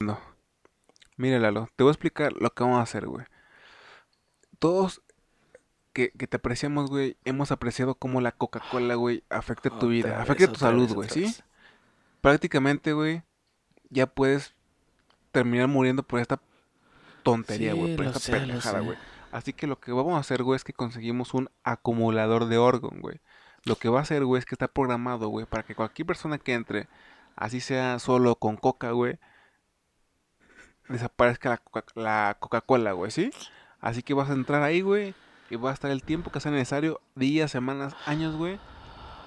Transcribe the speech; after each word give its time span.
No. 0.00 0.20
Mira, 1.16 1.38
Lalo, 1.38 1.68
te 1.76 1.82
voy 1.84 1.90
a 1.90 1.92
explicar 1.92 2.32
lo 2.34 2.50
que 2.50 2.62
vamos 2.62 2.78
a 2.78 2.82
hacer, 2.82 3.06
güey. 3.06 3.24
Todos 4.58 5.02
que, 5.92 6.10
que 6.10 6.26
te 6.26 6.36
apreciamos, 6.36 6.90
güey, 6.90 7.16
hemos 7.24 7.50
apreciado 7.52 7.94
cómo 7.94 8.20
la 8.20 8.32
Coca-Cola, 8.32 8.94
güey, 8.96 9.24
afecta 9.30 9.70
tu 9.70 9.88
vida, 9.88 10.10
Otra 10.10 10.22
afecta 10.22 10.44
vez, 10.44 10.52
tu 10.52 10.60
salud, 10.60 10.82
vez, 10.82 10.94
güey, 10.94 11.08
¿sí? 11.08 11.22
vez. 11.22 11.42
Prácticamente, 12.20 12.92
güey, 12.92 13.22
ya 13.88 14.06
puedes 14.06 14.54
terminar 15.32 15.68
muriendo 15.68 16.02
por 16.02 16.20
esta 16.20 16.40
tontería, 17.22 17.72
Sí, 17.72 17.78
güey, 17.78 17.96
por 17.96 18.06
esta 18.06 18.18
sé, 18.18 18.32
pendejada, 18.32 18.80
güey. 18.80 18.98
Así 19.32 19.52
que 19.52 19.66
lo 19.66 19.80
que 19.80 19.92
vamos 19.92 20.14
a 20.14 20.18
hacer, 20.20 20.42
güey, 20.42 20.56
es 20.56 20.64
que 20.64 20.72
conseguimos 20.72 21.34
un 21.34 21.50
acumulador 21.64 22.46
de 22.46 22.58
órgano, 22.58 23.00
güey. 23.00 23.20
Lo 23.64 23.76
que 23.76 23.88
va 23.88 24.00
a 24.00 24.02
hacer, 24.02 24.24
güey, 24.24 24.38
es 24.38 24.44
que 24.44 24.54
está 24.54 24.68
programado, 24.68 25.28
güey, 25.28 25.46
para 25.46 25.62
que 25.62 25.74
cualquier 25.74 26.06
persona 26.06 26.38
que 26.38 26.54
entre, 26.54 26.88
así 27.36 27.60
sea 27.60 27.98
solo 27.98 28.34
con 28.36 28.56
coca, 28.56 28.90
güey, 28.90 29.18
desaparezca 30.88 31.50
la 31.50 31.56
Coca- 31.58 31.84
la 31.94 32.36
Coca-Cola, 32.40 32.92
güey, 32.92 33.10
¿sí? 33.10 33.30
Así 33.80 34.02
que 34.02 34.14
vas 34.14 34.30
a 34.30 34.34
entrar 34.34 34.62
ahí, 34.62 34.80
güey, 34.80 35.14
y 35.50 35.56
va 35.56 35.70
a 35.70 35.74
estar 35.74 35.90
el 35.90 36.02
tiempo 36.02 36.30
que 36.30 36.40
sea 36.40 36.50
necesario, 36.52 37.00
días, 37.14 37.50
semanas, 37.50 37.94
años, 38.06 38.36
güey. 38.36 38.58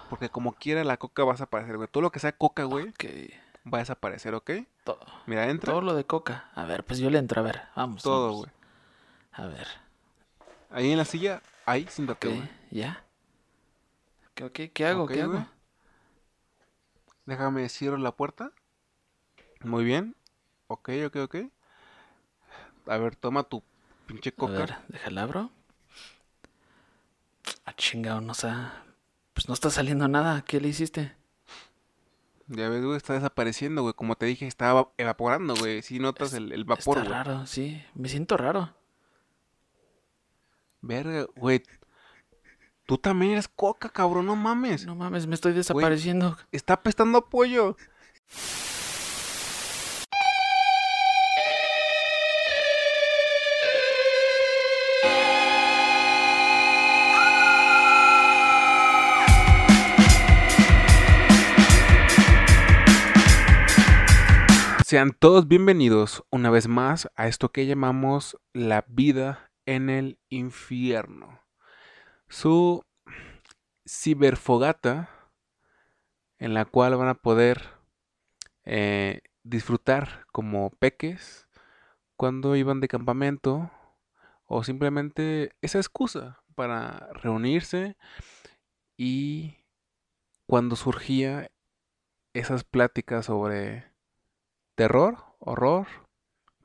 Porque 0.10 0.30
como 0.30 0.54
quiera 0.54 0.84
la 0.84 0.98
coca 0.98 1.24
va 1.24 1.32
a 1.32 1.36
desaparecer, 1.36 1.78
güey. 1.78 1.88
Todo 1.88 2.02
lo 2.02 2.12
que 2.12 2.20
sea 2.20 2.32
coca, 2.32 2.64
güey, 2.64 2.90
Ok. 2.90 3.06
va 3.72 3.78
a 3.78 3.82
desaparecer, 3.82 4.34
¿ok? 4.34 4.52
Todo, 4.84 5.00
Mira, 5.28 5.50
entra 5.50 5.72
todo 5.72 5.82
lo 5.82 5.94
de 5.94 6.04
coca. 6.06 6.50
A 6.56 6.66
ver, 6.66 6.84
pues 6.84 7.00
yo 7.00 7.10
le 7.12 7.20
entro, 7.20 7.42
a 7.42 7.44
ver. 7.44 7.62
Vamos. 7.76 8.02
todo, 8.02 8.34
güey. 8.34 8.52
A 9.34 9.46
ver. 9.46 9.68
Ahí 10.72 10.92
en 10.92 10.98
la 10.98 11.06
silla, 11.06 11.42
ahí, 11.66 11.86
siéntate, 11.90 12.28
Ok, 12.28 12.34
güey. 12.36 12.50
¿ya? 12.72 13.04
Ok, 14.32 14.42
ok, 14.46 14.60
¿qué 14.74 14.86
hago? 14.88 15.06
¿Qué 15.08 15.22
hago? 15.22 15.46
Déjame 17.30 17.70
cierro 17.70 17.98
la 17.98 18.16
puerta. 18.16 18.52
Muy 19.64 19.84
bien. 19.84 20.16
Ok, 20.68 20.90
ok, 21.06 21.16
ok. 21.18 21.36
A 22.88 22.98
ver, 22.98 23.16
toma 23.16 23.44
tu 23.44 23.62
pinche 24.08 24.30
A 24.30 24.36
coca. 24.36 24.54
ver, 24.54 24.76
déjala 24.88 25.22
abro. 25.24 25.52
Ah, 27.66 27.74
chingado, 27.76 28.20
no 28.22 28.32
está... 28.32 28.84
Pues 29.34 29.48
no 29.48 29.54
está 29.54 29.70
saliendo 29.70 30.08
nada. 30.08 30.42
¿Qué 30.44 30.60
le 30.60 30.70
hiciste? 30.70 31.16
Ya 32.48 32.68
ves, 32.68 32.84
güey, 32.84 32.98
está 32.98 33.14
desapareciendo, 33.14 33.84
güey. 33.84 33.94
Como 33.94 34.16
te 34.16 34.26
dije, 34.26 34.48
está 34.48 34.72
eva- 34.72 34.92
evaporando, 34.98 35.54
güey. 35.56 35.84
Si 35.84 36.00
notas 36.00 36.34
el, 36.34 36.52
el 36.52 36.66
vapor, 36.66 36.98
Está 36.98 37.10
güey. 37.10 37.24
raro, 37.24 37.46
sí. 37.46 37.80
Me 37.94 38.10
siento 38.10 38.38
raro. 38.38 38.74
Verga, 40.82 41.28
güey. 41.36 41.62
Tú 42.90 42.98
también 42.98 43.34
eres 43.34 43.48
coca, 43.48 43.88
cabrón, 43.90 44.26
no 44.26 44.36
mames. 44.36 44.88
No 44.88 44.96
mames, 44.96 45.28
me 45.28 45.36
estoy 45.36 45.54
desapareciendo. 45.54 46.36
Está 46.52 46.74
apestando 46.74 47.20
a 47.20 47.30
pollo. 47.30 47.78
Sean 64.84 65.12
todos 65.12 65.48
bienvenidos 65.48 66.24
una 66.32 66.50
vez 66.50 66.68
más 66.68 67.08
a 67.16 67.28
esto 67.28 67.52
que 67.52 67.68
llamamos 67.68 68.40
la 68.52 68.84
vida 68.88 69.52
en 69.68 69.92
el 69.92 70.18
infierno. 70.30 71.40
Su 72.30 72.84
ciberfogata 73.88 75.10
en 76.38 76.54
la 76.54 76.66
cual 76.66 76.96
van 76.96 77.08
a 77.08 77.16
poder 77.16 77.62
eh, 78.66 79.22
disfrutar 79.44 80.26
como 80.32 80.70
peques 80.70 81.48
cuando 82.16 82.56
iban 82.56 82.82
de 82.82 82.88
campamento 82.88 83.72
o 84.46 84.64
simplemente 84.64 85.56
esa 85.62 85.80
excusa 85.80 86.44
para 86.54 87.10
reunirse 87.14 87.98
y 88.96 89.58
cuando 90.46 90.76
surgía 90.76 91.50
esas 92.34 92.64
pláticas 92.64 93.26
sobre 93.26 93.92
terror, 94.76 95.18
horror, 95.40 95.88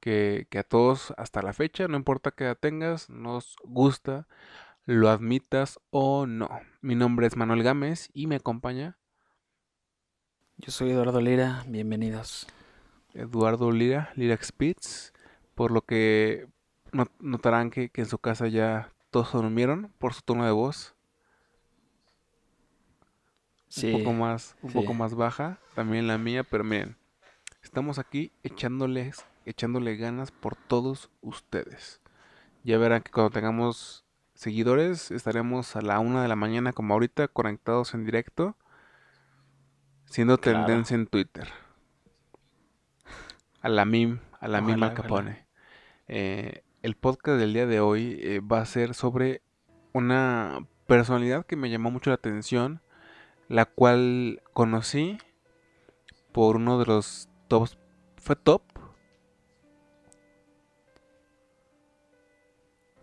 que, 0.01 0.47
que 0.51 0.59
a 0.59 0.63
todos 0.63 1.15
hasta 1.17 1.41
la 1.41 1.55
fecha, 1.55 1.89
no 1.89 1.97
importa 1.97 2.33
qué 2.33 2.45
edad 2.45 2.59
tengas, 2.61 3.09
nos 3.09 3.57
gusta, 3.65 4.29
lo 4.87 5.09
admitas 5.09 5.81
o 5.91 6.27
no. 6.27 6.49
Mi 6.81 6.95
nombre 6.95 7.27
es 7.27 7.37
Manuel 7.37 7.62
Gámez 7.62 8.11
y 8.12 8.27
me 8.27 8.37
acompaña 8.37 8.99
Yo 10.59 10.71
soy 10.71 10.91
Eduardo 10.91 11.21
Lira, 11.21 11.65
bienvenidos. 11.67 12.47
Eduardo 13.15 13.71
Lira, 13.71 14.12
Lira 14.17 14.37
Spitz, 14.43 15.12
por 15.55 15.71
lo 15.71 15.83
que 15.83 16.49
no- 16.93 17.06
notarán 17.21 17.71
que, 17.71 17.89
que 17.89 18.03
en 18.03 18.09
su 18.09 18.19
casa 18.19 18.49
ya 18.49 18.93
todos 19.11 19.31
se 19.31 19.37
durmieron 19.37 19.93
por 19.99 20.12
su 20.15 20.23
tono 20.23 20.44
de 20.44 20.53
voz, 20.53 20.94
Sí, 23.69 23.93
un 23.93 23.99
poco 24.00 24.12
más, 24.12 24.56
un 24.62 24.71
sí. 24.71 24.78
poco 24.78 24.94
más 24.94 25.15
baja, 25.15 25.59
también 25.75 26.06
la 26.06 26.19
mía, 26.19 26.44
pero 26.44 26.62
miren, 26.62 26.97
estamos 27.62 27.99
aquí 27.99 28.31
echándoles, 28.44 29.25
echándole 29.47 29.97
ganas 29.97 30.31
por 30.31 30.55
todos 30.55 31.11
ustedes. 31.21 32.00
Ya 32.62 32.78
verán 32.78 33.03
que 33.03 33.11
cuando 33.11 33.31
tengamos 33.31 34.04
seguidores 34.44 35.10
estaremos 35.10 35.75
a 35.75 35.81
la 35.81 35.99
una 36.00 36.21
de 36.21 36.28
la 36.28 36.37
mañana 36.37 36.75
como 36.75 36.93
ahorita 36.93 37.28
conectados 37.28 37.94
en 37.94 38.05
directo, 38.05 38.56
siendo 40.05 40.37
Claro. 40.38 40.66
tendencia 40.66 40.94
en 40.97 41.06
Twitter. 41.06 41.49
A 43.62 43.71
la 43.71 43.87
mim, 43.87 44.19
a 44.41 44.49
la 44.49 44.60
mim 44.60 44.75
Ojalá, 44.75 44.87
Al 44.88 44.94
Capone. 44.94 45.47
Eh, 46.09 46.62
el 46.82 46.94
podcast 46.94 47.38
del 47.38 47.55
día 47.55 47.65
de 47.66 47.81
hoy 47.81 48.19
eh, 48.21 48.41
va 48.41 48.60
a 48.60 48.66
ser 48.66 48.93
sobre 48.93 49.41
una 49.94 50.59
personalidad 50.87 51.47
que 51.47 51.56
me 51.56 51.71
llamó 51.71 51.91
mucho 51.91 52.11
la 52.11 52.16
atención, 52.16 52.82
la 53.49 53.65
cual 53.65 54.43
conocí 54.53 55.16
por 56.32 56.56
uno 56.56 56.78
de 56.78 56.84
los 56.84 57.31
tops. 57.49 57.78
¿Fue 58.19 58.37
top? 58.37 58.61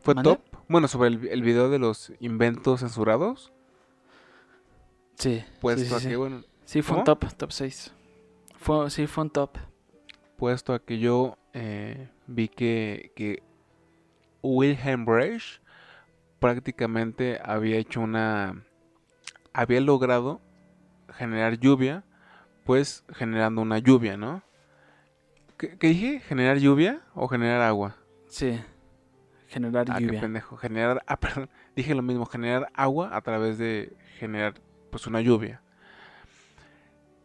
¿Fue 0.01 0.15
top? 0.15 0.39
Bueno, 0.67 0.87
sobre 0.87 1.09
el, 1.09 1.27
el 1.27 1.41
video 1.43 1.69
de 1.69 1.79
los 1.79 2.11
inventos 2.19 2.79
censurados. 2.79 3.51
Sí, 5.15 5.43
Puesto 5.59 5.95
sí, 5.95 6.01
sí, 6.01 6.07
a 6.07 6.09
que, 6.09 6.15
bueno, 6.15 6.43
Sí, 6.65 6.81
fue 6.81 6.97
un 6.97 7.03
top, 7.03 7.25
top 7.35 7.51
6. 7.51 7.93
Fue, 8.57 8.89
sí, 8.89 9.05
fue 9.07 9.23
un 9.25 9.29
top. 9.29 9.57
puesto 10.37 10.73
a 10.73 10.79
que 10.79 10.99
yo 10.99 11.37
eh, 11.53 12.09
vi 12.27 12.47
que, 12.47 13.11
que 13.15 13.43
Wilhelm 14.41 15.05
Reich 15.05 15.61
prácticamente 16.39 17.39
había 17.43 17.77
hecho 17.77 18.01
una 18.01 18.63
había 19.53 19.81
logrado 19.81 20.41
generar 21.13 21.59
lluvia 21.59 22.03
pues 22.63 23.03
generando 23.13 23.61
una 23.61 23.77
lluvia 23.79 24.17
¿no? 24.17 24.41
¿qué, 25.57 25.77
qué 25.77 25.87
dije? 25.89 26.19
¿generar 26.21 26.57
lluvia 26.57 27.01
o 27.13 27.27
generar 27.27 27.61
agua? 27.61 27.97
Sí, 28.27 28.59
generar 29.51 29.85
ah 29.91 29.97
qué 29.97 30.05
lluvia. 30.05 30.21
pendejo 30.21 30.57
generar 30.57 31.03
ah 31.07 31.19
perdón 31.23 31.49
dije 31.75 31.93
lo 31.95 32.01
mismo 32.01 32.25
generar 32.25 32.71
agua 32.73 33.15
a 33.15 33.21
través 33.21 33.57
de 33.57 33.93
generar 34.19 34.53
pues 34.91 35.07
una 35.07 35.21
lluvia 35.21 35.61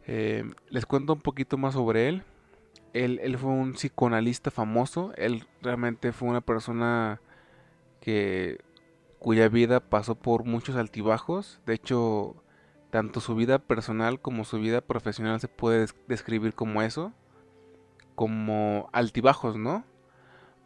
Eh, 0.09 0.43
les 0.69 0.85
cuento 0.85 1.13
un 1.13 1.21
poquito 1.21 1.57
más 1.57 1.73
sobre 1.73 2.07
él 2.07 2.23
él, 2.93 3.19
él 3.21 3.37
fue 3.37 3.49
un 3.51 3.73
psicoanalista 3.73 4.49
famoso. 4.49 5.11
Él 5.17 5.45
realmente 5.61 6.13
fue 6.13 6.29
una 6.29 6.41
persona 6.41 7.21
que 7.99 8.57
cuya 9.19 9.49
vida 9.49 9.81
pasó 9.81 10.15
por 10.15 10.45
muchos 10.45 10.75
altibajos. 10.77 11.59
De 11.67 11.73
hecho, 11.75 12.43
tanto 12.89 13.19
su 13.19 13.35
vida 13.35 13.59
personal 13.59 14.19
como 14.19 14.45
su 14.45 14.57
vida 14.59 14.81
profesional 14.81 15.39
se 15.39 15.47
puede 15.49 15.79
des- 15.81 15.95
describir 16.07 16.55
como 16.55 16.81
eso, 16.81 17.11
como 18.15 18.89
altibajos, 18.93 19.57
¿no? 19.57 19.83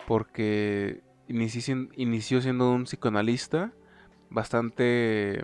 Porque 0.07 1.01
inició, 1.31 1.61
sien- 1.61 1.89
inició 1.95 2.41
siendo 2.41 2.71
un 2.71 2.83
psicoanalista 2.83 3.71
bastante, 4.29 5.43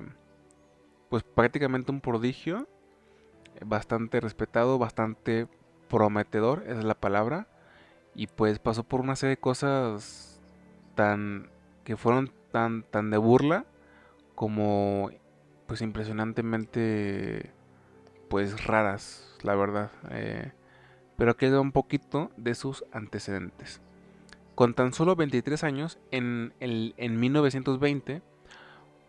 pues 1.09 1.23
prácticamente 1.23 1.91
un 1.91 2.01
prodigio, 2.01 2.67
bastante 3.65 4.19
respetado, 4.19 4.77
bastante 4.77 5.47
prometedor, 5.89 6.63
esa 6.67 6.79
es 6.79 6.85
la 6.85 6.95
palabra. 6.95 7.47
Y 8.15 8.27
pues 8.27 8.59
pasó 8.59 8.83
por 8.83 9.01
una 9.01 9.15
serie 9.15 9.35
de 9.35 9.41
cosas 9.41 10.41
tan 10.95 11.49
que 11.83 11.97
fueron 11.97 12.31
tan 12.51 12.83
tan 12.83 13.11
de 13.11 13.17
burla 13.17 13.65
como 14.35 15.11
pues 15.67 15.81
impresionantemente 15.81 17.51
pues 18.29 18.65
raras, 18.65 19.37
la 19.43 19.55
verdad. 19.55 19.91
Eh, 20.11 20.51
pero 21.17 21.35
doy 21.35 21.59
un 21.59 21.71
poquito 21.71 22.31
de 22.37 22.55
sus 22.55 22.85
antecedentes. 22.91 23.81
Con 24.57 24.73
tan 24.73 24.91
solo 24.91 25.15
23 25.15 25.63
años, 25.63 25.99
en, 26.09 26.51
el, 26.59 26.95
en 26.97 27.19
1920, 27.19 28.23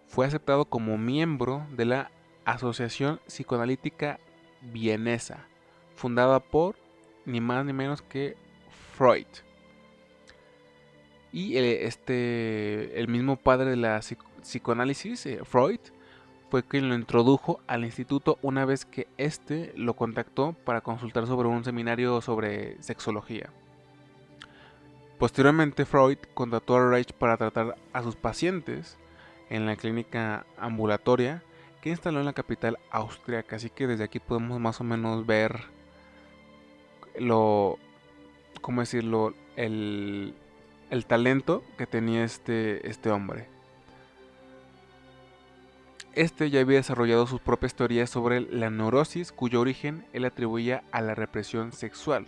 fue 0.07 0.27
aceptado 0.27 0.67
como 0.67 0.99
miembro 0.99 1.67
de 1.75 1.87
la 1.87 2.11
Asociación 2.45 3.19
Psicoanalítica 3.27 4.21
Vienesa, 4.61 5.47
fundada 5.95 6.41
por 6.41 6.77
ni 7.25 7.41
más 7.41 7.65
ni 7.65 7.73
menos 7.73 8.03
que 8.03 8.37
Freud. 8.93 9.25
Y 11.33 11.57
eh, 11.57 11.87
este, 11.87 13.01
el 13.01 13.09
mismo 13.09 13.37
padre 13.37 13.71
de 13.71 13.77
la 13.77 14.01
psicoanálisis, 14.43 15.25
eh, 15.25 15.41
Freud, 15.45 15.81
fue 16.51 16.63
quien 16.63 16.91
lo 16.91 16.95
introdujo 16.95 17.61
al 17.67 17.87
instituto 17.87 18.39
una 18.43 18.67
vez 18.67 18.85
que 18.85 19.09
éste 19.17 19.73
lo 19.77 19.97
contactó 19.97 20.53
para 20.67 20.83
consultar 20.83 21.27
sobre 21.27 21.49
un 21.49 21.65
seminario 21.65 22.21
sobre 22.21 22.77
sexología. 22.83 23.51
Posteriormente, 25.19 25.85
Freud 25.85 26.19
contrató 26.35 26.77
a 26.77 26.91
Reich 26.91 27.13
para 27.13 27.37
tratar 27.37 27.77
a 27.93 28.03
sus 28.03 28.15
pacientes 28.15 28.97
en 29.51 29.67
la 29.67 29.75
clínica 29.75 30.47
ambulatoria 30.57 31.43
que 31.81 31.91
instaló 31.91 32.21
en 32.21 32.27
la 32.27 32.33
capital 32.33 32.79
austríaca. 32.91 33.57
Así 33.57 33.69
que 33.69 33.89
desde 33.89 34.05
aquí 34.05 34.21
podemos 34.21 34.61
más 34.61 34.81
o 34.81 34.85
menos 34.85 35.27
ver 35.27 35.65
lo, 37.19 37.79
¿cómo 38.61 38.81
decirlo? 38.81 39.35
El, 39.57 40.35
el 40.91 41.07
talento 41.07 41.65
que 41.77 41.87
tenía 41.87 42.23
este, 42.23 42.89
este 42.89 43.11
hombre. 43.11 43.49
Este 46.15 46.51
ya 46.51 46.61
había 46.61 46.79
desarrollado 46.79 47.27
sus 47.27 47.41
propias 47.41 47.75
teorías 47.75 48.11
sobre 48.11 48.41
la 48.41 48.71
neurosis, 48.71 49.33
cuyo 49.33 49.61
origen 49.61 50.05
él 50.13 50.25
atribuía 50.25 50.83
a 50.93 51.01
la 51.01 51.15
represión 51.15 51.73
sexual. 51.73 52.27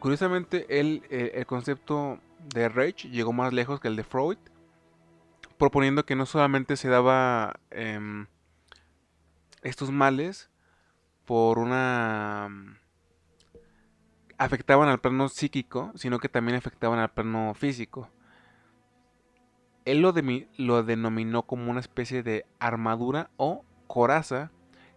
Curiosamente, 0.00 0.66
eh, 0.68 1.32
el 1.34 1.46
concepto 1.46 2.20
de 2.54 2.68
Reich 2.68 3.10
llegó 3.10 3.32
más 3.32 3.52
lejos 3.52 3.80
que 3.80 3.88
el 3.88 3.96
de 3.96 4.04
Freud, 4.04 4.38
proponiendo 5.58 6.06
que 6.06 6.14
no 6.14 6.24
solamente 6.24 6.76
se 6.76 6.88
daba 6.88 7.58
em, 7.70 8.26
estos 9.62 9.90
males 9.90 10.50
por 11.24 11.58
una 11.58 12.48
afectaban 14.38 14.88
al 14.88 15.00
plano 15.00 15.28
psíquico, 15.28 15.90
sino 15.96 16.20
que 16.20 16.28
también 16.28 16.56
afectaban 16.56 17.00
al 17.00 17.10
plano 17.10 17.54
físico. 17.54 18.08
Él 19.84 20.00
lo, 20.00 20.12
denominó 20.12 21.42
como 21.42 21.70
una 21.70 21.80
especie 21.80 22.22
de 22.22 22.46
armadura 22.60 23.30
o 23.36 23.64
coraza 23.88 24.52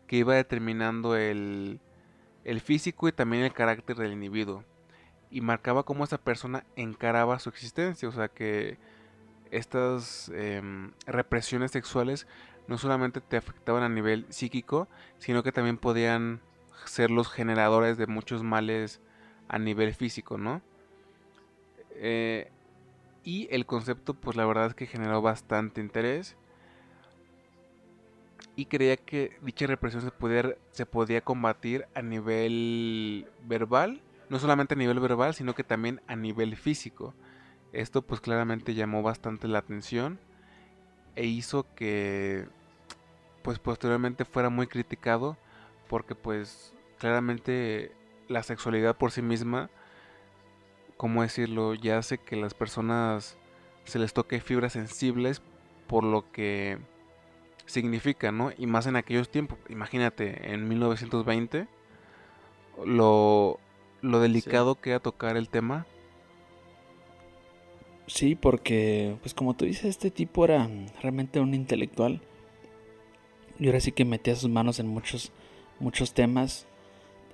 que 0.05 0.17
iba 0.17 0.35
determinando 0.35 1.15
el 1.15 1.79
físico 2.63 3.07
y 3.07 3.13
también 3.13 3.43
el 3.43 3.53
carácter 3.53 3.95
del 3.95 4.13
individuo. 4.13 4.63
Y 5.31 5.41
marcaba 5.41 5.83
cómo 5.83 6.03
esa 6.03 6.17
persona 6.17 6.65
encaraba 6.75 7.39
su 7.39 7.49
existencia. 7.49 8.07
O 8.09 8.11
sea 8.11 8.27
que 8.27 8.77
estas 9.49 10.29
em, 10.29 10.91
represiones 11.05 11.71
sexuales 11.71 12.27
no 12.67 12.77
solamente 12.77 13.21
te 13.21 13.37
afectaban 13.37 13.83
a 13.83 13.89
nivel 13.89 14.25
psíquico, 14.29 14.87
sino 15.17 15.43
que 15.43 15.51
también 15.51 15.77
podían 15.77 16.41
ser 16.85 17.11
los 17.11 17.29
generadores 17.29 17.97
de 17.97 18.07
muchos 18.07 18.43
males 18.43 18.99
a 19.47 19.59
nivel 19.59 19.93
físico, 19.93 20.37
¿no? 20.37 20.61
Eh, 21.95 22.49
y 23.23 23.47
el 23.51 23.65
concepto, 23.65 24.13
pues 24.13 24.35
la 24.35 24.45
verdad 24.45 24.67
es 24.67 24.73
que 24.73 24.87
generó 24.87 25.21
bastante 25.21 25.81
interés. 25.81 26.35
Y 28.55 28.65
creía 28.65 28.97
que 28.97 29.37
dicha 29.41 29.67
represión 29.67 30.01
se, 30.01 30.11
podía, 30.11 30.55
se 30.71 30.85
podía 30.85 31.21
combatir 31.21 31.85
a 31.93 32.01
nivel 32.01 33.27
verbal, 33.45 34.01
no 34.31 34.39
solamente 34.39 34.75
a 34.75 34.77
nivel 34.77 35.01
verbal, 35.01 35.33
sino 35.33 35.53
que 35.53 35.65
también 35.65 36.01
a 36.07 36.15
nivel 36.15 36.55
físico. 36.55 37.13
Esto 37.73 38.01
pues 38.01 38.21
claramente 38.21 38.73
llamó 38.73 39.03
bastante 39.03 39.49
la 39.49 39.59
atención 39.59 40.21
e 41.17 41.25
hizo 41.25 41.65
que 41.75 42.47
pues 43.41 43.59
posteriormente 43.59 44.23
fuera 44.23 44.49
muy 44.49 44.67
criticado 44.67 45.35
porque 45.89 46.15
pues 46.15 46.73
claramente 46.97 47.91
la 48.29 48.41
sexualidad 48.41 48.95
por 48.95 49.11
sí 49.11 49.21
misma, 49.21 49.69
¿cómo 50.95 51.23
decirlo? 51.23 51.73
Ya 51.73 51.97
hace 51.97 52.17
que 52.17 52.37
las 52.37 52.53
personas 52.53 53.37
se 53.83 53.99
les 53.99 54.13
toque 54.13 54.39
fibras 54.39 54.71
sensibles 54.71 55.41
por 55.87 56.05
lo 56.05 56.31
que 56.31 56.79
significa, 57.65 58.31
¿no? 58.31 58.53
Y 58.57 58.65
más 58.65 58.87
en 58.87 58.95
aquellos 58.95 59.29
tiempos. 59.29 59.57
Imagínate, 59.67 60.53
en 60.53 60.69
1920, 60.69 61.67
lo, 62.85 63.59
lo 64.01 64.19
delicado 64.19 64.75
que 64.75 64.91
era 64.91 64.99
tocar 64.99 65.37
el 65.37 65.49
tema. 65.49 65.85
Sí, 68.07 68.35
porque, 68.35 69.15
pues 69.21 69.33
como 69.33 69.53
tú 69.53 69.65
dices, 69.65 69.85
este 69.85 70.11
tipo 70.11 70.43
era 70.45 70.69
realmente 71.01 71.39
un 71.39 71.53
intelectual. 71.53 72.21
Y 73.59 73.67
ahora 73.67 73.79
sí 73.79 73.91
que 73.91 74.05
metía 74.05 74.35
sus 74.35 74.49
manos 74.49 74.79
en 74.79 74.87
muchos, 74.87 75.31
muchos 75.79 76.13
temas 76.13 76.67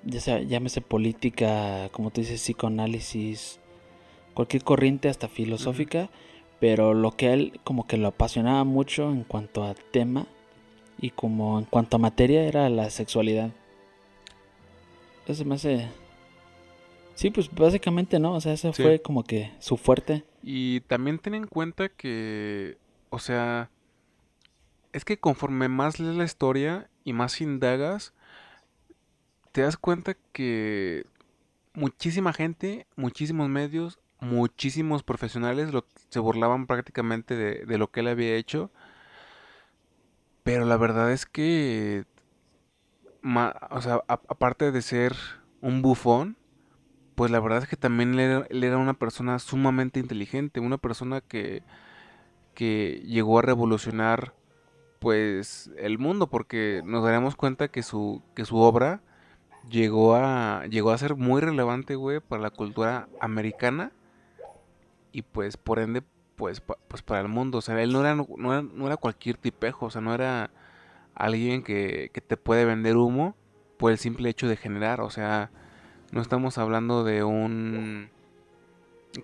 ya 0.03 0.21
sea, 0.21 0.41
llámese 0.41 0.81
política, 0.81 1.89
como 1.91 2.11
tú 2.11 2.21
dices, 2.21 2.41
psicoanálisis, 2.41 3.59
cualquier 4.33 4.63
corriente 4.63 5.09
hasta 5.09 5.27
filosófica, 5.27 6.09
pero 6.59 6.93
lo 6.93 7.11
que 7.11 7.33
él 7.33 7.59
como 7.63 7.87
que 7.87 7.97
lo 7.97 8.07
apasionaba 8.07 8.63
mucho 8.63 9.11
en 9.11 9.23
cuanto 9.23 9.63
a 9.63 9.73
tema 9.73 10.25
y 10.99 11.11
como 11.11 11.59
en 11.59 11.65
cuanto 11.65 11.97
a 11.97 11.99
materia 11.99 12.43
era 12.43 12.69
la 12.69 12.89
sexualidad. 12.89 13.51
Eso 15.27 15.45
me 15.45 15.55
hace... 15.55 15.87
Sí, 17.17 17.31
pues 17.31 17.49
básicamente 17.51 18.19
no, 18.19 18.35
o 18.35 18.41
sea, 18.41 18.53
ese 18.53 18.71
fue 18.73 19.01
como 19.01 19.23
que 19.23 19.51
su 19.57 19.75
fuerte. 19.75 20.23
Y 20.43 20.81
también 20.81 21.17
ten 21.17 21.33
en 21.33 21.47
cuenta 21.47 21.89
que, 21.89 22.77
o 23.09 23.17
sea, 23.17 23.71
es 24.93 25.03
que 25.03 25.17
conforme 25.17 25.67
más 25.67 25.99
lees 25.99 26.15
la 26.15 26.25
historia 26.25 26.91
y 27.03 27.13
más 27.13 27.41
indagas, 27.41 28.13
te 29.51 29.61
das 29.61 29.77
cuenta 29.77 30.15
que 30.31 31.07
muchísima 31.73 32.33
gente, 32.33 32.85
muchísimos 32.95 33.49
medios, 33.49 33.97
muchísimos 34.19 35.01
profesionales 35.01 35.71
se 36.09 36.19
burlaban 36.19 36.67
prácticamente 36.67 37.35
de, 37.35 37.77
lo 37.79 37.89
que 37.89 38.01
él 38.01 38.09
había 38.09 38.35
hecho. 38.35 38.69
Pero 40.43 40.65
la 40.65 40.77
verdad 40.77 41.11
es 41.11 41.25
que, 41.25 42.05
o 43.71 43.81
sea, 43.81 44.03
aparte 44.07 44.71
de 44.71 44.83
ser 44.83 45.15
un 45.61 45.81
bufón, 45.81 46.37
pues 47.17 47.31
la 47.31 47.39
verdad 47.39 47.63
es 47.63 47.67
que 47.67 47.77
también 47.77 48.19
él 48.19 48.63
era, 48.63 48.77
una 48.77 48.93
persona 48.93 49.39
sumamente 49.39 49.99
inteligente, 49.99 50.59
una 50.59 50.77
persona 50.77 51.19
que, 51.19 51.63
que 52.53 53.01
llegó 53.07 53.39
a 53.39 53.41
revolucionar 53.41 54.35
pues 54.99 55.71
el 55.79 55.97
mundo, 55.97 56.27
porque 56.27 56.83
nos 56.85 57.03
daremos 57.03 57.35
cuenta 57.35 57.69
que 57.69 57.81
su, 57.81 58.21
que 58.35 58.45
su 58.45 58.57
obra 58.57 59.01
llegó 59.67 60.15
a, 60.15 60.67
llegó 60.67 60.91
a 60.91 60.97
ser 60.99 61.15
muy 61.15 61.41
relevante, 61.41 61.95
güey, 61.95 62.19
para 62.19 62.43
la 62.43 62.51
cultura 62.51 63.09
americana 63.19 63.91
y 65.11 65.23
pues 65.23 65.57
por 65.57 65.79
ende, 65.79 66.03
pues, 66.35 66.61
pues 66.87 67.01
para 67.01 67.21
el 67.21 67.29
mundo. 67.29 67.57
O 67.57 67.61
sea, 67.61 67.81
él 67.81 67.93
no 67.93 68.01
era, 68.01 68.13
no 68.13 68.85
era, 68.85 68.97
cualquier 68.97 69.37
tipejo, 69.37 69.87
o 69.87 69.89
sea, 69.89 70.01
no 70.01 70.13
era 70.13 70.51
alguien 71.15 71.63
que, 71.63 72.11
que 72.13 72.21
te 72.21 72.37
puede 72.37 72.65
vender 72.65 72.95
humo 72.95 73.35
por 73.77 73.91
el 73.91 73.97
simple 73.97 74.29
hecho 74.29 74.47
de 74.47 74.55
generar, 74.55 75.01
o 75.01 75.09
sea, 75.09 75.49
no 76.11 76.21
estamos 76.21 76.57
hablando 76.57 77.03
de 77.03 77.23
un... 77.23 78.09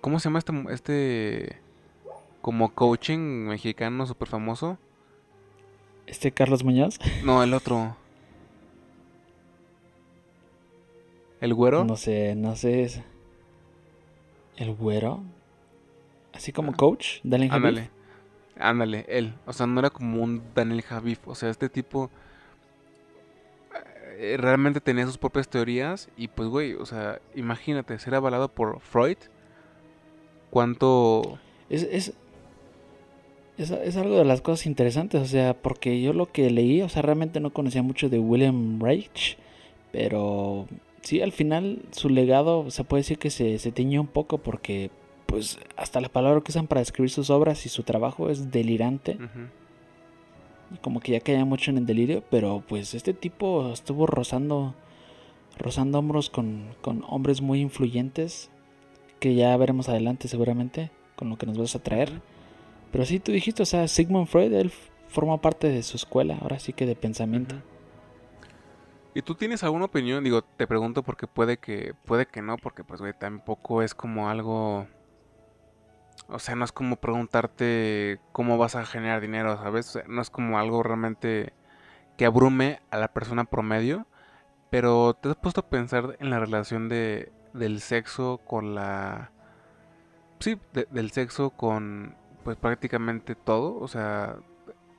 ¿Cómo 0.00 0.18
se 0.18 0.24
llama 0.24 0.38
este, 0.38 0.52
este 0.70 1.60
como 2.40 2.74
coaching 2.74 3.46
mexicano 3.46 4.06
súper 4.06 4.28
famoso? 4.28 4.78
¿Este 6.06 6.32
Carlos 6.32 6.64
Muñoz? 6.64 6.98
No, 7.24 7.42
el 7.42 7.54
otro. 7.54 7.96
¿El 11.40 11.54
güero? 11.54 11.84
No 11.84 11.96
sé, 11.96 12.34
no 12.34 12.56
sé. 12.56 13.04
¿El 14.56 14.74
güero? 14.74 15.22
Así 16.32 16.52
como 16.52 16.72
ah. 16.72 16.76
coach, 16.76 17.20
Daniel 17.22 17.50
Javif. 17.50 17.66
Ándale, 17.66 17.90
ándale, 18.58 19.04
él. 19.08 19.34
O 19.46 19.52
sea, 19.52 19.66
no 19.66 19.80
era 19.80 19.90
como 19.90 20.22
un 20.22 20.42
Daniel 20.54 20.82
Javif. 20.82 21.26
O 21.26 21.34
sea, 21.34 21.50
este 21.50 21.68
tipo 21.68 22.10
realmente 24.38 24.80
tenía 24.80 25.06
sus 25.06 25.18
propias 25.18 25.48
teorías. 25.48 26.08
Y 26.16 26.28
pues, 26.28 26.48
güey, 26.48 26.74
o 26.74 26.86
sea, 26.86 27.20
imagínate, 27.34 27.98
ser 27.98 28.14
avalado 28.14 28.48
por 28.48 28.80
Freud. 28.80 29.18
¿Cuánto...? 30.50 31.38
Es, 31.68 31.82
es, 31.82 32.12
es, 33.56 33.70
es, 33.70 33.96
algo 33.96 34.16
de 34.16 34.24
las 34.24 34.40
cosas 34.40 34.66
interesantes, 34.66 35.20
o 35.20 35.26
sea, 35.26 35.54
porque 35.54 36.00
yo 36.00 36.12
lo 36.12 36.30
que 36.30 36.50
leí, 36.50 36.82
o 36.82 36.88
sea, 36.88 37.02
realmente 37.02 37.40
no 37.40 37.52
conocía 37.52 37.82
mucho 37.82 38.08
de 38.08 38.18
William 38.18 38.80
Reich, 38.80 39.38
pero 39.92 40.66
sí, 41.02 41.22
al 41.22 41.32
final 41.32 41.82
su 41.92 42.08
legado 42.08 42.70
se 42.70 42.84
puede 42.84 43.00
decir 43.00 43.18
que 43.18 43.30
se, 43.30 43.58
se 43.58 43.72
tiñó 43.72 44.00
un 44.00 44.06
poco 44.08 44.38
porque 44.38 44.90
pues 45.26 45.58
hasta 45.76 46.00
la 46.00 46.08
palabra 46.08 46.40
que 46.40 46.52
usan 46.52 46.66
para 46.66 46.80
describir 46.80 47.10
sus 47.10 47.30
obras 47.30 47.64
y 47.66 47.68
su 47.68 47.82
trabajo 47.82 48.30
es 48.30 48.50
delirante. 48.50 49.18
Y 49.63 49.63
como 50.80 51.00
que 51.00 51.12
ya 51.12 51.20
caía 51.20 51.44
mucho 51.44 51.70
en 51.70 51.78
el 51.78 51.86
delirio, 51.86 52.22
pero 52.30 52.62
pues 52.66 52.94
este 52.94 53.14
tipo 53.14 53.72
estuvo 53.72 54.06
rozando, 54.06 54.74
rozando 55.58 55.98
hombros 55.98 56.30
con, 56.30 56.74
con 56.80 57.04
hombres 57.06 57.40
muy 57.40 57.60
influyentes, 57.60 58.50
que 59.20 59.34
ya 59.34 59.56
veremos 59.56 59.88
adelante 59.88 60.28
seguramente, 60.28 60.90
con 61.16 61.30
lo 61.30 61.38
que 61.38 61.46
nos 61.46 61.58
vas 61.58 61.74
a 61.74 61.82
traer. 61.82 62.10
Pero 62.92 63.04
sí, 63.04 63.20
tú 63.20 63.32
dijiste, 63.32 63.62
o 63.62 63.66
sea, 63.66 63.88
Sigmund 63.88 64.28
Freud, 64.28 64.52
él 64.52 64.70
forma 65.08 65.40
parte 65.40 65.68
de 65.68 65.82
su 65.82 65.96
escuela, 65.96 66.38
ahora 66.40 66.58
sí 66.58 66.72
que 66.72 66.86
de 66.86 66.96
pensamiento. 66.96 67.56
¿Y 69.14 69.22
tú 69.22 69.36
tienes 69.36 69.62
alguna 69.62 69.84
opinión? 69.84 70.24
Digo, 70.24 70.42
te 70.42 70.66
pregunto 70.66 71.04
porque 71.04 71.28
puede 71.28 71.56
que, 71.56 71.94
puede 72.04 72.26
que 72.26 72.42
no, 72.42 72.56
porque 72.56 72.82
pues, 72.82 73.00
güey, 73.00 73.12
tampoco 73.16 73.82
es 73.82 73.94
como 73.94 74.28
algo... 74.28 74.86
O 76.28 76.38
sea, 76.38 76.54
no 76.54 76.64
es 76.64 76.72
como 76.72 76.96
preguntarte 76.96 78.20
cómo 78.32 78.58
vas 78.58 78.76
a 78.76 78.86
generar 78.86 79.20
dinero, 79.20 79.56
¿sabes? 79.56 79.98
no 80.08 80.22
es 80.22 80.30
como 80.30 80.58
algo 80.58 80.82
realmente 80.82 81.52
que 82.16 82.26
abrume 82.26 82.80
a 82.90 82.98
la 82.98 83.08
persona 83.08 83.44
promedio. 83.44 84.06
Pero 84.70 85.14
te 85.14 85.28
has 85.30 85.36
puesto 85.36 85.60
a 85.60 85.68
pensar 85.68 86.16
en 86.20 86.30
la 86.30 86.40
relación 86.40 86.88
de, 86.88 87.32
del 87.52 87.80
sexo 87.80 88.38
con 88.44 88.74
la... 88.74 89.30
Sí, 90.40 90.58
del 90.72 91.10
sexo 91.12 91.50
con 91.50 92.16
pues 92.42 92.56
prácticamente 92.56 93.34
todo. 93.34 93.78
O 93.78 93.88
sea, 93.88 94.36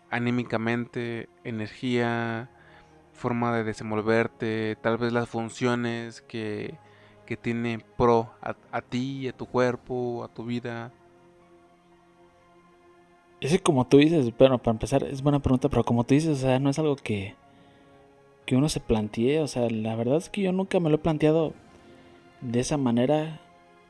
anímicamente, 0.09 1.29
energía, 1.43 2.49
forma 3.13 3.55
de 3.55 3.63
desenvolverte, 3.63 4.77
tal 4.81 4.97
vez 4.97 5.13
las 5.13 5.29
funciones 5.29 6.21
que, 6.21 6.77
que 7.25 7.37
tiene 7.37 7.79
pro 7.97 8.31
a, 8.41 8.81
ti, 8.81 9.27
a 9.27 9.33
tu 9.33 9.45
cuerpo, 9.45 10.23
a 10.23 10.27
tu 10.27 10.45
vida. 10.45 10.91
Ese 13.45 13.59
como 13.59 13.85
tú 13.85 13.97
dices, 13.97 14.35
bueno, 14.35 14.57
para 14.57 14.73
empezar 14.73 15.03
es 15.03 15.21
buena 15.21 15.39
pregunta, 15.39 15.69
pero 15.69 15.83
como 15.83 16.03
tú 16.03 16.15
dices, 16.15 16.39
o 16.39 16.41
sea, 16.41 16.59
no 16.59 16.71
es 16.71 16.79
algo 16.79 16.95
que, 16.95 17.35
que 18.47 18.55
uno 18.55 18.69
se 18.69 18.79
plantee, 18.79 19.39
o 19.39 19.47
sea, 19.47 19.69
la 19.69 19.95
verdad 19.95 20.17
es 20.17 20.31
que 20.31 20.41
yo 20.41 20.51
nunca 20.51 20.79
me 20.79 20.89
lo 20.89 20.95
he 20.95 20.97
planteado 20.97 21.53
de 22.41 22.59
esa 22.59 22.77
manera 22.77 23.39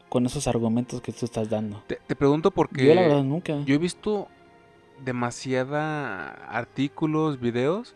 con 0.09 0.25
esos 0.25 0.50
argumentos 0.50 1.00
que 1.00 1.13
tú 1.13 1.25
estás 1.25 1.50
dando. 1.50 1.81
Te, 1.88 2.00
te 2.05 2.17
pregunto 2.17 2.51
porque 2.51 2.85
yo 2.85 2.95
la 2.95 3.03
verdad 3.03 3.24
nunca. 3.24 3.62
Yo 3.65 3.75
he 3.75 3.77
visto 3.77 4.27
demasiada 5.05 6.31
artículos, 6.50 7.39
videos 7.39 7.95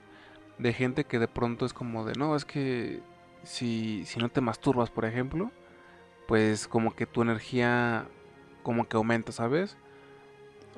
de 0.60 0.72
gente 0.72 1.04
que 1.04 1.20
de 1.20 1.28
pronto 1.28 1.66
es 1.66 1.74
como 1.74 2.06
de, 2.06 2.14
no, 2.14 2.38
es 2.38 2.46
que 2.46 3.02
si, 3.44 4.06
si 4.06 4.18
no 4.18 4.30
te 4.30 4.40
masturbas, 4.40 4.90
por 4.92 5.04
ejemplo, 5.04 5.52
pues 6.26 6.70
como 6.70 6.96
que 6.96 7.06
tu 7.06 7.22
energía 7.22 8.08
como 8.64 8.88
que 8.88 8.96
aumenta, 8.96 9.34
¿sabes? 9.34 9.76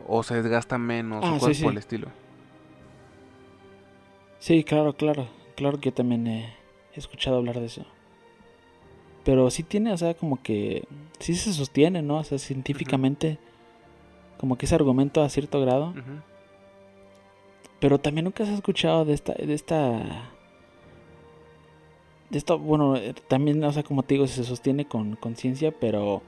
O 0.07 0.23
se 0.23 0.35
desgasta 0.41 0.77
menos 0.77 1.23
ah, 1.23 1.35
o 1.35 1.39
cosas 1.39 1.61
por 1.61 1.71
el 1.71 1.77
estilo. 1.77 2.07
Sí, 4.39 4.63
claro, 4.63 4.93
claro. 4.93 5.27
Claro 5.55 5.79
que 5.79 5.89
yo 5.89 5.93
también 5.93 6.27
he 6.27 6.53
escuchado 6.95 7.37
hablar 7.37 7.59
de 7.59 7.67
eso. 7.67 7.85
Pero 9.23 9.49
sí 9.51 9.63
tiene, 9.63 9.93
o 9.93 9.97
sea, 9.97 10.15
como 10.15 10.41
que 10.41 10.87
sí 11.19 11.35
se 11.35 11.53
sostiene, 11.53 12.01
¿no? 12.01 12.17
O 12.17 12.23
sea, 12.23 12.39
científicamente, 12.39 13.37
como 14.39 14.57
que 14.57 14.65
ese 14.65 14.75
argumento 14.75 15.21
a 15.21 15.29
cierto 15.29 15.61
grado. 15.61 15.93
Pero 17.79 17.99
también 17.99 18.25
nunca 18.25 18.45
se 18.45 18.51
ha 18.51 18.55
escuchado 18.55 19.05
de 19.05 19.13
esta, 19.13 19.33
de 19.33 19.53
esta, 19.53 20.31
de 22.29 22.37
esto, 22.37 22.57
bueno, 22.57 22.95
eh, 22.95 23.13
también, 23.27 23.63
o 23.63 23.71
sea, 23.71 23.83
como 23.83 24.03
te 24.03 24.15
digo, 24.15 24.25
se 24.25 24.43
sostiene 24.43 24.85
con 24.85 25.15
conciencia, 25.15 25.71
pero 25.71 26.21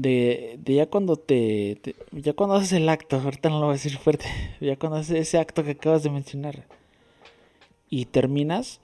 de, 0.00 0.60
de, 0.62 0.74
ya 0.74 0.86
cuando 0.86 1.16
te, 1.16 1.80
ya 2.12 2.32
cuando 2.32 2.54
haces 2.54 2.72
el 2.72 2.88
acto, 2.88 3.16
ahorita 3.16 3.48
no 3.48 3.58
lo 3.58 3.66
voy 3.66 3.72
a 3.72 3.78
decir 3.78 3.96
fuerte, 3.98 4.26
ya 4.60 4.76
cuando 4.76 4.98
haces 4.98 5.16
ese 5.16 5.38
acto 5.38 5.64
que 5.64 5.72
acabas 5.72 6.04
de 6.04 6.10
mencionar 6.10 6.66
y 7.90 8.04
terminas, 8.06 8.80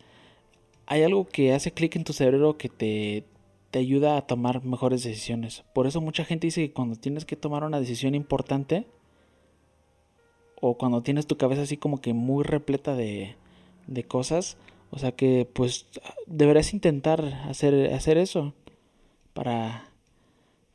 hay 0.87 1.03
algo 1.03 1.27
que 1.29 1.53
hace 1.53 1.73
clic 1.73 1.95
en 1.97 2.05
tu 2.05 2.13
cerebro 2.13 2.59
que 2.59 2.69
te, 2.69 3.25
te 3.71 3.79
ayuda 3.79 4.17
a 4.17 4.27
tomar 4.27 4.65
mejores 4.65 5.05
decisiones. 5.05 5.63
Por 5.73 5.87
eso 5.87 6.01
mucha 6.01 6.25
gente 6.25 6.49
dice 6.49 6.67
que 6.67 6.73
cuando 6.73 6.97
tienes 6.97 7.25
que 7.25 7.37
tomar 7.37 7.63
una 7.63 7.81
decisión 7.81 8.15
importante, 8.15 8.87
o 10.61 10.77
cuando 10.77 11.03
tienes 11.03 11.27
tu 11.27 11.37
cabeza 11.37 11.63
así 11.63 11.77
como 11.77 12.01
que 12.01 12.13
muy 12.13 12.43
repleta 12.43 12.97
de, 12.97 13.37
de 13.87 14.05
cosas, 14.05 14.57
o 14.91 14.99
sea 14.99 15.13
que 15.13 15.49
pues 15.53 15.87
deberás 16.27 16.73
intentar 16.73 17.23
hacer, 17.49 17.93
hacer 17.93 18.19
eso 18.19 18.53
para, 19.33 19.94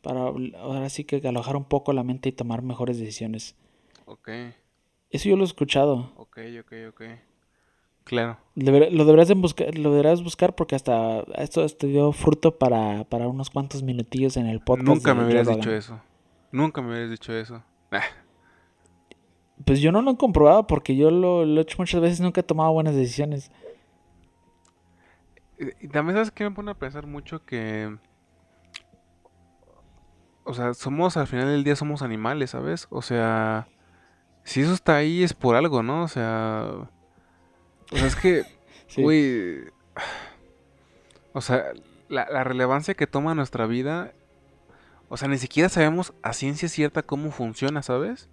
para 0.01 0.21
ahora 0.59 0.89
sí 0.89 1.03
que 1.03 1.25
alojar 1.27 1.55
un 1.55 1.65
poco 1.65 1.93
la 1.93 2.03
mente 2.03 2.29
y 2.29 2.31
tomar 2.31 2.61
mejores 2.61 2.99
decisiones. 2.99 3.55
Ok. 4.05 4.29
Eso 5.09 5.29
yo 5.29 5.35
lo 5.35 5.43
he 5.43 5.45
escuchado. 5.45 6.13
Ok, 6.15 6.39
ok, 6.59 6.73
ok. 6.89 7.01
Claro. 8.03 8.37
Lo 8.55 9.05
deberás, 9.05 9.27
de 9.27 9.35
buscar, 9.35 9.77
lo 9.77 9.91
deberás 9.91 10.23
buscar 10.23 10.55
porque 10.55 10.75
hasta 10.75 11.21
esto 11.35 11.67
te 11.69 11.85
dio 11.85 12.11
fruto 12.11 12.57
para, 12.57 13.03
para 13.03 13.27
unos 13.27 13.51
cuantos 13.51 13.83
minutillos 13.83 14.35
en 14.35 14.47
el 14.47 14.61
podcast. 14.61 14.87
Nunca 14.87 15.13
me 15.13 15.25
hubieras 15.25 15.47
dicho 15.47 15.71
eso. 15.71 16.01
Nunca 16.51 16.81
me 16.81 16.89
hubieras 16.89 17.11
dicho 17.11 17.33
eso. 17.33 17.63
Pues 19.63 19.79
yo 19.79 19.91
no 19.91 20.01
lo 20.01 20.11
he 20.11 20.17
comprobado 20.17 20.65
porque 20.65 20.95
yo 20.95 21.11
lo, 21.11 21.43
he 21.43 21.61
hecho 21.61 21.77
muchas 21.77 22.01
veces 22.01 22.19
y 22.19 22.23
nunca 22.23 22.41
he 22.41 22.43
tomado 22.43 22.71
buenas 22.71 22.95
decisiones. 22.95 23.51
Y 25.79 25.87
también 25.89 26.15
sabes 26.15 26.31
que 26.31 26.45
me 26.45 26.51
pone 26.51 26.71
a 26.71 26.75
pensar 26.75 27.05
mucho 27.05 27.45
que... 27.45 27.95
O 30.49 30.55
sea, 30.55 30.73
somos, 30.73 31.15
al 31.15 31.27
final 31.27 31.45
del 31.45 31.63
día 31.63 31.75
somos 31.75 32.01
animales, 32.01 32.49
¿sabes? 32.49 32.87
O 32.89 33.03
sea, 33.03 33.67
si 34.43 34.61
eso 34.61 34.73
está 34.73 34.95
ahí 34.95 35.21
es 35.21 35.35
por 35.35 35.55
algo, 35.55 35.83
¿no? 35.83 36.01
O 36.01 36.07
sea... 36.07 36.89
O 37.91 37.95
sea, 37.95 38.07
es 38.07 38.15
que... 38.15 38.45
Uy... 38.97 39.65
O 41.33 41.41
sea, 41.41 41.65
la, 42.07 42.27
la 42.31 42.43
relevancia 42.43 42.95
que 42.95 43.05
toma 43.05 43.35
nuestra 43.35 43.67
vida... 43.67 44.11
O 45.07 45.17
sea, 45.17 45.27
ni 45.27 45.37
siquiera 45.37 45.69
sabemos 45.69 46.15
a 46.23 46.33
ciencia 46.33 46.67
cierta 46.67 47.03
cómo 47.03 47.29
funciona, 47.29 47.83
¿sabes? 47.83 48.27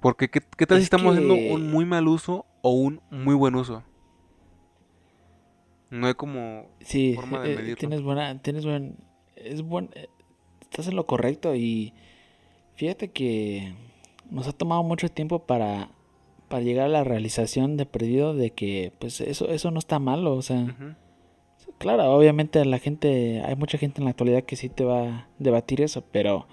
Porque 0.00 0.30
¿qué, 0.30 0.40
tal 0.66 0.78
si 0.78 0.84
estamos 0.84 1.12
haciendo 1.12 1.34
un 1.34 1.70
muy 1.70 1.84
mal 1.84 2.08
uso 2.08 2.46
o 2.62 2.70
un 2.70 3.02
muy 3.10 3.34
buen 3.34 3.54
uso? 3.54 3.84
No 5.90 6.06
hay 6.06 6.14
como 6.14 6.70
sí, 6.80 7.12
forma 7.16 7.40
de 7.40 7.52
eh, 7.52 7.56
medirlo. 7.56 7.76
Tienes 7.76 8.00
buena, 8.00 8.40
tienes 8.40 8.64
buen, 8.64 8.96
es 9.44 9.62
buen, 9.62 9.90
eh, 9.94 10.08
estás 10.60 10.88
en 10.88 10.96
lo 10.96 11.06
correcto 11.06 11.54
y 11.54 11.92
fíjate 12.74 13.08
que 13.08 13.74
nos 14.30 14.46
ha 14.46 14.52
tomado 14.52 14.82
mucho 14.82 15.08
tiempo 15.08 15.40
para, 15.40 15.90
para 16.48 16.62
llegar 16.62 16.86
a 16.86 16.90
la 16.90 17.04
realización 17.04 17.76
de 17.76 17.86
perdido 17.86 18.34
de 18.34 18.50
que 18.50 18.92
pues 18.98 19.20
eso, 19.20 19.48
eso 19.48 19.70
no 19.70 19.78
está 19.78 19.98
malo, 19.98 20.34
o 20.34 20.42
sea, 20.42 20.76
claro, 21.78 22.12
obviamente 22.12 22.64
la 22.64 22.78
gente, 22.78 23.42
hay 23.44 23.56
mucha 23.56 23.78
gente 23.78 24.00
en 24.00 24.04
la 24.04 24.10
actualidad 24.10 24.44
que 24.44 24.56
sí 24.56 24.68
te 24.68 24.84
va 24.84 25.02
a 25.02 25.28
debatir 25.38 25.80
eso, 25.80 26.04
pero 26.12 26.46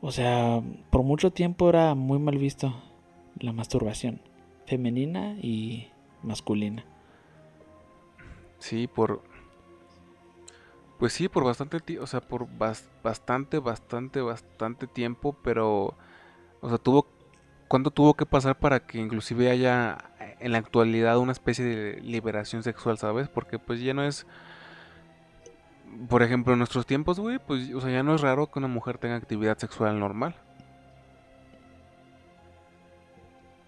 o 0.00 0.12
sea, 0.12 0.62
por 0.90 1.02
mucho 1.02 1.30
tiempo 1.30 1.68
era 1.68 1.94
muy 1.94 2.18
mal 2.18 2.36
visto 2.36 2.74
la 3.38 3.52
masturbación 3.52 4.20
femenina 4.66 5.36
y 5.40 5.88
masculina. 6.22 6.84
Sí, 8.58 8.86
por 8.86 9.22
pues 10.98 11.12
sí, 11.12 11.28
por 11.28 11.44
bastante 11.44 11.98
o 11.98 12.06
sea, 12.06 12.20
por 12.20 12.46
bastante 13.02 13.58
bastante 13.58 14.20
bastante 14.20 14.86
tiempo, 14.86 15.36
pero 15.42 15.94
o 16.60 16.68
sea, 16.68 16.78
tuvo 16.78 17.06
¿cuánto 17.68 17.90
tuvo 17.90 18.14
que 18.14 18.26
pasar 18.26 18.58
para 18.58 18.80
que 18.86 18.98
inclusive 18.98 19.50
haya 19.50 19.98
en 20.40 20.52
la 20.52 20.58
actualidad 20.58 21.18
una 21.18 21.32
especie 21.32 21.64
de 21.64 22.00
liberación 22.00 22.62
sexual, 22.62 22.98
¿sabes? 22.98 23.28
Porque 23.28 23.58
pues 23.58 23.80
ya 23.80 23.94
no 23.94 24.04
es 24.04 24.26
por 26.08 26.22
ejemplo, 26.22 26.52
en 26.52 26.58
nuestros 26.58 26.86
tiempos, 26.86 27.20
güey, 27.20 27.38
pues, 27.38 27.72
o 27.72 27.80
sea, 27.80 27.90
ya 27.90 28.02
no 28.02 28.14
es 28.14 28.20
raro 28.20 28.50
que 28.50 28.58
una 28.58 28.68
mujer 28.68 28.98
tenga 28.98 29.16
actividad 29.16 29.58
sexual 29.58 29.98
normal. 29.98 30.34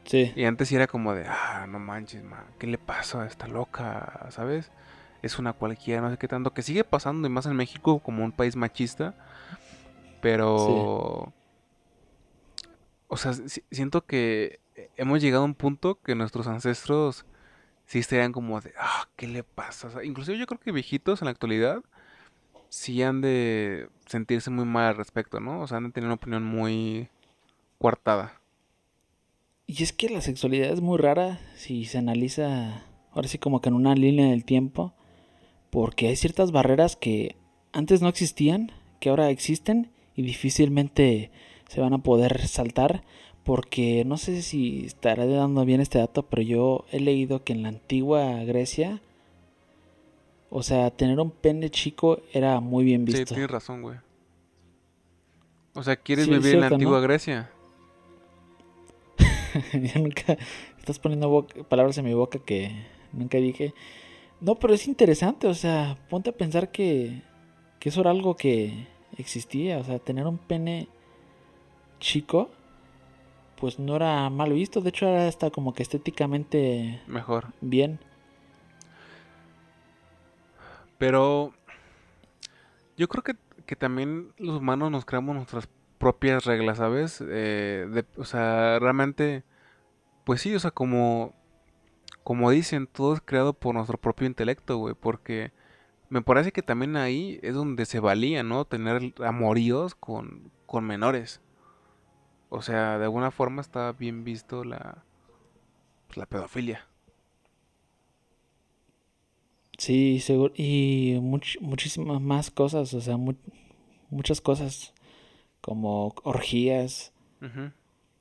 Sí. 0.04 0.32
Y 0.36 0.44
antes 0.44 0.70
era 0.72 0.86
como 0.86 1.14
de, 1.14 1.26
ah, 1.26 1.66
no 1.68 1.78
manches, 1.78 2.22
ma, 2.22 2.44
¿qué 2.58 2.66
le 2.66 2.78
pasa? 2.78 3.26
Está 3.26 3.48
loca, 3.48 4.26
¿sabes? 4.30 4.70
Es 5.26 5.38
una 5.38 5.52
cualquiera, 5.52 6.00
no 6.00 6.10
sé 6.10 6.18
qué 6.18 6.28
tanto. 6.28 6.54
Que 6.54 6.62
sigue 6.62 6.84
pasando, 6.84 7.26
y 7.26 7.30
más 7.30 7.46
en 7.46 7.54
México, 7.54 8.00
como 8.00 8.24
un 8.24 8.32
país 8.32 8.56
machista. 8.56 9.14
Pero. 10.22 11.32
O 13.08 13.16
sea, 13.16 13.32
siento 13.70 14.04
que 14.04 14.60
hemos 14.96 15.20
llegado 15.20 15.42
a 15.42 15.46
un 15.46 15.54
punto 15.54 16.00
que 16.00 16.14
nuestros 16.14 16.46
ancestros 16.46 17.24
sí 17.86 18.00
estarían 18.00 18.32
como 18.32 18.60
de, 18.60 18.72
ah, 18.78 19.08
¿qué 19.16 19.26
le 19.26 19.42
pasa? 19.44 19.88
O 19.88 19.90
sea, 19.90 20.04
inclusive 20.04 20.38
yo 20.38 20.46
creo 20.46 20.60
que 20.60 20.72
viejitos 20.72 21.22
en 21.22 21.26
la 21.26 21.30
actualidad 21.30 21.82
sí 22.68 23.02
han 23.02 23.20
de 23.20 23.88
sentirse 24.06 24.50
muy 24.50 24.64
mal 24.64 24.88
al 24.88 24.96
respecto, 24.96 25.40
¿no? 25.40 25.60
O 25.60 25.66
sea, 25.66 25.78
han 25.78 25.84
de 25.84 25.90
tener 25.90 26.06
una 26.06 26.14
opinión 26.14 26.44
muy 26.44 27.08
coartada. 27.78 28.40
Y 29.66 29.82
es 29.82 29.92
que 29.92 30.08
la 30.08 30.20
sexualidad 30.20 30.70
es 30.70 30.80
muy 30.80 30.98
rara 30.98 31.40
si 31.56 31.84
se 31.84 31.98
analiza, 31.98 32.84
ahora 33.12 33.28
sí 33.28 33.38
como 33.38 33.60
que 33.60 33.68
en 33.68 33.74
una 33.74 33.94
línea 33.94 34.30
del 34.30 34.44
tiempo, 34.44 34.94
porque 35.70 36.08
hay 36.08 36.16
ciertas 36.16 36.52
barreras 36.52 36.96
que 36.96 37.36
antes 37.72 38.02
no 38.02 38.08
existían, 38.08 38.72
que 39.00 39.10
ahora 39.10 39.30
existen 39.30 39.90
y 40.14 40.22
difícilmente 40.22 41.30
se 41.68 41.80
van 41.80 41.92
a 41.92 41.98
poder 41.98 42.46
saltar, 42.46 43.02
porque 43.44 44.04
no 44.04 44.16
sé 44.16 44.42
si 44.42 44.86
estaré 44.86 45.26
dando 45.26 45.64
bien 45.64 45.80
este 45.80 45.98
dato, 45.98 46.24
pero 46.24 46.42
yo 46.42 46.84
he 46.90 47.00
leído 47.00 47.44
que 47.44 47.52
en 47.52 47.62
la 47.62 47.68
antigua 47.68 48.42
Grecia 48.44 49.00
o 50.50 50.62
sea, 50.62 50.90
tener 50.90 51.18
un 51.20 51.30
pene 51.30 51.70
chico 51.70 52.22
era 52.32 52.60
muy 52.60 52.84
bien 52.84 53.04
visto. 53.04 53.20
Sí, 53.20 53.34
tienes 53.34 53.50
razón, 53.50 53.82
güey. 53.82 53.98
O 55.74 55.82
sea, 55.82 55.96
¿quieres 55.96 56.28
vivir 56.28 56.54
en 56.54 56.60
la 56.60 56.68
antigua 56.68 57.00
Grecia? 57.00 57.50
ya 59.72 60.00
nunca 60.00 60.38
estás 60.78 60.98
poniendo 60.98 61.46
palabras 61.68 61.98
en 61.98 62.04
mi 62.04 62.14
boca 62.14 62.38
que 62.38 62.86
nunca 63.12 63.38
dije. 63.38 63.74
No, 64.40 64.56
pero 64.56 64.74
es 64.74 64.86
interesante, 64.86 65.46
o 65.46 65.54
sea, 65.54 65.96
ponte 66.10 66.30
a 66.30 66.36
pensar 66.36 66.70
que, 66.70 67.22
que 67.80 67.88
eso 67.88 68.00
era 68.02 68.10
algo 68.10 68.36
que 68.36 68.86
existía, 69.16 69.78
o 69.78 69.84
sea, 69.84 69.98
tener 69.98 70.26
un 70.26 70.38
pene 70.38 70.88
chico, 72.00 72.50
pues 73.58 73.78
no 73.78 73.96
era 73.96 74.28
mal 74.30 74.52
visto, 74.52 74.80
de 74.80 74.90
hecho 74.90 75.06
era 75.06 75.26
hasta 75.26 75.50
como 75.50 75.72
que 75.72 75.82
estéticamente 75.82 77.00
mejor. 77.06 77.46
Bien. 77.60 77.98
Pero 80.98 81.52
yo 82.96 83.08
creo 83.08 83.22
que, 83.22 83.36
que 83.66 83.76
también 83.76 84.32
los 84.38 84.56
humanos 84.56 84.90
nos 84.90 85.04
creamos 85.04 85.34
nuestras 85.34 85.68
propias 85.98 86.44
reglas, 86.44 86.78
¿sabes? 86.78 87.22
Eh, 87.26 87.86
de, 87.90 88.04
o 88.16 88.24
sea, 88.24 88.78
realmente, 88.78 89.44
pues 90.24 90.40
sí, 90.40 90.54
o 90.54 90.60
sea, 90.60 90.70
como, 90.70 91.34
como 92.26 92.50
dicen, 92.50 92.88
todo 92.88 93.14
es 93.14 93.20
creado 93.20 93.52
por 93.52 93.72
nuestro 93.72 93.98
propio 93.98 94.26
intelecto, 94.26 94.78
güey, 94.78 94.96
porque 94.98 95.52
me 96.08 96.22
parece 96.22 96.50
que 96.50 96.60
también 96.60 96.96
ahí 96.96 97.38
es 97.40 97.54
donde 97.54 97.86
se 97.86 98.00
valía, 98.00 98.42
¿no? 98.42 98.64
Tener 98.64 99.14
amoríos 99.24 99.94
con, 99.94 100.50
con 100.66 100.82
menores. 100.82 101.40
O 102.48 102.62
sea, 102.62 102.98
de 102.98 103.04
alguna 103.04 103.30
forma 103.30 103.62
está 103.62 103.92
bien 103.92 104.24
visto 104.24 104.64
la, 104.64 105.04
pues, 106.08 106.16
la 106.16 106.26
pedofilia. 106.26 106.88
Sí, 109.78 110.18
seguro. 110.18 110.52
Y 110.56 111.20
muchísimas 111.20 112.20
más 112.20 112.50
cosas, 112.50 112.92
o 112.92 113.00
sea, 113.00 113.16
muchas 114.10 114.40
cosas 114.40 114.94
como 115.60 116.12
orgías. 116.24 117.12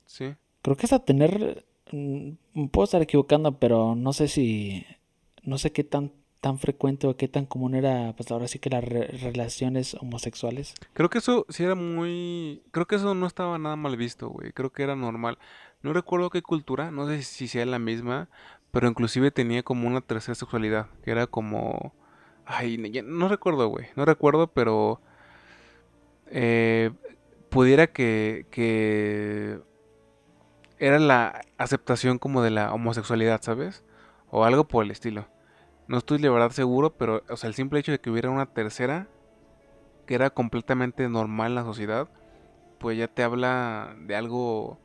Sí. 0.04 0.36
Creo 0.62 0.76
que 0.76 0.86
es 0.86 0.92
a 0.92 1.00
tener, 1.00 1.66
puedo 1.90 2.84
estar 2.84 3.02
equivocando, 3.02 3.58
pero 3.58 3.94
no 3.94 4.12
sé 4.12 4.28
si, 4.28 4.84
no 5.42 5.58
sé 5.58 5.72
qué 5.72 5.84
tan 5.84 6.12
tan 6.46 6.58
frecuente 6.60 7.08
o 7.08 7.16
qué 7.16 7.26
tan 7.26 7.44
común 7.44 7.74
era, 7.74 8.14
pues 8.16 8.30
ahora 8.30 8.46
sí 8.46 8.60
que 8.60 8.70
las 8.70 8.84
relaciones 8.84 9.94
homosexuales. 9.94 10.74
Creo 10.92 11.10
que 11.10 11.18
eso 11.18 11.44
sí 11.48 11.64
era 11.64 11.74
muy, 11.74 12.62
creo 12.70 12.86
que 12.86 12.94
eso 12.94 13.16
no 13.16 13.26
estaba 13.26 13.58
nada 13.58 13.74
mal 13.74 13.96
visto, 13.96 14.28
güey. 14.28 14.52
Creo 14.52 14.70
que 14.70 14.84
era 14.84 14.94
normal. 14.94 15.38
No 15.82 15.92
recuerdo 15.92 16.30
qué 16.30 16.42
cultura, 16.42 16.92
no 16.92 17.08
sé 17.08 17.22
si 17.22 17.48
sea 17.48 17.66
la 17.66 17.80
misma, 17.80 18.28
pero 18.70 18.88
inclusive 18.88 19.32
tenía 19.32 19.64
como 19.64 19.88
una 19.88 20.00
tercera 20.00 20.36
sexualidad, 20.36 20.86
que 21.02 21.10
era 21.10 21.26
como, 21.26 21.92
ay, 22.44 22.78
no 23.04 23.28
recuerdo, 23.28 23.66
güey, 23.68 23.86
no 23.96 24.04
recuerdo, 24.04 24.46
pero 24.46 25.00
eh, 26.28 26.92
pudiera 27.48 27.88
que, 27.88 28.46
que 28.50 29.58
era 30.78 30.98
la 30.98 31.42
aceptación 31.58 32.18
como 32.18 32.42
de 32.42 32.50
la 32.50 32.72
homosexualidad, 32.72 33.40
¿sabes? 33.42 33.84
O 34.30 34.44
algo 34.44 34.68
por 34.68 34.84
el 34.84 34.90
estilo. 34.90 35.28
No 35.88 35.98
estoy 35.98 36.18
de 36.18 36.28
verdad 36.28 36.50
seguro, 36.50 36.96
pero 36.96 37.22
o 37.28 37.36
sea, 37.36 37.48
el 37.48 37.54
simple 37.54 37.78
hecho 37.80 37.92
de 37.92 38.00
que 38.00 38.10
hubiera 38.10 38.30
una 38.30 38.46
tercera 38.46 39.08
que 40.06 40.14
era 40.14 40.30
completamente 40.30 41.08
normal 41.08 41.48
en 41.52 41.54
la 41.56 41.64
sociedad, 41.64 42.08
pues 42.78 42.98
ya 42.98 43.08
te 43.08 43.22
habla 43.22 43.96
de 44.00 44.16
algo 44.16 44.78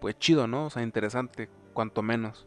pues 0.00 0.18
chido, 0.18 0.46
¿no? 0.46 0.66
O 0.66 0.70
sea, 0.70 0.82
interesante, 0.82 1.48
cuanto 1.72 2.02
menos. 2.02 2.46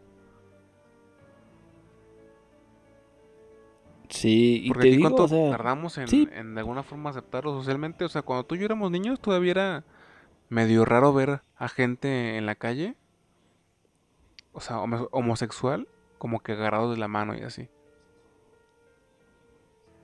Sí, 4.09 4.61
y 4.63 4.69
Porque 4.69 4.91
te 4.91 4.99
cuánto 4.99 5.27
tardamos 5.27 5.97
en, 5.99 6.33
en, 6.33 6.55
de 6.55 6.59
alguna 6.59 6.81
forma 6.81 7.11
aceptarlo 7.11 7.53
socialmente. 7.53 8.05
O 8.05 8.09
sea, 8.09 8.23
cuando 8.23 8.43
tú 8.43 8.55
y 8.55 8.59
yo 8.59 8.65
éramos 8.65 8.89
niños 8.89 9.19
todavía 9.19 9.51
era 9.51 9.83
medio 10.49 10.83
raro 10.83 11.13
ver 11.13 11.43
a 11.59 11.67
gente 11.67 12.37
en 12.37 12.45
la 12.45 12.55
calle, 12.55 12.95
o 14.53 14.61
sea, 14.61 14.79
homosexual, 14.79 15.87
como 16.17 16.39
que 16.39 16.53
agarrados 16.53 16.95
de 16.95 16.99
la 16.99 17.09
mano 17.09 17.37
y 17.37 17.41
así. 17.41 17.67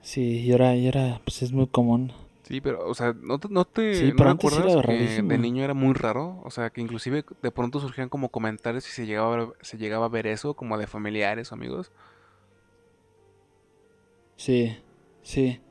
Sí, 0.02 0.42
y 0.42 0.52
ahora, 0.52 0.76
y 0.76 0.86
ahora 0.86 1.22
pues 1.24 1.42
es 1.42 1.52
muy 1.54 1.68
común. 1.68 2.12
Sí, 2.44 2.62
pero, 2.62 2.88
o 2.88 2.94
sea, 2.94 3.16
¿no 3.20 3.40
te, 3.40 3.48
no 3.50 3.66
te 3.66 4.14
¿no 4.14 4.30
acuerdas 4.30 4.86
que 4.86 5.24
de 5.24 5.38
niño 5.40 5.64
era 5.64 5.74
muy 5.74 5.94
raro? 5.94 6.42
O 6.44 6.52
sea, 6.52 6.70
que 6.70 6.82
inclusive 6.82 7.26
de 7.42 7.52
pronto 7.52 7.80
surgían 7.80 8.10
como 8.10 8.30
comentarios 8.30 8.88
y 8.88 8.92
se 8.92 9.08
llegaba 9.08 9.34
a 9.34 9.38
ver, 9.38 9.48
se 9.62 9.78
llegaba 9.78 10.06
a 10.06 10.10
ver 10.10 10.28
eso, 10.28 10.54
como 10.54 10.78
de 10.78 10.86
familiares 10.86 11.52
o 11.52 11.56
amigos. 11.56 11.92
Sí, 14.36 14.78
sí. 15.24 15.62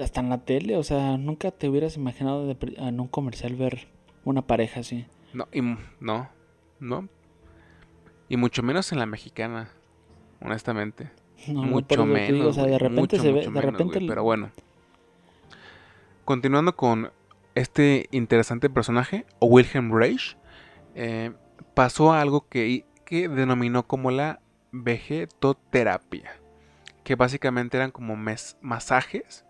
Hasta 0.00 0.20
en 0.22 0.30
la 0.30 0.44
tele, 0.44 0.76
o 0.76 0.82
sea, 0.82 1.18
nunca 1.18 1.50
te 1.50 1.68
hubieras 1.68 1.96
imaginado 1.96 2.50
en 2.50 2.98
un 2.98 3.08
comercial 3.08 3.54
ver 3.54 3.91
una 4.24 4.42
pareja 4.42 4.80
así. 4.80 5.06
No, 5.32 5.48
y, 5.52 5.62
no, 6.00 6.28
no. 6.80 7.08
Y 8.28 8.36
mucho 8.36 8.62
menos 8.62 8.92
en 8.92 8.98
la 8.98 9.06
mexicana, 9.06 9.70
honestamente 10.40 11.10
mucho 11.48 12.06
menos. 12.06 12.56
de 12.56 12.78
repente 12.78 13.18
se 13.18 13.32
ve, 13.32 13.48
de 13.48 13.60
repente. 13.60 14.00
pero 14.06 14.22
bueno. 14.22 14.50
Continuando 16.24 16.76
con 16.76 17.10
este 17.54 18.06
interesante 18.12 18.70
personaje, 18.70 19.26
Wilhelm 19.40 19.92
Reich, 19.92 20.36
eh, 20.94 21.32
pasó 21.74 22.12
algo 22.12 22.46
que, 22.48 22.86
que 23.04 23.28
denominó 23.28 23.86
como 23.86 24.10
la 24.10 24.40
vegetoterapia, 24.70 26.30
que 27.02 27.16
básicamente 27.16 27.76
eran 27.76 27.90
como 27.90 28.16
masajes 28.16 29.44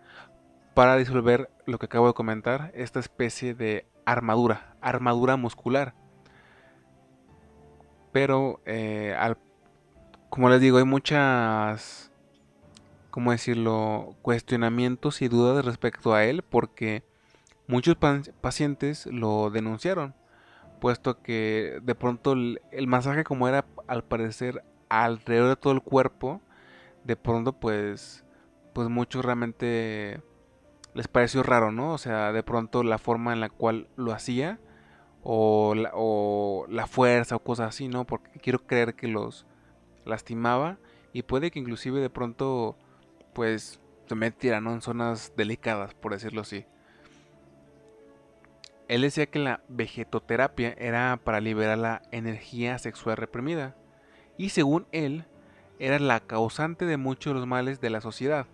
para 0.75 0.97
disolver 0.97 1.51
lo 1.67 1.79
que 1.79 1.87
acabo 1.87 2.07
de 2.07 2.15
comentar, 2.15 2.73
esta 2.75 3.01
especie 3.01 3.55
de 3.55 3.87
armadura, 4.05 4.77
armadura 4.81 5.37
muscular. 5.37 5.95
Pero 8.13 8.61
eh, 8.67 9.17
al 9.19 9.39
como 10.33 10.49
les 10.49 10.63
digo, 10.63 10.79
hay 10.79 10.85
muchas, 10.85 12.11
¿cómo 13.11 13.33
decirlo?, 13.33 14.17
cuestionamientos 14.23 15.21
y 15.21 15.29
dudas 15.29 15.63
respecto 15.63 16.15
a 16.15 16.25
él 16.25 16.41
porque 16.41 17.05
muchos 17.67 17.99
pacientes 18.41 19.05
lo 19.05 19.51
denunciaron, 19.51 20.15
puesto 20.81 21.21
que 21.21 21.81
de 21.83 21.95
pronto 21.95 22.33
el, 22.33 22.87
masaje 22.87 23.25
como 23.25 23.47
era 23.47 23.67
al 23.87 24.05
parecer 24.05 24.65
alrededor 24.89 25.51
de 25.51 25.57
todo 25.57 25.75
el 25.75 25.83
cuerpo, 25.83 26.41
de 27.05 27.17
pronto 27.17 27.53
pues, 27.53 28.25
pues 28.73 28.89
muchos 28.89 29.23
realmente 29.23 30.23
les 30.95 31.09
pareció 31.09 31.43
raro, 31.43 31.73
¿no? 31.73 31.93
O 31.93 31.99
sea, 31.99 32.33
de 32.33 32.43
pronto 32.43 32.83
la 32.83 32.99
forma 32.99 33.33
en 33.33 33.41
la 33.41 33.49
cual 33.49 33.89
lo 33.97 34.13
hacía 34.13 34.59
o 35.23 35.75
la, 35.75 35.91
o 35.95 36.67
la 36.69 36.87
fuerza 36.87 37.37
o 37.37 37.43
cosas 37.43 37.69
así, 37.69 37.89
¿no? 37.89 38.05
Porque 38.05 38.39
quiero 38.41 38.67
creer 38.67 38.95
que 38.95 39.09
los 39.09 39.47
lastimaba 40.05 40.79
y 41.13 41.23
puede 41.23 41.51
que 41.51 41.59
inclusive 41.59 42.01
de 42.01 42.11
pronto 42.11 42.77
pues 43.33 43.81
se 44.09 44.15
metiera 44.15 44.59
en 44.59 44.83
zonas 44.83 45.33
delicadas, 45.37 45.95
por 45.95 46.13
decirlo 46.13 46.43
así. 46.43 46.67
Él 48.89 49.03
decía 49.03 49.27
que 49.27 49.39
la 49.39 49.63
vegetoterapia 49.69 50.75
era 50.79 51.19
para 51.25 51.41
liberar 51.41 51.79
la 51.79 52.03
energía 52.11 52.79
sexual 52.79 53.17
reprimida 53.17 53.75
y 54.37 54.51
según 54.51 54.87
él 54.93 55.25
era 55.79 55.99
la 55.99 56.21
causante 56.21 56.85
de 56.85 56.97
muchos 56.97 57.33
de 57.33 57.39
los 57.39 57.49
males 57.49 57.81
de 57.81 57.91
la 57.91 58.01
sociedad, 58.01 58.47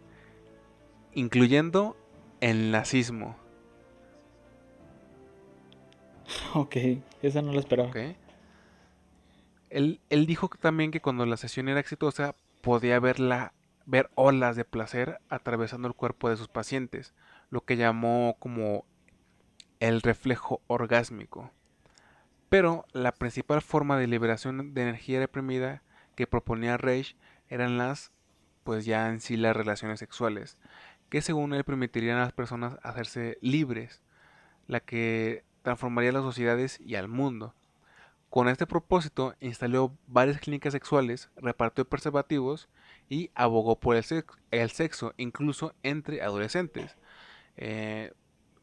incluyendo 1.12 1.96
el 2.40 2.70
nazismo. 2.70 3.36
Ok, 6.54 6.76
esa 7.22 7.42
no 7.42 7.52
la 7.52 7.60
esperaba. 7.60 7.90
Él, 9.70 10.00
dijo 10.10 10.48
también 10.48 10.90
que 10.90 11.00
cuando 11.00 11.26
la 11.26 11.36
sesión 11.36 11.68
era 11.68 11.80
exitosa 11.80 12.34
podía 12.60 12.98
verla, 13.00 13.52
ver 13.86 14.10
olas 14.14 14.56
de 14.56 14.64
placer 14.64 15.20
atravesando 15.28 15.88
el 15.88 15.94
cuerpo 15.94 16.30
de 16.30 16.36
sus 16.36 16.48
pacientes, 16.48 17.14
lo 17.50 17.62
que 17.62 17.76
llamó 17.76 18.36
como 18.38 18.84
el 19.80 20.02
reflejo 20.02 20.62
orgásmico. 20.66 21.50
Pero 22.48 22.86
la 22.92 23.12
principal 23.12 23.60
forma 23.60 23.98
de 23.98 24.06
liberación 24.06 24.72
de 24.72 24.82
energía 24.82 25.20
reprimida 25.20 25.82
que 26.14 26.26
proponía 26.26 26.78
Reich 26.78 27.16
eran 27.48 27.76
las, 27.76 28.10
pues 28.64 28.86
ya 28.86 29.08
en 29.08 29.20
sí 29.20 29.36
las 29.36 29.54
relaciones 29.54 29.98
sexuales, 29.98 30.56
que 31.08 31.22
según 31.22 31.54
él 31.54 31.64
permitirían 31.64 32.18
a 32.18 32.22
las 32.22 32.32
personas 32.32 32.78
hacerse 32.82 33.38
libres, 33.40 34.02
la 34.66 34.80
que 34.80 35.44
transformaría 35.62 36.12
las 36.12 36.22
sociedades 36.22 36.80
y 36.80 36.94
al 36.94 37.08
mundo. 37.08 37.54
Con 38.30 38.48
este 38.48 38.66
propósito 38.66 39.34
instaló 39.40 39.96
varias 40.06 40.38
clínicas 40.40 40.72
sexuales, 40.72 41.30
repartió 41.36 41.88
preservativos 41.88 42.68
y 43.08 43.30
abogó 43.34 43.80
por 43.80 43.96
el 43.96 44.70
sexo, 44.70 45.14
incluso 45.16 45.74
entre 45.82 46.20
adolescentes. 46.20 46.96
Eh, 47.56 48.12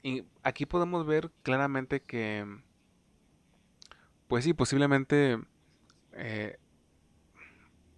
y 0.04 0.24
aquí 0.44 0.68
podemos 0.68 1.08
ver 1.08 1.32
claramente 1.42 2.02
que, 2.02 2.46
pues 4.28 4.44
sí, 4.44 4.54
posiblemente 4.54 5.40
eh, 6.14 6.60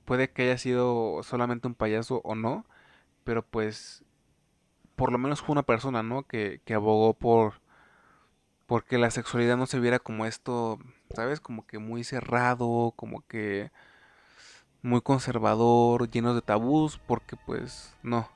puede 0.05 0.31
que 0.31 0.43
haya 0.43 0.57
sido 0.57 1.21
solamente 1.23 1.67
un 1.67 1.75
payaso 1.75 2.21
o 2.23 2.33
no, 2.33 2.65
pero 3.25 3.45
pues 3.45 4.05
por 4.97 5.13
lo 5.13 5.17
menos 5.17 5.41
fue 5.41 5.53
una 5.53 5.63
persona, 5.63 6.03
¿no? 6.03 6.23
Que, 6.23 6.59
que 6.65 6.73
abogó 6.73 7.13
por 7.13 7.61
porque 8.65 8.97
la 8.97 9.11
sexualidad 9.11 9.55
no 9.55 9.65
se 9.65 9.79
viera 9.79 9.99
como 9.99 10.25
esto 10.25 10.77
¿sabes? 11.15 11.39
Como 11.39 11.65
que 11.65 11.79
muy 11.79 12.03
cerrado, 12.03 12.93
como 12.95 13.21
que 13.27 13.71
muy 14.81 15.01
conservador, 15.01 16.09
lleno 16.09 16.33
de 16.33 16.41
tabús, 16.41 16.99
porque 17.07 17.35
pues 17.35 17.95
no. 18.03 18.29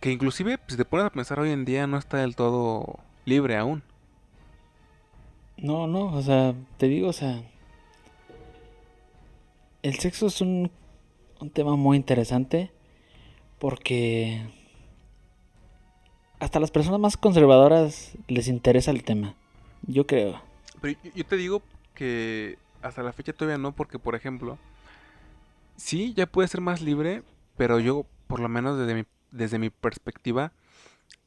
Que 0.00 0.10
inclusive, 0.10 0.58
si 0.68 0.76
te 0.76 0.84
pones 0.84 1.06
a 1.06 1.10
pensar 1.10 1.38
hoy 1.38 1.50
en 1.50 1.64
día, 1.64 1.86
no 1.86 1.96
está 1.96 2.18
del 2.18 2.36
todo 2.36 2.98
libre 3.24 3.56
aún. 3.56 3.82
No, 5.56 5.86
no, 5.86 6.06
o 6.06 6.22
sea, 6.22 6.54
te 6.76 6.88
digo, 6.88 7.08
o 7.08 7.12
sea, 7.12 7.42
el 9.82 9.98
sexo 9.98 10.26
es 10.26 10.40
un, 10.40 10.72
un 11.40 11.50
tema 11.50 11.76
muy 11.76 11.96
interesante 11.96 12.72
porque 13.60 14.42
hasta 16.42 16.58
las 16.58 16.72
personas 16.72 16.98
más 16.98 17.16
conservadoras 17.16 18.14
les 18.26 18.48
interesa 18.48 18.90
el 18.90 19.04
tema, 19.04 19.36
yo 19.82 20.08
creo. 20.08 20.42
Pero 20.80 20.98
yo 21.14 21.24
te 21.24 21.36
digo 21.36 21.62
que 21.94 22.58
hasta 22.82 23.04
la 23.04 23.12
fecha 23.12 23.32
todavía 23.32 23.58
no, 23.58 23.70
porque 23.70 24.00
por 24.00 24.16
ejemplo, 24.16 24.58
sí, 25.76 26.12
ya 26.14 26.26
puede 26.26 26.48
ser 26.48 26.60
más 26.60 26.80
libre, 26.80 27.22
pero 27.56 27.78
yo, 27.78 28.06
por 28.26 28.40
lo 28.40 28.48
menos 28.48 28.76
desde 28.76 28.94
mi, 28.94 29.04
desde 29.30 29.60
mi 29.60 29.70
perspectiva, 29.70 30.50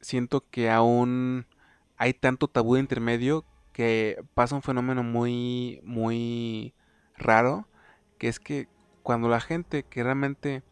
siento 0.02 0.44
que 0.50 0.68
aún 0.68 1.46
hay 1.96 2.12
tanto 2.12 2.46
tabú 2.46 2.74
de 2.74 2.80
intermedio 2.80 3.46
que 3.72 4.22
pasa 4.34 4.54
un 4.54 4.62
fenómeno 4.62 5.02
muy, 5.02 5.80
muy 5.82 6.74
raro, 7.16 7.66
que 8.18 8.28
es 8.28 8.38
que 8.38 8.68
cuando 9.02 9.30
la 9.30 9.40
gente 9.40 9.82
que 9.82 10.02
realmente 10.02 10.62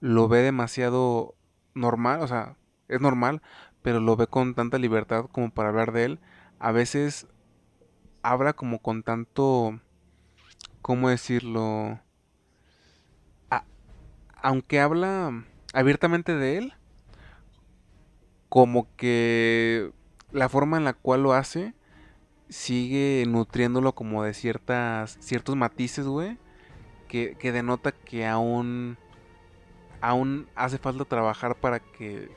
lo 0.00 0.28
ve 0.28 0.40
demasiado 0.40 1.34
normal, 1.74 2.22
o 2.22 2.26
sea, 2.26 2.56
es 2.88 3.00
normal, 3.00 3.42
pero 3.82 4.00
lo 4.00 4.16
ve 4.16 4.26
con 4.26 4.54
tanta 4.54 4.78
libertad 4.78 5.26
como 5.30 5.50
para 5.50 5.70
hablar 5.70 5.92
de 5.92 6.04
él, 6.04 6.20
a 6.58 6.72
veces 6.72 7.26
habla 8.22 8.52
como 8.52 8.80
con 8.80 9.02
tanto, 9.02 9.80
¿cómo 10.80 11.08
decirlo? 11.08 12.00
aunque 14.42 14.80
habla 14.80 15.44
abiertamente 15.72 16.34
de 16.34 16.58
él, 16.58 16.74
como 18.48 18.88
que 18.96 19.92
la 20.32 20.48
forma 20.48 20.76
en 20.76 20.84
la 20.84 20.94
cual 20.94 21.22
lo 21.22 21.32
hace 21.32 21.74
sigue 22.48 23.24
nutriéndolo 23.28 23.94
como 23.94 24.24
de 24.24 24.34
ciertas 24.34 25.16
ciertos 25.20 25.56
matices, 25.56 26.06
güey, 26.06 26.38
que, 27.08 27.36
que 27.38 27.52
denota 27.52 27.92
que 27.92 28.26
aún 28.26 28.98
aún 30.00 30.48
hace 30.56 30.78
falta 30.78 31.04
trabajar 31.04 31.54
para 31.54 31.78
que 31.78 32.28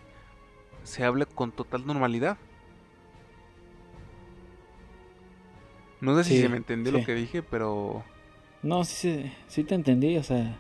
se 0.86 1.04
hable 1.04 1.26
con 1.26 1.52
total 1.52 1.86
normalidad. 1.86 2.38
No 6.02 6.16
sé 6.18 6.24
si 6.24 6.42
se 6.42 6.50
me 6.50 6.58
entendió 6.58 6.92
lo 6.92 7.04
que 7.04 7.16
dije, 7.16 7.42
pero 7.42 8.04
no, 8.62 8.84
sí, 8.84 9.32
sí 9.48 9.64
te 9.64 9.76
entendí, 9.76 10.18
o 10.18 10.24
sea, 10.24 10.58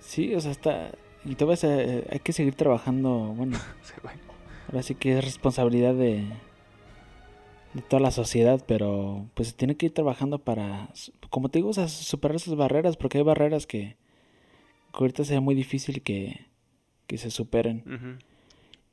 sí, 0.00 0.34
o 0.34 0.40
sea, 0.40 0.50
está 0.50 0.92
y 1.24 1.34
todavía 1.34 1.56
se, 1.56 2.06
hay 2.10 2.18
que 2.20 2.32
seguir 2.32 2.54
trabajando, 2.54 3.34
bueno. 3.36 3.58
ahora 4.68 4.82
sí 4.82 4.94
que 4.94 5.18
es 5.18 5.24
responsabilidad 5.24 5.94
de 5.94 6.24
de 7.76 7.82
toda 7.82 8.00
la 8.00 8.10
sociedad, 8.10 8.64
pero 8.66 9.28
pues 9.34 9.48
se 9.48 9.54
tiene 9.54 9.76
que 9.76 9.86
ir 9.86 9.92
trabajando 9.92 10.38
para, 10.38 10.88
como 11.28 11.50
te 11.50 11.58
digo, 11.58 11.68
o 11.68 11.74
sea, 11.74 11.88
superar 11.88 12.36
esas 12.36 12.56
barreras, 12.56 12.96
porque 12.96 13.18
hay 13.18 13.24
barreras 13.24 13.66
que, 13.66 13.96
ahorita 14.94 15.24
sea 15.24 15.42
muy 15.42 15.54
difícil 15.54 16.00
que, 16.00 16.46
que 17.06 17.18
se 17.18 17.30
superen. 17.30 18.18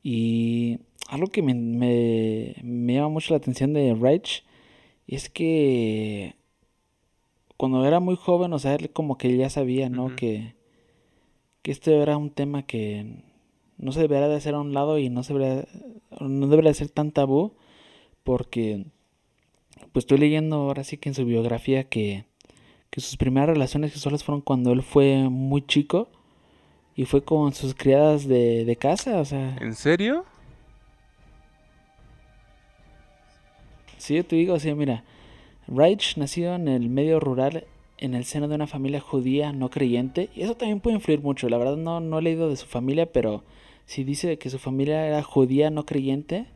Y 0.04 0.80
algo 1.08 1.28
que 1.28 1.40
me, 1.40 1.54
me, 1.54 2.94
llama 2.94 3.08
mucho 3.08 3.32
la 3.32 3.38
atención 3.38 3.72
de 3.72 3.94
Reich 3.94 4.44
es 5.06 5.30
que 5.30 6.34
cuando 7.56 7.86
era 7.86 8.00
muy 8.00 8.14
joven, 8.14 8.52
o 8.52 8.58
sea, 8.58 8.74
él 8.74 8.90
como 8.90 9.16
que 9.16 9.34
ya 9.34 9.48
sabía, 9.48 9.88
¿no? 9.88 10.14
que, 10.14 10.54
que 11.62 11.70
esto 11.70 11.90
era 11.90 12.18
un 12.18 12.28
tema 12.28 12.64
que 12.64 13.22
no 13.78 13.92
se 13.92 14.00
debería 14.00 14.28
de 14.28 14.36
hacer 14.36 14.54
a 14.54 14.60
un 14.60 14.74
lado 14.74 14.98
y 14.98 15.08
no, 15.08 15.22
se 15.22 15.32
debería, 15.32 15.66
no 16.20 16.48
debería 16.48 16.72
de 16.72 16.74
ser 16.74 16.90
tan 16.90 17.10
tabú 17.10 17.54
porque 18.24 18.84
pues 19.92 20.04
estoy 20.04 20.18
leyendo 20.18 20.56
ahora 20.56 20.84
sí 20.84 20.98
que 20.98 21.08
en 21.08 21.14
su 21.14 21.24
biografía 21.24 21.84
que, 21.88 22.26
que 22.90 23.00
sus 23.00 23.16
primeras 23.16 23.48
relaciones 23.48 23.92
sexuales 23.92 24.22
fueron 24.22 24.42
cuando 24.42 24.72
él 24.72 24.82
fue 24.82 25.30
muy 25.30 25.62
chico 25.66 26.10
y 26.96 27.04
fue 27.04 27.22
con 27.24 27.52
sus 27.52 27.74
criadas 27.74 28.26
de, 28.26 28.64
de 28.64 28.76
casa, 28.76 29.18
o 29.18 29.24
sea... 29.24 29.56
¿En 29.60 29.74
serio? 29.74 30.24
Sí, 33.98 34.16
yo 34.16 34.24
te 34.24 34.36
digo, 34.36 34.54
o 34.54 34.60
sea, 34.60 34.74
mira, 34.74 35.04
Reich 35.66 36.16
nació 36.16 36.54
en 36.54 36.68
el 36.68 36.88
medio 36.88 37.20
rural 37.20 37.64
en 37.98 38.14
el 38.14 38.24
seno 38.24 38.48
de 38.48 38.56
una 38.56 38.66
familia 38.66 39.00
judía 39.00 39.52
no 39.52 39.70
creyente 39.70 40.28
y 40.34 40.42
eso 40.42 40.56
también 40.56 40.80
puede 40.80 40.96
influir 40.96 41.20
mucho. 41.20 41.48
La 41.48 41.58
verdad 41.58 41.76
no, 41.76 42.00
no 42.00 42.18
he 42.18 42.22
leído 42.22 42.48
de 42.48 42.56
su 42.56 42.66
familia, 42.66 43.06
pero 43.06 43.42
si 43.86 44.04
dice 44.04 44.38
que 44.38 44.50
su 44.50 44.58
familia 44.58 45.06
era 45.06 45.22
judía 45.22 45.70
no 45.70 45.86
creyente, 45.86 46.46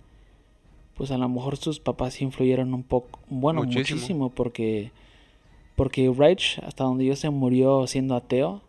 pues 0.94 1.10
a 1.10 1.18
lo 1.18 1.28
mejor 1.28 1.56
sus 1.56 1.80
papás 1.80 2.20
influyeron 2.20 2.74
un 2.74 2.82
poco, 2.82 3.20
bueno, 3.28 3.62
muchísimo, 3.62 4.30
porque 4.30 4.90
porque 5.76 6.12
Reich, 6.14 6.58
hasta 6.64 6.82
donde 6.82 7.04
yo 7.04 7.14
se 7.14 7.30
murió 7.30 7.86
siendo 7.86 8.16
ateo. 8.16 8.62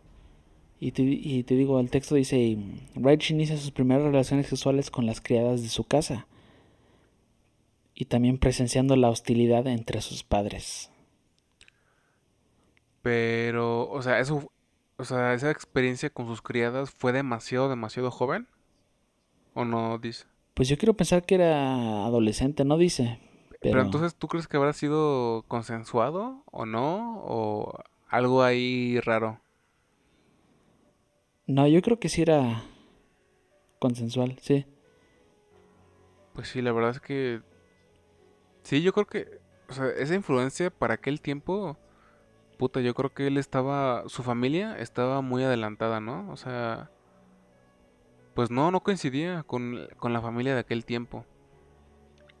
Y 0.82 0.92
te, 0.92 1.02
y 1.02 1.44
te 1.44 1.56
digo, 1.56 1.78
el 1.78 1.90
texto 1.90 2.14
dice, 2.14 2.56
Reich 2.94 3.30
inicia 3.30 3.58
sus 3.58 3.70
primeras 3.70 4.04
relaciones 4.04 4.46
sexuales 4.46 4.90
con 4.90 5.04
las 5.04 5.20
criadas 5.20 5.62
de 5.62 5.68
su 5.68 5.84
casa. 5.84 6.26
Y 7.94 8.06
también 8.06 8.38
presenciando 8.38 8.96
la 8.96 9.10
hostilidad 9.10 9.66
entre 9.66 10.00
sus 10.00 10.24
padres. 10.24 10.90
Pero, 13.02 13.90
o 13.90 14.00
sea, 14.00 14.20
eso, 14.20 14.50
o 14.96 15.04
sea, 15.04 15.34
esa 15.34 15.50
experiencia 15.50 16.08
con 16.08 16.26
sus 16.26 16.40
criadas 16.40 16.90
fue 16.90 17.12
demasiado, 17.12 17.68
demasiado 17.68 18.10
joven. 18.10 18.48
¿O 19.52 19.66
no 19.66 19.98
dice? 19.98 20.24
Pues 20.54 20.70
yo 20.70 20.78
quiero 20.78 20.94
pensar 20.94 21.24
que 21.24 21.34
era 21.34 22.06
adolescente, 22.06 22.64
no 22.64 22.78
dice. 22.78 23.18
Pero... 23.60 23.82
entonces, 23.82 24.14
¿tú 24.14 24.28
crees 24.28 24.48
que 24.48 24.56
habrá 24.56 24.72
sido 24.72 25.44
consensuado 25.46 26.42
o 26.50 26.64
no? 26.64 27.20
¿O 27.22 27.78
algo 28.08 28.42
ahí 28.42 28.98
raro? 29.00 29.40
No, 31.50 31.66
yo 31.66 31.82
creo 31.82 31.98
que 31.98 32.08
sí 32.08 32.22
era 32.22 32.62
consensual, 33.78 34.38
sí. 34.40 34.66
Pues 36.32 36.48
sí, 36.48 36.62
la 36.62 36.72
verdad 36.72 36.90
es 36.92 37.00
que... 37.00 37.42
Sí, 38.62 38.82
yo 38.82 38.92
creo 38.92 39.06
que... 39.06 39.40
O 39.68 39.72
sea, 39.72 39.88
esa 39.90 40.14
influencia 40.14 40.70
para 40.70 40.94
aquel 40.94 41.20
tiempo... 41.20 41.76
Puta, 42.58 42.80
yo 42.80 42.94
creo 42.94 43.12
que 43.12 43.26
él 43.26 43.36
estaba... 43.36 44.04
Su 44.06 44.22
familia 44.22 44.78
estaba 44.78 45.22
muy 45.22 45.42
adelantada, 45.42 46.00
¿no? 46.00 46.30
O 46.30 46.36
sea 46.36 46.90
pues 48.34 48.50
no, 48.50 48.70
no 48.70 48.80
coincidía 48.80 49.42
con, 49.42 49.88
la 50.02 50.20
familia 50.22 50.54
de 50.54 50.60
aquel 50.60 50.84
tiempo. 50.84 51.26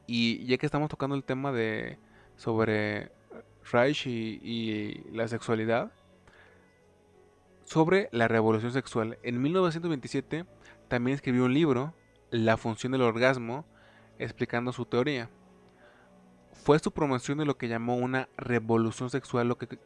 Y 0.06 0.44
ya 0.46 0.56
que 0.56 0.66
estamos 0.66 0.88
tocando 0.88 1.14
el 1.14 1.24
tema 1.24 1.52
de 1.52 1.98
sobre 2.36 3.12
Reich 3.70 4.06
y, 4.06 5.04
la 5.12 5.28
sexualidad, 5.28 5.92
sobre 7.70 8.08
la 8.10 8.26
revolución 8.26 8.72
sexual. 8.72 9.16
En 9.22 9.40
1927 9.40 10.44
también 10.88 11.14
escribió 11.14 11.44
un 11.44 11.54
libro, 11.54 11.94
La 12.32 12.56
función 12.56 12.90
del 12.90 13.02
orgasmo, 13.02 13.64
explicando 14.18 14.72
su 14.72 14.86
teoría. 14.86 15.30
Fue 16.64 16.80
su 16.80 16.90
promoción 16.90 17.38
de 17.38 17.44
lo 17.44 17.56
que 17.56 17.68
llamó 17.68 17.96
una 17.96 18.28
revolución 18.36 19.08
sexual, 19.08 19.46
lo 19.46 19.56
que 19.56 19.78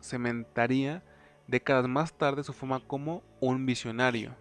cementaría 0.00 1.02
décadas 1.48 1.88
más 1.88 2.12
tarde 2.12 2.44
su 2.44 2.52
fama 2.52 2.78
como 2.86 3.24
un 3.40 3.66
visionario 3.66 4.36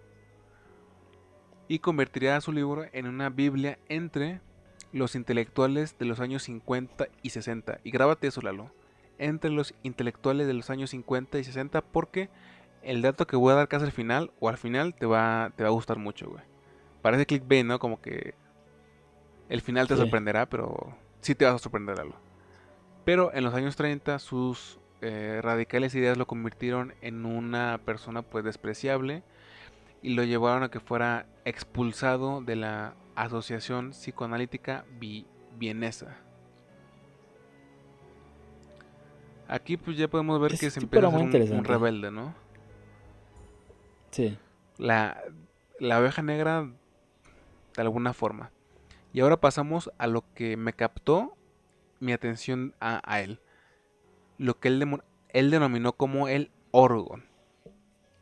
y 1.68 1.80
convertiría 1.80 2.39
su 2.39 2.52
libro 2.52 2.86
en 2.94 3.08
una 3.08 3.32
Biblia 3.32 3.80
entre 3.89 4.42
los 4.92 5.16
intelectuales 5.16 5.98
de 5.98 6.06
los 6.06 6.20
años 6.20 6.44
50 6.44 7.08
y 7.24 7.32
60. 7.32 7.80
Y 7.84 7.89
grábate 7.89 8.28
eso, 8.28 8.42
Lalo. 8.42 8.72
Entre 9.17 9.52
los 9.52 9.73
intelectuales 9.84 10.47
de 10.47 10.54
los 10.54 10.69
años 10.69 10.89
50 10.91 11.39
y 11.39 11.43
60 11.43 11.82
porque 11.82 12.30
el 12.82 13.02
dato 13.02 13.28
que 13.28 13.36
voy 13.36 13.54
a 13.54 13.56
dar 13.56 13.67
casi 13.67 13.86
al 13.86 13.91
final 13.91 14.32
o 14.39 14.49
al 14.49 14.58
final 14.58 14.93
te 14.95 15.06
va, 15.06 15.52
te 15.56 15.63
va 15.63 15.69
a 15.69 15.73
gustar 15.73 15.97
mucho, 15.97 16.30
güey. 16.30 16.43
Parece 17.02 17.26
clickbait, 17.26 17.65
¿no? 17.65 17.80
Como 17.80 18.02
que 18.02 18.34
el 19.49 19.62
final 19.62 19.88
te 19.88 19.95
sorprenderá, 19.95 20.47
pero 20.47 20.95
sí 21.21 21.36
te 21.36 21.45
vas 21.45 21.56
a 21.56 21.60
sorprender, 21.60 21.97
Lalo. 21.97 22.15
Pero 23.06 23.34
en 23.34 23.43
los 23.43 23.54
años 23.54 23.76
30 23.76 24.19
sus 24.19 24.80
eh, 25.02 25.39
radicales 25.41 25.93
ideas 25.95 26.17
lo 26.17 26.28
convirtieron 26.28 26.93
en 27.02 27.26
una 27.26 27.80
persona 27.86 28.21
pues 28.21 28.45
despreciable 28.45 29.23
y 30.02 30.13
lo 30.13 30.23
llevaron 30.23 30.63
a 30.63 30.69
que 30.69 30.80
fuera 30.80 31.26
expulsado 31.45 32.41
de 32.41 32.56
la 32.56 32.95
Asociación 33.15 33.91
Psicoanalítica 33.91 34.86
Vienesa. 35.58 36.17
Aquí 39.54 39.78
pues 39.78 39.96
ya 39.96 40.08
podemos 40.08 40.42
ver 40.42 40.58
que 40.58 40.72
se 40.72 40.80
empieza 40.80 41.08
a 41.10 41.12
ser 41.12 41.54
un, 41.54 41.63
rebelde, 41.63 42.10
¿no? 42.10 42.34
Sí. 44.10 44.36
La, 44.80 45.22
la 45.80 46.00
oveja 46.00 46.24
negra 46.24 46.72
de 47.76 47.82
alguna 47.84 48.13
forma. 48.13 48.50
Y 49.13 49.20
ahora 49.20 49.39
pasamos 49.39 49.92
a 50.00 50.08
lo 50.08 50.24
que 50.34 50.58
me 50.58 50.74
captó 50.74 51.38
mi 52.00 52.13
atención 52.13 52.74
a, 52.80 53.22
él, 53.22 53.42
lo 54.39 54.60
que 54.60 54.70
él, 54.70 55.04
él 55.30 55.52
denominó 55.52 55.94
como 55.94 56.28
el 56.28 56.50
Orgon. 56.72 57.24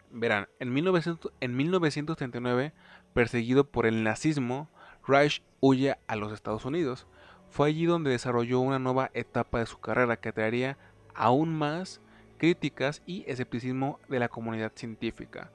Verán, 0.10 0.50
en, 0.60 0.74
1900, 0.74 1.32
en 1.40 1.56
1939, 1.56 2.74
perseguido 3.14 3.72
por 3.72 3.86
el 3.86 4.04
nazismo, 4.04 4.68
Reich 5.08 5.44
huye 5.62 5.96
a 6.08 6.18
los 6.18 6.34
Estados 6.34 6.66
Unidos. 6.66 7.08
Fue 7.50 7.70
allí 7.70 7.86
donde 7.86 8.12
desarrolló 8.12 8.60
una 8.60 8.80
nueva 8.80 9.12
etapa 9.14 9.60
de 9.60 9.66
su 9.66 9.80
carrera 9.80 10.18
que 10.18 10.34
traería 10.34 10.78
aún 11.14 11.54
más 11.54 12.02
críticas 12.38 13.02
y 13.06 13.24
escepticismo 13.28 14.00
de 14.10 14.20
la 14.20 14.30
comunidad 14.30 14.72
científica. 14.76 15.52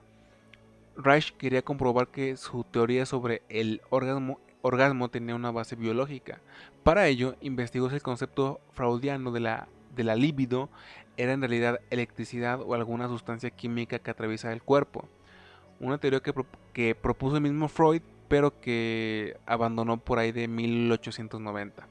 Reich 0.96 1.36
quería 1.36 1.62
comprobar 1.62 2.08
que 2.08 2.36
su 2.36 2.64
teoría 2.64 3.04
sobre 3.06 3.42
el 3.48 3.82
orgasmo, 3.90 5.08
tenía 5.10 5.34
una 5.34 5.50
base 5.50 5.76
biológica. 5.76 6.40
Para 6.82 7.06
ello, 7.06 7.36
investigó 7.40 7.88
si 7.88 7.96
el 7.96 8.02
concepto 8.02 8.60
freudiano 8.72 9.30
de 9.30 9.40
la, 9.40 9.68
libido 10.16 10.68
era 11.16 11.32
en 11.32 11.40
realidad 11.40 11.80
electricidad 11.90 12.60
o 12.62 12.74
alguna 12.74 13.08
sustancia 13.08 13.50
química 13.50 13.98
que 13.98 14.10
atraviesa 14.10 14.52
el 14.52 14.62
cuerpo. 14.62 15.08
Una 15.80 15.98
teoría 15.98 16.20
que 16.72 16.94
propuso 16.94 17.36
el 17.36 17.42
mismo 17.42 17.68
Freud, 17.68 18.02
pero 18.28 18.60
que 18.60 19.36
abandonó 19.44 19.98
por 19.98 20.18
ahí 20.18 20.32
de 20.32 20.48
1890. 20.48 21.86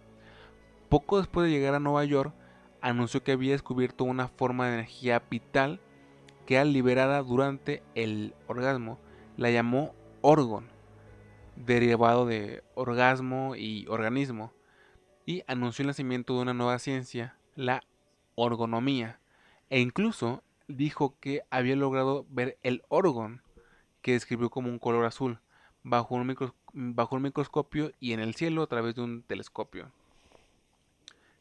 Poco 0.89 1.17
después 1.19 1.45
de 1.45 1.51
llegar 1.51 1.75
a 1.75 1.79
Nueva 1.79 2.05
York, 2.05 2.33
anunció 2.85 3.23
que 3.23 3.31
había 3.31 3.53
descubierto 3.53 4.03
una 4.03 4.27
forma 4.27 4.67
de 4.67 4.75
energía 4.75 5.23
vital 5.27 5.79
que 6.45 6.59
al 6.59 6.71
liberada 6.71 7.23
durante 7.23 7.81
el 7.95 8.35
orgasmo 8.45 8.99
la 9.37 9.49
llamó 9.49 9.95
orgon, 10.21 10.67
derivado 11.55 12.27
de 12.27 12.63
orgasmo 12.75 13.55
y 13.55 13.87
organismo, 13.87 14.53
y 15.25 15.41
anunció 15.47 15.81
el 15.81 15.87
nacimiento 15.87 16.35
de 16.35 16.41
una 16.43 16.53
nueva 16.53 16.77
ciencia, 16.77 17.35
la 17.55 17.81
orgonomía, 18.35 19.19
e 19.71 19.79
incluso 19.79 20.43
dijo 20.67 21.15
que 21.19 21.41
había 21.49 21.75
logrado 21.75 22.27
ver 22.29 22.59
el 22.61 22.83
orgon, 22.89 23.41
que 24.03 24.11
describió 24.11 24.51
como 24.51 24.69
un 24.69 24.77
color 24.77 25.05
azul, 25.05 25.39
bajo 25.81 26.13
un, 26.13 26.35
bajo 26.71 27.15
un 27.15 27.23
microscopio 27.23 27.93
y 27.99 28.13
en 28.13 28.19
el 28.19 28.35
cielo 28.35 28.61
a 28.61 28.67
través 28.67 28.93
de 28.93 29.01
un 29.01 29.23
telescopio. 29.23 29.91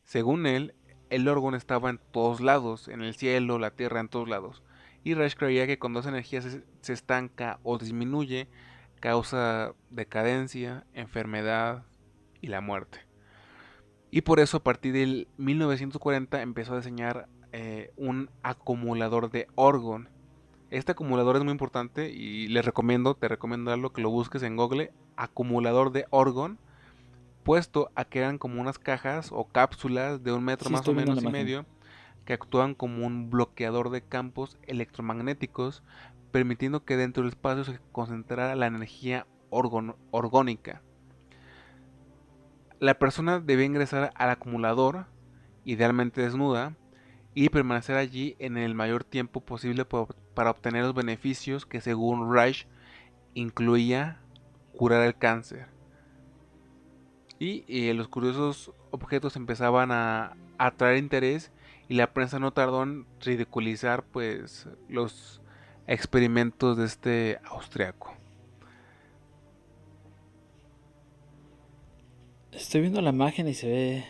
Según 0.05 0.47
él, 0.47 0.75
el 1.14 1.29
orgon 1.29 1.55
estaba 1.55 1.90
en 1.90 2.00
todos 2.12 2.40
lados, 2.40 2.88
en 2.88 3.03
el 3.03 3.14
cielo, 3.14 3.59
la 3.59 3.70
tierra, 3.70 4.00
en 4.00 4.09
todos 4.09 4.29
lados 4.29 4.62
y 5.05 5.12
Reich 5.12 5.37
creía 5.37 5.66
que 5.66 5.79
cuando 5.79 6.00
esa 6.00 6.09
energía 6.09 6.40
se, 6.40 6.92
estanca 6.92 7.61
o 7.62 7.77
disminuye, 7.77 8.48
causa 9.00 9.74
decadencia, 9.90 10.87
enfermedad 10.94 11.85
y 12.40 12.46
la 12.46 12.62
muerte. 12.62 13.00
Y 14.11 14.22
por 14.22 14.40
eso 14.40 14.57
a 14.57 14.64
partir 14.64 14.94
del 14.94 15.29
1940 15.37 16.40
empezó 16.40 16.72
a 16.72 16.79
diseñar 16.79 17.29
eh, 17.53 17.92
un 17.96 18.31
acumulador 18.42 19.31
de 19.31 19.46
orgón. 19.57 20.09
Este 20.70 20.92
acumulador 20.92 21.37
es 21.37 21.44
muy 21.44 21.53
importante 21.53 22.11
y 22.11 22.48
les 22.48 22.64
recomiendo, 22.64 23.14
te 23.14 23.29
recomiendo 23.29 23.92
que 23.92 24.00
lo 24.00 24.09
busques 24.09 24.42
en 24.42 24.57
Google, 24.57 24.90
acumulador 25.16 25.92
de 25.92 26.07
orgón, 26.09 26.59
puesto 27.45 27.93
a 27.95 28.05
que 28.05 28.19
eran 28.19 28.39
como 28.39 28.61
unas 28.61 28.79
cajas 28.79 29.31
o 29.31 29.47
cápsulas 29.47 30.25
de 30.25 30.33
un 30.33 30.43
metro 30.43 30.71
más 30.71 30.89
o 30.89 30.95
menos 30.95 31.23
y 31.23 31.29
medio 31.29 31.67
que 32.25 32.33
actúan 32.33 32.75
como 32.75 33.07
un 33.07 33.31
bloqueador 33.31 33.91
de 33.91 34.03
campos 34.03 34.57
electromagnéticos, 34.63 35.83
permitiendo 36.33 36.85
que 36.85 36.97
dentro 36.97 37.23
del 37.23 37.33
espacio 37.33 37.65
se 37.65 37.79
concentrara 37.93 38.57
la 38.57 38.67
energía 38.67 39.27
orgónica. 39.51 40.83
La 42.81 42.99
persona 42.99 43.41
debe 43.41 43.65
ingresar 43.65 44.11
al 44.15 44.31
acumulador, 44.31 45.07
idealmente 45.65 46.23
desnuda, 46.23 46.75
y 47.35 47.49
permanecer 47.49 47.97
allí 47.97 48.37
en 48.39 48.57
el 48.57 48.75
mayor 48.75 49.05
tiempo 49.05 49.41
posible 49.41 49.85
para 49.85 50.51
obtener 50.51 50.85
los 50.85 50.95
beneficios 50.95 51.67
que 51.67 51.81
según 51.81 52.33
Reich 52.33 52.67
incluía 53.35 54.21
curar 54.77 55.03
el 55.05 55.17
cáncer. 55.17 55.74
Y 57.38 57.64
eh, 57.68 57.94
los 57.94 58.09
curiosos 58.09 58.73
objetos 58.90 59.37
empezaban 59.37 59.90
a 59.90 60.37
atraer 60.59 60.99
interés 60.99 61.51
y 61.88 61.94
la 61.94 62.12
prensa 62.12 62.38
no 62.38 62.53
tardó 62.53 62.83
en 62.83 63.07
ridiculizar 63.20 64.05
pues 64.05 64.68
los 64.88 65.42
experimentos 65.87 66.77
de 66.77 66.85
este 66.87 67.38
austriaco. 67.44 68.14
Estoy 72.53 72.83
viendo 72.83 73.01
la 73.01 73.11
imagen 73.11 73.49
y 73.49 73.55
se 73.55 73.68
ve 73.68 74.05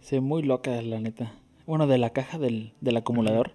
se 0.00 0.16
ve 0.16 0.20
muy 0.20 0.42
loca 0.42 0.80
la 0.82 1.00
neta. 1.00 1.34
Bueno, 1.66 1.86
de 1.86 1.98
la 1.98 2.10
caja 2.10 2.38
del, 2.38 2.72
del 2.80 2.96
acumulador. 2.96 3.52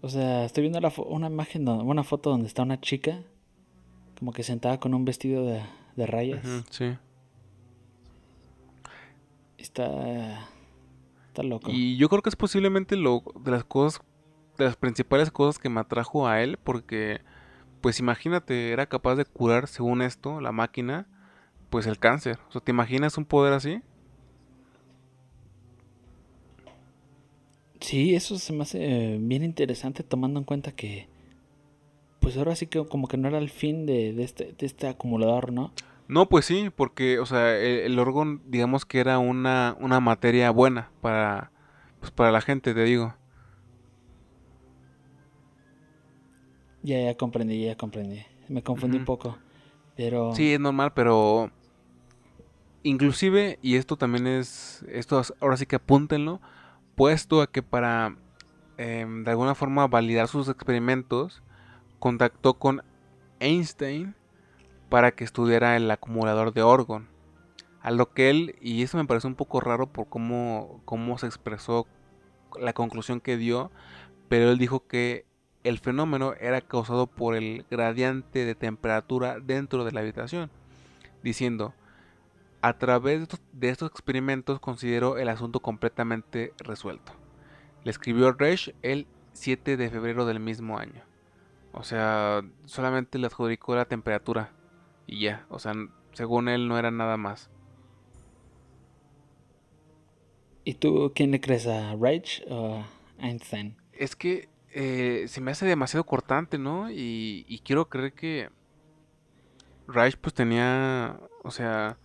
O 0.00 0.08
sea, 0.08 0.44
estoy 0.44 0.62
viendo 0.62 0.80
una 1.06 1.26
imagen, 1.26 1.68
una 1.68 2.04
foto 2.04 2.30
donde 2.30 2.46
está 2.46 2.62
una 2.62 2.80
chica 2.80 3.22
como 4.20 4.32
que 4.32 4.42
sentada 4.42 4.78
con 4.78 4.92
un 4.92 5.06
vestido 5.06 5.46
de, 5.46 5.62
de 5.96 6.06
rayas. 6.06 6.46
sí. 6.70 6.96
Está. 9.56 10.48
Está 11.28 11.42
loco. 11.42 11.70
Y 11.70 11.96
yo 11.96 12.08
creo 12.08 12.22
que 12.22 12.28
es 12.28 12.36
posiblemente 12.36 12.96
lo 12.96 13.22
de 13.40 13.50
las 13.50 13.64
cosas. 13.64 14.02
De 14.58 14.66
las 14.66 14.76
principales 14.76 15.30
cosas 15.30 15.58
que 15.58 15.70
me 15.70 15.80
atrajo 15.80 16.28
a 16.28 16.42
él. 16.42 16.58
Porque. 16.62 17.22
Pues 17.80 17.98
imagínate, 17.98 18.72
era 18.72 18.86
capaz 18.86 19.14
de 19.16 19.24
curar, 19.24 19.66
según 19.66 20.02
esto, 20.02 20.40
la 20.40 20.52
máquina. 20.52 21.06
Pues 21.70 21.86
el 21.86 21.98
cáncer. 21.98 22.38
O 22.48 22.52
sea, 22.52 22.60
¿te 22.60 22.72
imaginas 22.72 23.16
un 23.16 23.24
poder 23.24 23.54
así? 23.54 23.80
Sí, 27.80 28.14
eso 28.14 28.38
se 28.38 28.52
me 28.52 28.62
hace 28.62 29.16
bien 29.18 29.42
interesante 29.42 30.02
tomando 30.02 30.38
en 30.38 30.44
cuenta 30.44 30.72
que, 30.72 31.08
pues 32.20 32.36
ahora 32.36 32.54
sí 32.54 32.66
que 32.66 32.84
como 32.86 33.08
que 33.08 33.16
no 33.16 33.28
era 33.28 33.38
el 33.38 33.50
fin 33.50 33.86
de, 33.86 34.12
de, 34.12 34.22
este, 34.22 34.54
de 34.56 34.66
este 34.66 34.86
acumulador, 34.86 35.52
¿no? 35.52 35.72
No, 36.06 36.28
pues 36.28 36.44
sí, 36.44 36.70
porque, 36.74 37.18
o 37.18 37.26
sea, 37.26 37.56
el, 37.56 37.98
orgón, 37.98 38.42
digamos 38.46 38.84
que 38.84 38.98
era 38.98 39.18
una, 39.18 39.76
una 39.78 40.00
materia 40.00 40.50
buena 40.50 40.90
para, 41.00 41.52
pues 42.00 42.10
para 42.10 42.32
la 42.32 42.40
gente, 42.40 42.74
te 42.74 42.82
digo. 42.82 43.14
Ya, 46.82 47.00
ya 47.00 47.16
comprendí, 47.16 47.64
ya 47.64 47.76
comprendí. 47.76 48.22
Me 48.48 48.62
confundí 48.62 48.96
un 48.98 49.04
poco, 49.04 49.38
pero... 49.96 50.34
Sí, 50.34 50.54
es 50.54 50.60
normal, 50.60 50.92
pero... 50.94 51.50
Inclusive, 52.82 53.58
y 53.62 53.76
esto 53.76 53.96
también 53.96 54.26
es, 54.26 54.84
esto 54.88 55.22
ahora 55.40 55.58
sí 55.58 55.66
que 55.66 55.76
apúntenlo, 55.76 56.40
puesto 56.96 57.40
a 57.40 57.46
que 57.46 57.62
para, 57.62 58.16
em, 58.78 59.22
de 59.22 59.30
alguna 59.30 59.54
forma, 59.54 59.86
validar 59.86 60.26
sus 60.26 60.48
experimentos, 60.48 61.42
contactó 62.00 62.54
con 62.54 62.82
Einstein 63.38 64.16
para 64.88 65.12
que 65.12 65.22
estudiara 65.22 65.76
el 65.76 65.88
acumulador 65.90 66.52
de 66.52 66.62
Orgon. 66.62 67.08
A 67.80 67.92
lo 67.92 68.12
que 68.12 68.28
él, 68.28 68.56
y 68.60 68.82
eso 68.82 68.98
me 68.98 69.04
parece 69.04 69.28
un 69.28 69.36
poco 69.36 69.60
raro 69.60 69.86
por 69.86 70.08
cómo, 70.08 70.82
cómo 70.84 71.16
se 71.16 71.26
expresó 71.26 71.86
la 72.58 72.72
conclusión 72.72 73.20
que 73.20 73.36
dio, 73.36 73.70
pero 74.28 74.50
él 74.50 74.58
dijo 74.58 74.86
que 74.86 75.24
el 75.62 75.78
fenómeno 75.78 76.34
era 76.40 76.60
causado 76.60 77.06
por 77.06 77.36
el 77.36 77.64
gradiente 77.70 78.44
de 78.44 78.54
temperatura 78.54 79.38
dentro 79.40 79.84
de 79.84 79.92
la 79.92 80.00
habitación, 80.00 80.50
diciendo, 81.22 81.74
a 82.62 82.76
través 82.76 83.28
de 83.52 83.68
estos 83.68 83.90
experimentos 83.90 84.60
considero 84.60 85.16
el 85.16 85.28
asunto 85.28 85.60
completamente 85.60 86.52
resuelto. 86.58 87.12
Le 87.84 87.90
escribió 87.90 88.32
Reich 88.32 88.74
el 88.82 89.06
7 89.32 89.76
de 89.78 89.90
febrero 89.90 90.26
del 90.26 90.40
mismo 90.40 90.78
año. 90.78 91.09
O 91.72 91.84
sea, 91.84 92.42
solamente 92.64 93.18
le 93.18 93.26
adjudicó 93.26 93.74
la 93.74 93.84
temperatura 93.84 94.52
y 95.06 95.20
ya, 95.20 95.46
o 95.48 95.58
sea, 95.58 95.72
según 96.12 96.48
él 96.48 96.68
no 96.68 96.78
era 96.78 96.90
nada 96.90 97.16
más. 97.16 97.50
¿Y 100.64 100.74
tú 100.74 101.12
quién 101.14 101.30
le 101.30 101.40
crees 101.40 101.66
a 101.66 101.94
Reich 101.96 102.44
o 102.48 102.84
a 103.18 103.26
Einstein? 103.26 103.76
Es 103.92 104.16
que 104.16 104.48
eh, 104.72 105.24
se 105.28 105.40
me 105.40 105.50
hace 105.50 105.66
demasiado 105.66 106.04
cortante, 106.04 106.58
¿no? 106.58 106.90
Y, 106.90 107.44
y 107.48 107.58
quiero 107.60 107.88
creer 107.88 108.12
que 108.12 108.50
Reich 109.88 110.16
pues 110.16 110.34
tenía, 110.34 111.18
o 111.42 111.50
sea, 111.50 111.98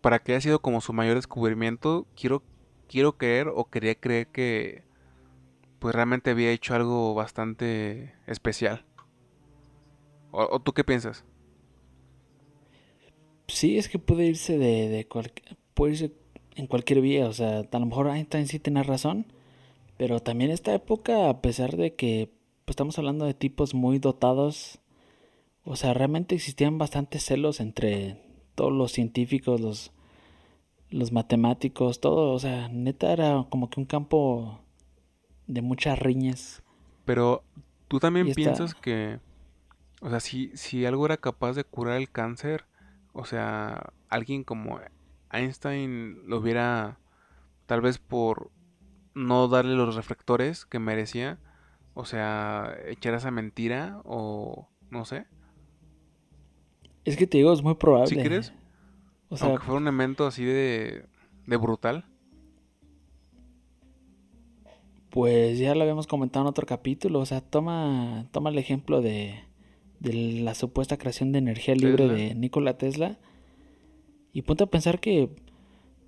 para 0.00 0.18
que 0.18 0.32
haya 0.32 0.40
sido 0.40 0.60
como 0.60 0.80
su 0.80 0.92
mayor 0.92 1.16
descubrimiento, 1.16 2.06
quiero, 2.14 2.42
quiero 2.88 3.16
creer 3.16 3.48
o 3.48 3.64
quería 3.64 3.94
creer 3.94 4.26
que 4.26 4.84
pues 5.82 5.96
realmente 5.96 6.30
había 6.30 6.52
hecho 6.52 6.76
algo 6.76 7.12
bastante 7.12 8.14
especial. 8.28 8.84
¿O, 10.30 10.60
tú 10.60 10.72
qué 10.72 10.84
piensas? 10.84 11.24
Sí, 13.48 13.76
es 13.76 13.88
que 13.88 13.98
puede 13.98 14.26
irse 14.26 14.58
de, 14.58 14.88
de 14.88 15.08
puede 15.74 15.92
irse 15.94 16.12
en 16.54 16.68
cualquier 16.68 17.00
vía, 17.00 17.26
o 17.26 17.32
sea, 17.32 17.66
a 17.68 17.78
lo 17.80 17.86
mejor 17.86 18.06
Einstein 18.06 18.46
sí 18.46 18.60
tiene 18.60 18.84
razón, 18.84 19.26
pero 19.96 20.20
también 20.20 20.52
esta 20.52 20.72
época, 20.72 21.28
a 21.28 21.40
pesar 21.40 21.76
de 21.76 21.96
que 21.96 22.30
pues, 22.64 22.74
estamos 22.74 22.96
hablando 22.98 23.24
de 23.24 23.34
tipos 23.34 23.74
muy 23.74 23.98
dotados, 23.98 24.78
o 25.64 25.74
sea, 25.74 25.94
realmente 25.94 26.36
existían 26.36 26.78
bastantes 26.78 27.24
celos 27.24 27.58
entre 27.58 28.22
todos 28.54 28.72
los 28.72 28.92
científicos, 28.92 29.60
los, 29.60 29.90
los 30.90 31.10
matemáticos, 31.10 31.98
todo, 31.98 32.32
o 32.32 32.38
sea, 32.38 32.68
neta 32.68 33.12
era 33.12 33.48
como 33.50 33.68
que 33.68 33.80
un 33.80 33.86
campo 33.86 34.61
de 35.52 35.62
muchas 35.62 35.98
riñas. 35.98 36.62
Pero 37.04 37.44
tú 37.88 37.98
también 38.00 38.32
piensas 38.32 38.74
que, 38.74 39.20
o 40.00 40.10
sea, 40.10 40.20
si, 40.20 40.50
si 40.54 40.86
algo 40.86 41.06
era 41.06 41.16
capaz 41.16 41.54
de 41.54 41.64
curar 41.64 41.96
el 41.96 42.10
cáncer, 42.10 42.64
o 43.12 43.24
sea, 43.24 43.92
alguien 44.08 44.44
como 44.44 44.80
Einstein 45.30 46.26
lo 46.26 46.38
hubiera, 46.38 46.98
tal 47.66 47.80
vez 47.80 47.98
por 47.98 48.50
no 49.14 49.48
darle 49.48 49.74
los 49.74 49.94
reflectores 49.94 50.64
que 50.64 50.78
merecía, 50.78 51.38
o 51.94 52.04
sea, 52.04 52.74
echar 52.86 53.14
esa 53.14 53.30
mentira 53.30 54.00
o 54.04 54.68
no 54.90 55.04
sé. 55.04 55.26
Es 57.04 57.16
que 57.16 57.26
te 57.26 57.38
digo, 57.38 57.52
es 57.52 57.62
muy 57.62 57.74
probable. 57.74 58.06
¿Sí 58.06 58.16
crees? 58.16 58.52
O 59.28 59.36
sea, 59.36 59.48
Aunque 59.48 59.64
fuera 59.64 59.80
un 59.80 59.88
evento 59.88 60.26
así 60.26 60.44
de, 60.44 61.06
de 61.46 61.56
brutal. 61.56 62.06
Pues 65.12 65.58
ya 65.58 65.74
lo 65.74 65.82
habíamos 65.82 66.06
comentado 66.06 66.44
en 66.44 66.48
otro 66.48 66.66
capítulo. 66.66 67.20
O 67.20 67.26
sea, 67.26 67.40
toma, 67.40 68.26
toma 68.32 68.50
el 68.50 68.58
ejemplo 68.58 69.02
de, 69.02 69.34
de 70.00 70.14
la 70.40 70.54
supuesta 70.54 70.96
creación 70.96 71.30
de 71.30 71.38
energía 71.38 71.74
libre 71.74 72.08
de 72.08 72.34
Nikola 72.34 72.78
Tesla. 72.78 73.18
Y 74.32 74.42
ponte 74.42 74.64
a 74.64 74.70
pensar 74.70 75.00
que 75.00 75.28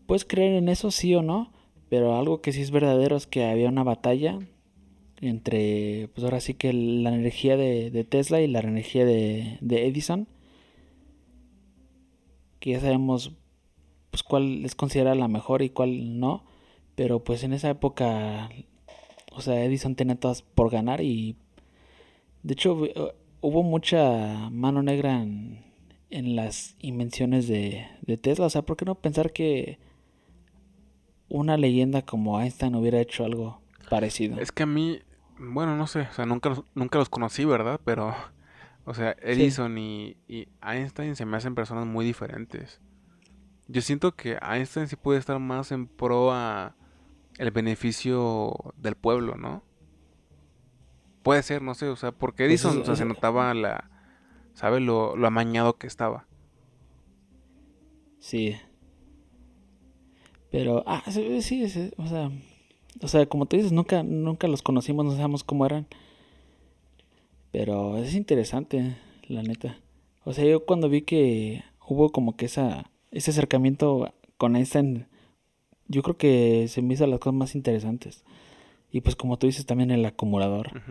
puedes 0.06 0.24
creer 0.24 0.54
en 0.54 0.68
eso 0.68 0.90
sí 0.90 1.14
o 1.14 1.22
no. 1.22 1.52
Pero 1.90 2.16
algo 2.16 2.40
que 2.40 2.52
sí 2.52 2.62
es 2.62 2.70
verdadero 2.70 3.14
es 3.16 3.26
que 3.26 3.44
había 3.44 3.68
una 3.68 3.84
batalla 3.84 4.38
entre, 5.20 6.08
pues 6.14 6.24
ahora 6.24 6.40
sí 6.40 6.54
que 6.54 6.72
la 6.72 7.14
energía 7.14 7.56
de, 7.58 8.06
Tesla 8.08 8.40
y 8.40 8.48
la 8.48 8.60
energía 8.60 9.04
de, 9.04 9.58
de 9.60 9.86
Edison 9.86 10.26
que 12.64 12.70
ya 12.70 12.80
sabemos 12.80 13.32
pues 14.10 14.22
cuál 14.22 14.64
es 14.64 14.74
considerada 14.74 15.14
la 15.14 15.28
mejor 15.28 15.60
y 15.60 15.68
cuál 15.68 16.18
no, 16.18 16.44
pero 16.94 17.22
pues 17.22 17.44
en 17.44 17.52
esa 17.52 17.68
época, 17.68 18.48
o 19.34 19.40
sea, 19.40 19.64
Edison 19.64 19.94
tenía 19.94 20.16
todas 20.16 20.42
por 20.42 20.70
ganar 20.70 21.00
y 21.00 21.36
de 22.42 22.52
hecho 22.52 22.84
eh, 22.84 22.94
hubo 23.40 23.62
mucha 23.62 24.50
mano 24.50 24.82
negra 24.82 25.22
en, 25.22 25.62
las 26.10 26.76
invenciones 26.78 27.48
de, 27.48 27.86
de, 28.02 28.16
Tesla, 28.16 28.46
o 28.46 28.50
sea, 28.50 28.62
¿por 28.62 28.76
qué 28.76 28.84
no 28.84 28.94
pensar 28.94 29.32
que 29.32 29.80
una 31.28 31.56
leyenda 31.56 32.02
como 32.02 32.40
Einstein 32.40 32.76
hubiera 32.76 33.00
hecho 33.00 33.24
algo 33.24 33.60
parecido? 33.90 34.38
Es 34.38 34.52
que 34.52 34.62
a 34.62 34.66
mí, 34.66 35.00
bueno, 35.38 35.76
no 35.76 35.88
sé, 35.88 36.02
o 36.02 36.12
sea, 36.12 36.24
nunca, 36.24 36.54
nunca 36.76 36.98
los 36.98 37.08
conocí, 37.08 37.44
¿verdad? 37.44 37.80
Pero 37.84 38.14
o 38.86 38.92
sea, 38.92 39.16
Edison 39.22 39.78
y, 39.78 40.16
Einstein 40.62 41.16
se 41.16 41.24
me 41.24 41.36
hacen 41.36 41.54
personas 41.54 41.86
muy 41.86 42.04
diferentes. 42.04 42.80
Yo 43.66 43.80
siento 43.80 44.14
que 44.14 44.38
Einstein 44.42 44.88
sí 44.88 44.96
puede 44.96 45.18
estar 45.18 45.38
más 45.38 45.72
en 45.72 45.86
pro 45.86 46.32
a 46.32 46.76
el 47.38 47.50
beneficio 47.50 48.54
del 48.76 48.94
pueblo, 48.94 49.36
¿no? 49.36 49.62
Puede 51.22 51.42
ser, 51.42 51.62
no 51.62 51.74
sé, 51.74 51.88
o 51.88 51.96
sea, 51.96 52.12
porque 52.12 52.46
pues 52.46 52.64
Edison 52.64 52.96
se 52.96 53.04
notaba 53.04 53.54
la, 53.54 53.90
¿sabes? 54.54 54.82
Lo, 54.82 55.16
lo 55.16 55.26
amañado 55.26 55.78
que 55.78 55.86
estaba. 55.86 56.26
Sí. 58.18 58.56
Pero, 60.50 60.84
ah, 60.86 61.02
sí, 61.10 61.42
sí, 61.42 61.90
o 61.96 62.06
sea, 62.06 62.30
o 63.00 63.08
sea, 63.08 63.26
como 63.26 63.46
tú 63.46 63.56
dices, 63.56 63.72
nunca, 63.72 64.02
nunca 64.02 64.48
los 64.48 64.62
conocimos, 64.62 65.04
no 65.04 65.12
sabemos 65.12 65.44
cómo 65.44 65.66
eran. 65.66 65.86
Pero 67.50 67.98
es 67.98 68.14
interesante, 68.14 68.96
la 69.28 69.42
neta. 69.42 69.78
O 70.24 70.32
sea, 70.32 70.44
yo 70.44 70.64
cuando 70.64 70.88
vi 70.88 71.02
que 71.02 71.64
hubo 71.86 72.10
como 72.10 72.36
que 72.36 72.46
esa, 72.46 72.90
ese 73.10 73.30
acercamiento 73.30 74.12
con 74.38 74.56
Einstein, 74.56 75.06
yo 75.88 76.02
creo 76.02 76.16
que 76.16 76.66
se 76.68 76.82
me 76.82 76.94
hizo 76.94 77.06
las 77.06 77.18
cosas 77.18 77.34
más 77.34 77.54
interesantes. 77.54 78.24
Y 78.90 79.00
pues 79.00 79.16
como 79.16 79.38
tú 79.38 79.46
dices 79.46 79.66
también 79.66 79.90
el 79.90 80.04
acumulador. 80.04 80.82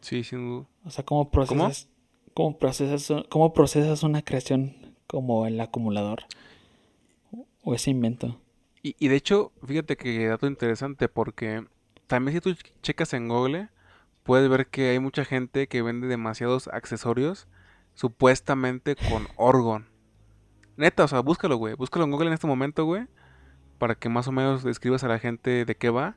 Sí, 0.00 0.24
sin 0.24 0.48
duda. 0.48 0.66
O 0.84 0.90
sea, 0.90 1.04
cómo 1.04 1.30
procesas, 1.30 1.88
¿Cómo? 2.34 2.58
procesas, 2.58 3.24
cómo 3.28 3.52
procesas 3.52 4.02
una 4.02 4.22
creación 4.22 4.74
como 5.06 5.46
el 5.46 5.60
acumulador 5.60 6.24
o 7.62 7.74
ese 7.74 7.90
invento. 7.90 8.40
Y, 8.82 8.96
y 8.98 9.08
de 9.08 9.16
hecho, 9.16 9.52
fíjate 9.64 9.96
que 9.96 10.26
dato 10.26 10.46
interesante 10.46 11.08
porque 11.08 11.64
también 12.06 12.34
si 12.36 12.40
tú 12.40 12.56
checas 12.82 13.12
en 13.14 13.28
Google, 13.28 13.68
puedes 14.22 14.48
ver 14.48 14.66
que 14.66 14.90
hay 14.90 14.98
mucha 14.98 15.24
gente 15.24 15.68
que 15.68 15.82
vende 15.82 16.06
demasiados 16.06 16.68
accesorios 16.68 17.46
supuestamente 17.94 18.96
con 18.96 19.28
Orgon. 19.36 19.86
Neta, 20.76 21.04
o 21.04 21.08
sea, 21.08 21.20
búscalo, 21.20 21.56
güey. 21.56 21.74
Búscalo 21.74 22.04
en 22.04 22.10
Google 22.10 22.28
en 22.28 22.34
este 22.34 22.46
momento, 22.46 22.84
güey. 22.84 23.06
Para 23.82 23.96
que 23.96 24.08
más 24.08 24.28
o 24.28 24.32
menos 24.32 24.62
describas 24.62 25.02
a 25.02 25.08
la 25.08 25.18
gente 25.18 25.64
de 25.64 25.74
qué 25.74 25.90
va. 25.90 26.14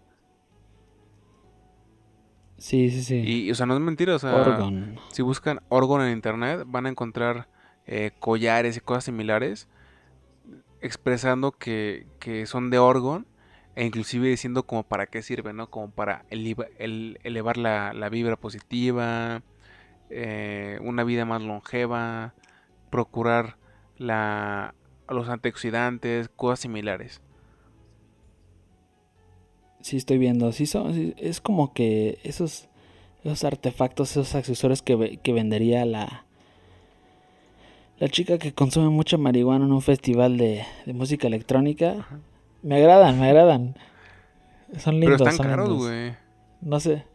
Sí, 2.59 2.91
sí, 2.91 3.01
sí. 3.01 3.23
Y, 3.25 3.49
o 3.49 3.55
sea, 3.55 3.65
no 3.65 3.73
es 3.73 3.79
mentira, 3.79 4.13
o 4.13 4.19
sea, 4.19 4.55
si 5.11 5.23
buscan 5.23 5.61
Orgon 5.69 6.03
en 6.03 6.11
internet, 6.11 6.61
van 6.67 6.85
a 6.85 6.89
encontrar 6.89 7.47
eh, 7.87 8.11
collares 8.19 8.77
y 8.77 8.81
cosas 8.81 9.05
similares 9.05 9.67
expresando 10.79 11.53
que, 11.53 12.05
que 12.19 12.45
son 12.45 12.69
de 12.69 12.77
Orgon 12.77 13.25
e 13.73 13.83
inclusive 13.83 14.27
diciendo 14.27 14.61
como 14.67 14.83
para 14.83 15.07
qué 15.07 15.23
sirve, 15.23 15.51
¿no? 15.51 15.71
Como 15.71 15.89
para 15.89 16.23
elevar 16.29 17.57
la, 17.57 18.09
vibra 18.11 18.35
positiva, 18.35 19.41
eh, 20.11 20.77
una 20.83 21.03
vida 21.03 21.25
más 21.25 21.41
longeva, 21.41 22.35
procurar 22.91 23.57
la, 23.97 24.75
los 25.09 25.29
antioxidantes, 25.29 26.29
cosas 26.29 26.59
similares. 26.59 27.23
Sí, 29.85 29.97
estoy 29.97 30.17
viendo. 30.17 30.51
Sí, 30.51 30.65
son, 30.65 31.13
es 31.15 31.41
como 31.41 31.71
que 31.71 32.17
esos, 32.23 32.67
esos 33.23 33.43
artefactos, 33.43 34.09
esos 34.09 34.33
accesorios 34.33 34.81
que, 34.81 35.19
que 35.21 35.31
vendería 35.31 35.85
la, 35.85 36.25
la 37.99 38.07
chica 38.09 38.39
que 38.39 38.51
consume 38.51 38.89
mucha 38.89 39.19
marihuana 39.19 39.65
en 39.65 39.71
un 39.71 39.83
festival 39.83 40.39
de, 40.39 40.65
música 40.87 41.27
electrónica. 41.27 42.07
Me 42.63 42.77
agradan, 42.77 43.19
me 43.19 43.29
agradan. 43.29 43.75
Son 44.79 44.99
lindos. 44.99 45.21
Pero 45.21 45.29
están 45.29 45.47
caros, 45.47 45.69
güey. 45.69 46.15
No 46.61 46.79
sé. 46.79 47.05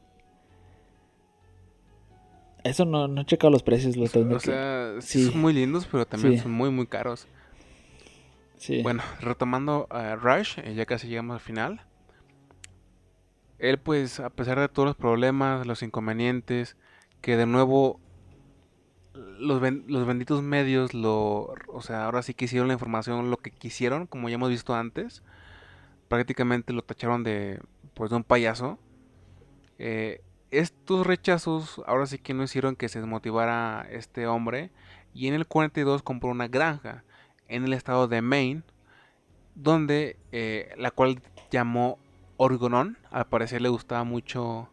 Eso 2.63 2.85
no, 2.85 3.09
no 3.09 3.23
he 3.23 3.25
checado 3.25 3.51
los 3.51 3.65
precios. 3.65 3.97
Los 3.97 4.15
o, 4.15 4.39
sea, 4.39 4.93
sí, 5.01 5.25
son 5.25 5.41
muy 5.41 5.55
lindos, 5.55 5.89
pero 5.91 6.07
también 6.07 6.41
son 6.41 6.53
muy, 6.53 6.71
muy 6.71 6.87
caros. 6.87 7.27
Sí. 8.59 8.81
Bueno, 8.85 9.03
retomando 9.21 9.89
a 9.91 10.15
Rush, 10.15 10.61
eh, 10.61 10.75
ya 10.77 10.87
casi 10.87 11.09
llegamos 11.09 11.35
al 11.35 11.41
final. 11.41 11.90
Él, 13.61 13.79
pues, 13.79 14.21
a 14.21 14.31
pesar 14.31 14.59
de 14.59 14.69
todos 14.69 14.87
los 14.87 14.97
problemas, 14.97 15.67
los 15.67 15.83
inconvenientes, 15.83 16.77
que 17.21 17.37
de 17.37 17.47
nuevo 17.47 18.01
los, 19.15 19.63
los 19.87 20.07
benditos 20.07 20.43
medios 20.43 20.95
lo, 20.95 21.55
o 21.69 21.83
sea, 21.83 22.07
ahora 22.07 22.23
sí 22.23 22.35
que 22.35 22.47
hicieron 22.47 22.69
la 22.69 22.75
información 22.75 23.31
lo 23.31 23.37
que 23.37 23.51
quisieron, 23.51 24.07
como 24.07 24.29
ya 24.29 24.37
hemos 24.37 24.51
visto 24.51 24.75
antes 24.75 25.23
prácticamente 26.11 26.73
lo 26.73 26.83
tacharon 26.83 27.23
de, 27.23 27.61
pues, 27.95 28.11
de 28.11 28.17
un 28.17 28.25
payaso. 28.25 28.81
Eh, 29.79 30.21
estos 30.51 31.07
rechazos 31.07 31.81
ahora 31.87 32.07
sí 32.07 32.19
que 32.19 32.35
no 32.35 32.43
hicieron 32.43 32.75
que 32.75 32.89
se 32.89 32.99
desmotivara 32.99 33.87
este 33.89 34.27
hombre 34.27 34.73
y 35.15 35.29
en 35.29 35.35
el 35.35 35.47
42 35.47 36.03
compró 36.03 36.31
una 36.31 36.49
granja 36.49 37.05
en 37.47 37.65
el 37.65 37.73
estado 37.73 38.09
de 38.09 38.21
Maine 38.23 38.65
donde 39.55 40.17
eh, 40.33 40.75
la 40.77 40.91
cual 40.91 41.23
llamó 41.53 42.01
Orgonon 42.43 42.97
al 43.11 43.27
parecer 43.27 43.61
le 43.61 43.69
gustaba 43.69 44.03
mucho 44.03 44.71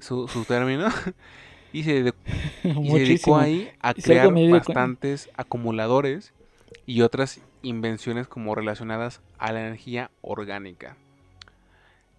su, 0.00 0.26
término 0.48 0.88
y, 1.72 1.84
se, 1.84 2.12
dedicó 2.64 3.36
ahí 3.36 3.70
a 3.80 3.94
crear 3.94 4.28
bastantes 4.50 5.30
acumuladores 5.36 6.34
y 6.84 7.02
otras 7.02 7.40
invenciones 7.62 8.26
como 8.26 8.56
relacionadas 8.56 9.22
a 9.38 9.52
la 9.52 9.60
energía 9.60 10.10
orgánica. 10.20 10.96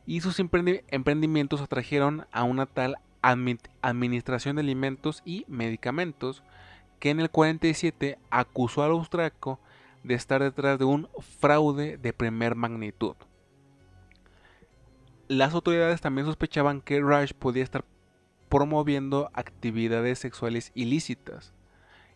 Y 0.06 0.22
sus 0.22 0.40
emprendimientos 0.40 1.60
atrajeron 1.60 2.26
a 2.32 2.44
una 2.44 2.66
tal 2.66 2.96
administración 3.22 4.56
de 4.56 4.62
alimentos 4.62 5.22
y 5.26 5.44
medicamentos 5.50 6.44
que 7.00 7.10
en 7.10 7.20
el 7.20 7.30
47 7.30 8.18
acusó 8.30 8.84
al 8.84 8.92
austriaco 8.92 9.60
de 10.06 10.14
estar 10.14 10.42
detrás 10.42 10.80
de 10.80 10.86
un 10.86 11.10
fraude 11.40 11.98
de 11.98 12.14
primer 12.14 12.56
magnitud. 12.56 13.16
Las 15.28 15.56
autoridades 15.56 16.02
también 16.02 16.28
sospechaban 16.28 16.82
que 16.82 17.00
Rush 17.00 17.34
podía 17.34 17.64
estar 17.64 17.84
promoviendo 18.48 19.32
actividades 19.34 20.20
sexuales 20.20 20.72
ilícitas. 20.76 21.52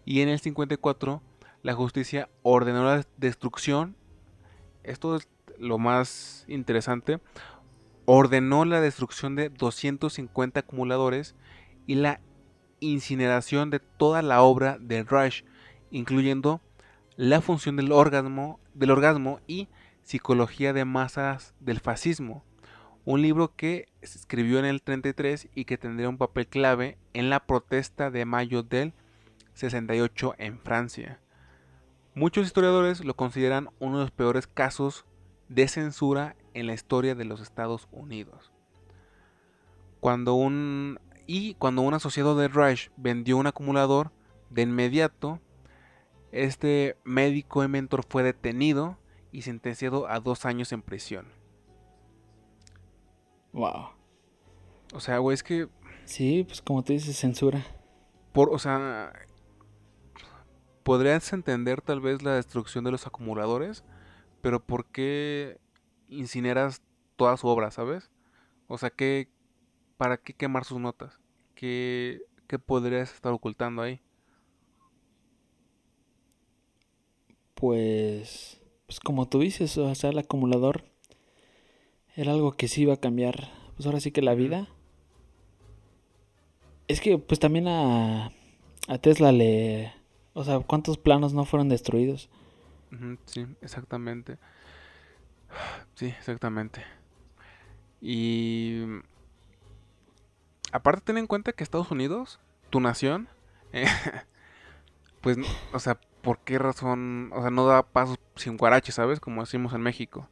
Y 0.05 0.22
en 0.22 0.30
el 0.30 0.39
54 0.39 1.22
la 1.64 1.74
justicia 1.74 2.30
ordenó 2.43 2.86
la 2.86 3.03
destrucción, 3.18 3.95
esto 4.84 5.16
es 5.16 5.28
lo 5.57 5.80
más 5.80 6.45
interesante, 6.47 7.20
ordenó 8.05 8.64
la 8.64 8.80
destrucción 8.80 9.36
de 9.36 9.49
250 9.49 10.60
acumuladores 10.60 11.36
y 11.88 11.95
la 11.95 12.22
incineración 12.80 13.72
de 13.72 13.80
toda 13.80 14.22
la 14.22 14.43
obra 14.43 14.78
de 14.80 15.01
Rush, 15.03 15.41
incluyendo 15.89 16.62
la 17.18 17.41
función 17.41 17.76
del 17.76 17.91
orgasmo, 17.91 18.60
del 18.76 18.91
orgasmo 18.91 19.39
y 19.47 19.68
psicología 20.03 20.74
de 20.74 20.86
masas 20.86 21.55
del 21.60 21.80
fascismo. 21.80 22.43
Un 23.10 23.24
libro 23.24 23.55
que 23.55 23.88
se 24.03 24.20
escribió 24.20 24.60
en 24.60 24.66
el 24.66 24.84
33 24.84 25.47
y 25.55 25.66
que 25.66 25.80
tendría 25.80 26.10
un 26.10 26.20
papel 26.20 26.45
clave 26.45 26.99
en 27.14 27.32
la 27.32 27.39
protesta 27.39 28.12
de 28.12 28.24
mayo 28.24 28.62
del 28.62 28.93
68 29.55 30.36
en 30.38 30.60
Francia. 30.60 31.20
Muchos 32.14 32.45
historiadores 32.45 33.03
lo 33.03 33.16
consideran 33.16 33.72
uno 33.80 33.97
de 33.97 34.03
los 34.03 34.12
peores 34.12 34.45
casos 34.45 35.07
de 35.47 35.68
censura 35.68 36.36
en 36.53 36.68
la 36.68 36.76
historia 36.76 37.16
de 37.16 37.26
los 37.26 37.41
Estados 37.41 37.88
Unidos. 37.91 38.51
Cuando 40.01 40.36
un 40.36 40.99
y 41.26 41.55
cuando 41.55 41.82
un 41.82 41.95
asociado 41.95 42.38
de 42.38 42.47
Reich 42.47 42.91
vendió 42.95 43.38
un 43.38 43.47
acumulador, 43.47 44.12
de 44.51 44.62
inmediato 44.62 45.39
este 46.32 46.95
médico 47.05 47.64
y 47.64 47.70
mentor 47.70 48.05
fue 48.07 48.22
detenido 48.22 48.99
y 49.32 49.41
sentenciado 49.41 50.07
a 50.07 50.20
dos 50.20 50.45
años 50.45 50.72
en 50.74 50.84
prisión. 50.84 51.39
Wow. 53.54 53.89
O 54.93 55.00
sea, 55.00 55.18
güey, 55.20 55.36
es 55.36 55.43
que. 55.43 55.68
Sí, 56.06 56.43
pues 56.47 56.62
como 56.62 56.84
tú 56.84 56.93
dices, 56.93 57.18
censura. 57.18 57.66
Por, 58.32 58.50
o 58.54 58.60
sea. 58.60 59.14
Podrías 60.84 61.32
entender 61.34 61.82
tal 61.82 62.02
vez 62.02 62.24
la 62.24 62.34
destrucción 62.34 62.84
de 62.84 62.91
los 62.91 63.06
acumuladores, 63.06 63.84
pero 64.41 64.66
¿por 64.66 64.86
qué 64.88 65.60
incineras 66.08 66.82
toda 67.16 67.38
su 67.38 67.47
obra, 67.47 67.70
sabes? 67.70 68.10
O 68.68 68.78
sea, 68.78 68.89
¿qué, 68.89 69.30
¿para 69.97 70.18
qué 70.18 70.34
quemar 70.34 70.64
sus 70.64 70.80
notas? 70.80 71.20
¿Qué, 71.54 72.22
qué 72.47 72.58
podrías 72.58 73.14
estar 73.14 73.34
ocultando 73.34 73.84
ahí? 73.84 74.02
Pues, 77.54 78.62
pues 78.86 79.00
como 79.00 79.28
tú 79.28 79.41
dices, 79.41 79.78
o 79.78 79.93
sea, 79.93 80.10
el 80.12 80.18
acumulador 80.18 80.86
era 82.20 82.34
algo 82.34 82.51
que 82.51 82.67
sí 82.67 82.82
iba 82.82 82.93
a 82.93 82.99
cambiar, 82.99 83.49
pues 83.78 83.86
ahora 83.86 84.01
sí 84.01 84.11
que 84.11 84.22
la 84.22 84.36
vida. 84.36 84.67
Es 86.89 86.99
que 86.99 87.17
pues 87.17 87.39
también 87.39 87.70
a, 87.70 88.34
a 88.89 88.97
Tesla 88.97 89.32
le... 89.32 89.93
O 90.34 90.43
sea, 90.43 90.59
¿cuántos 90.59 90.97
planos 90.97 91.34
no 91.34 91.45
fueron 91.45 91.70
destruidos? 91.70 92.30
sí, 93.24 93.47
exactamente. 93.61 94.38
Sí, 95.95 96.07
exactamente. 96.07 96.84
Y 98.01 98.84
aparte 100.74 101.03
ten 101.05 101.20
en 101.20 101.28
cuenta 101.28 101.53
que 101.53 101.63
Estados 101.63 101.89
Unidos, 101.89 102.41
tu 102.70 102.82
nación, 102.82 103.30
pues, 105.22 105.38
o 105.72 105.80
sea, 105.80 105.97
¿por 106.22 106.39
qué 106.39 106.59
razón? 106.59 107.32
O 107.34 107.41
sea, 107.41 107.49
no 107.49 107.65
da 107.65 107.84
pasos 107.84 108.20
sin 108.36 108.57
guarache, 108.57 108.91
¿sabes? 108.91 109.22
Como 109.22 109.41
decimos 109.41 109.74
en 109.74 109.82
México. 109.82 110.28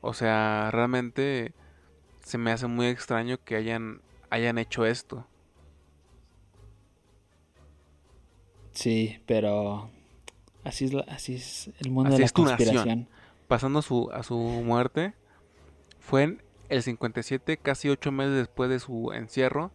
O 0.00 0.14
sea, 0.14 0.70
realmente 0.72 1.52
se 2.24 2.38
me 2.38 2.52
hace 2.52 2.66
muy 2.66 2.86
extraño 2.86 3.38
que 3.44 3.56
hayan, 3.56 4.00
hayan 4.30 4.58
hecho 4.58 4.86
esto. 4.86 5.26
Sí, 8.72 9.20
pero 9.26 9.90
así 10.64 10.86
es, 10.86 10.94
así 11.08 11.34
es 11.34 11.70
el 11.80 11.90
mundo 11.90 12.16
de 12.16 12.22
la 12.22 12.28
conspiración. 12.28 13.08
Pasando 13.48 13.80
a 13.80 13.82
su, 13.82 14.10
a 14.12 14.22
su 14.22 14.36
muerte, 14.36 15.14
fue 15.98 16.22
en 16.22 16.42
el 16.68 16.82
57, 16.82 17.56
casi 17.56 17.88
ocho 17.88 18.12
meses 18.12 18.36
después 18.36 18.70
de 18.70 18.78
su 18.78 19.12
encierro 19.12 19.72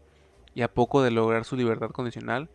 y 0.53 0.61
a 0.61 0.73
poco 0.73 1.03
de 1.03 1.11
lograr 1.11 1.43
su 1.43 1.57
libertad 1.57 1.89
condicional, 1.89 2.49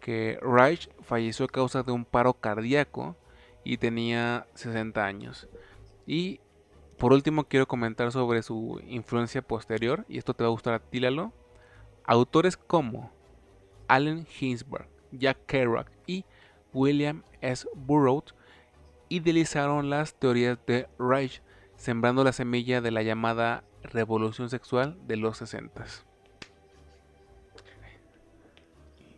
que 0.00 0.38
Reich 0.40 0.88
falleció 1.02 1.44
a 1.44 1.48
causa 1.48 1.82
de 1.82 1.92
un 1.92 2.06
paro 2.06 2.32
cardíaco 2.34 3.16
y 3.62 3.76
tenía 3.76 4.46
60 4.54 5.04
años. 5.04 5.48
Y 6.06 6.40
por 6.98 7.12
último 7.12 7.44
quiero 7.44 7.66
comentar 7.66 8.12
sobre 8.12 8.42
su 8.42 8.80
influencia 8.86 9.42
posterior, 9.42 10.04
y 10.08 10.18
esto 10.18 10.34
te 10.34 10.44
va 10.44 10.48
a 10.48 10.52
gustar 10.52 10.74
a 10.74 10.78
ti, 10.78 11.00
Lalo. 11.00 11.32
Autores 12.04 12.56
como 12.56 13.10
Allen 13.88 14.26
Ginsberg, 14.26 14.88
Jack 15.12 15.46
Kerouac 15.46 15.90
y 16.06 16.24
William 16.72 17.22
S. 17.40 17.66
Burroughs 17.74 18.34
idealizaron 19.08 19.90
las 19.90 20.14
teorías 20.14 20.58
de 20.66 20.88
Reich, 20.98 21.42
sembrando 21.76 22.24
la 22.24 22.32
semilla 22.32 22.80
de 22.80 22.90
la 22.90 23.02
llamada 23.02 23.64
revolución 23.82 24.50
sexual 24.50 24.98
de 25.06 25.16
los 25.16 25.38
60. 25.38 25.84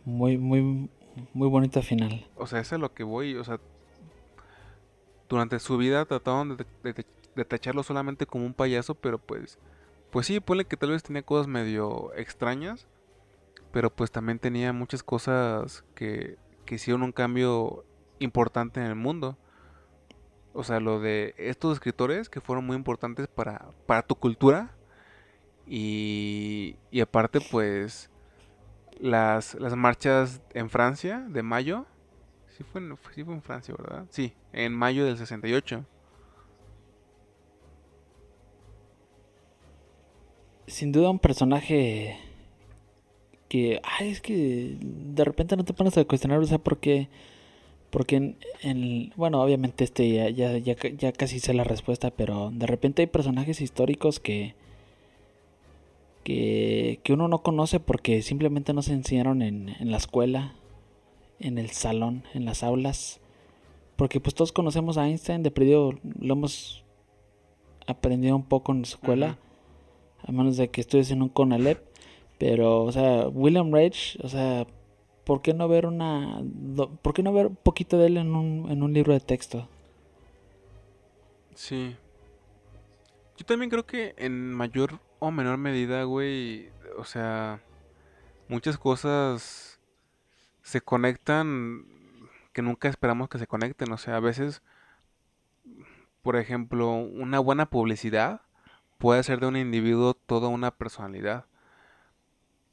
Muy, 0.05 0.37
muy, 0.37 0.89
muy 1.33 1.49
bonita 1.49 1.81
final. 1.81 2.25
O 2.35 2.47
sea, 2.47 2.59
eso 2.59 2.75
es 2.75 2.81
lo 2.81 2.93
que 2.93 3.03
voy, 3.03 3.35
o 3.35 3.43
sea, 3.43 3.59
durante 5.27 5.59
su 5.59 5.77
vida 5.77 6.05
trataron 6.05 6.57
de, 6.57 7.05
tacharlo 7.45 7.83
solamente 7.83 8.25
como 8.25 8.45
un 8.45 8.53
payaso, 8.53 8.95
pero 8.95 9.17
pues, 9.17 9.59
pues 10.11 10.27
sí, 10.27 10.39
ponle 10.39 10.65
que 10.65 10.77
tal 10.77 10.91
vez 10.91 11.03
tenía 11.03 11.23
cosas 11.23 11.47
medio 11.47 12.13
extrañas, 12.15 12.87
pero 13.71 13.89
pues 13.93 14.11
también 14.11 14.39
tenía 14.39 14.73
muchas 14.73 15.03
cosas 15.03 15.83
que, 15.95 16.37
que 16.65 16.75
hicieron 16.75 17.03
un 17.03 17.11
cambio 17.11 17.85
importante 18.19 18.79
en 18.79 18.87
el 18.87 18.95
mundo. 18.95 19.37
O 20.53 20.63
sea, 20.63 20.79
lo 20.79 20.99
de 20.99 21.35
estos 21.37 21.73
escritores 21.73 22.29
que 22.29 22.41
fueron 22.41 22.65
muy 22.65 22.75
importantes 22.75 23.27
para, 23.27 23.69
para 23.85 24.01
tu 24.01 24.15
cultura. 24.15 24.71
Y, 25.67 26.77
y 26.89 27.01
aparte, 27.01 27.39
pues, 27.51 28.09
las, 28.99 29.55
las 29.55 29.75
marchas 29.75 30.41
en 30.53 30.69
Francia 30.69 31.25
de 31.29 31.43
mayo. 31.43 31.85
Sí 32.47 32.63
fue, 32.63 32.81
en, 32.81 32.97
sí 33.13 33.23
fue 33.23 33.35
en 33.35 33.41
Francia, 33.43 33.75
¿verdad? 33.77 34.05
Sí, 34.09 34.33
en 34.51 34.73
mayo 34.73 35.05
del 35.05 35.17
68. 35.17 35.85
Sin 40.67 40.91
duda 40.91 41.09
un 41.09 41.19
personaje 41.19 42.17
que, 43.47 43.81
ay, 43.83 44.09
es 44.09 44.21
que 44.21 44.77
de 44.79 45.23
repente 45.23 45.55
no 45.55 45.65
te 45.65 45.73
pones 45.73 45.97
a 45.97 46.05
cuestionar, 46.05 46.39
o 46.39 46.45
sea, 46.45 46.57
porque, 46.57 47.07
porque 47.89 48.35
en, 48.61 49.13
bueno, 49.15 49.41
obviamente 49.41 49.83
este 49.83 50.09
ya, 50.11 50.29
ya, 50.29 50.57
ya, 50.57 50.75
ya 50.75 51.11
casi 51.13 51.39
sé 51.39 51.53
la 51.53 51.63
respuesta, 51.63 52.11
pero 52.11 52.51
de 52.53 52.67
repente 52.67 53.01
hay 53.01 53.07
personajes 53.07 53.61
históricos 53.61 54.19
que, 54.19 54.55
que, 56.23 56.99
uno 57.09 57.29
no 57.29 57.41
conoce 57.41 57.79
porque 57.79 58.21
simplemente 58.21 58.73
no 58.73 58.81
se 58.81 58.91
enseñaron 58.91 59.41
en, 59.41 59.69
en, 59.79 59.91
la 59.91 59.97
escuela, 59.97 60.53
en 61.39 61.57
el 61.57 61.69
salón, 61.69 62.23
en 62.33 62.43
las 62.43 62.63
aulas. 62.63 63.21
Porque 63.95 64.19
pues 64.19 64.35
todos 64.35 64.51
conocemos 64.51 64.97
a 64.97 65.07
Einstein, 65.07 65.41
de 65.41 65.51
perdido 65.51 65.93
lo 66.19 66.33
hemos 66.33 66.83
aprendido 67.87 68.35
un 68.35 68.43
poco 68.43 68.73
en 68.73 68.81
la 68.81 68.87
escuela, 68.87 69.37
a 70.27 70.31
menos 70.31 70.57
de 70.57 70.69
que 70.69 70.81
estudies 70.81 71.11
en 71.11 71.21
un 71.21 71.29
CONALEP. 71.29 71.79
Pero, 72.37 72.83
o 72.83 72.91
sea, 72.91 73.27
William 73.29 73.71
Reich, 73.73 74.19
o 74.21 74.29
sea, 74.29 74.67
¿por 75.23 75.41
qué 75.41 75.53
no 75.53 75.67
ver 75.67 75.85
una... 75.85 76.43
¿Por 77.01 77.13
qué 77.13 77.23
no 77.23 77.33
ver 77.33 77.47
un 77.47 77.55
poquito 77.55 77.97
de 77.97 78.07
él 78.07 78.17
en 78.17 78.35
un, 78.35 78.69
en 78.69 78.83
un 78.83 78.93
libro 78.93 79.13
de 79.13 79.19
texto? 79.19 79.67
Sí. 81.55 81.95
Yo 83.37 83.45
también 83.45 83.69
creo 83.69 83.85
que 83.85 84.13
en 84.17 84.53
mayor 84.53 84.99
o 85.19 85.31
menor 85.31 85.57
medida, 85.57 86.03
güey, 86.03 86.69
o 86.97 87.03
sea, 87.03 87.61
muchas 88.47 88.77
cosas 88.77 89.79
se 90.61 90.81
conectan 90.81 91.85
que 92.53 92.61
nunca 92.61 92.89
esperamos 92.89 93.29
que 93.29 93.39
se 93.39 93.47
conecten. 93.47 93.91
O 93.91 93.97
sea, 93.97 94.17
a 94.17 94.19
veces, 94.19 94.61
por 96.21 96.35
ejemplo, 96.35 96.91
una 96.91 97.39
buena 97.39 97.69
publicidad 97.69 98.41
puede 98.97 99.19
hacer 99.19 99.39
de 99.39 99.47
un 99.47 99.57
individuo 99.57 100.13
toda 100.13 100.47
una 100.47 100.71
personalidad. 100.71 101.45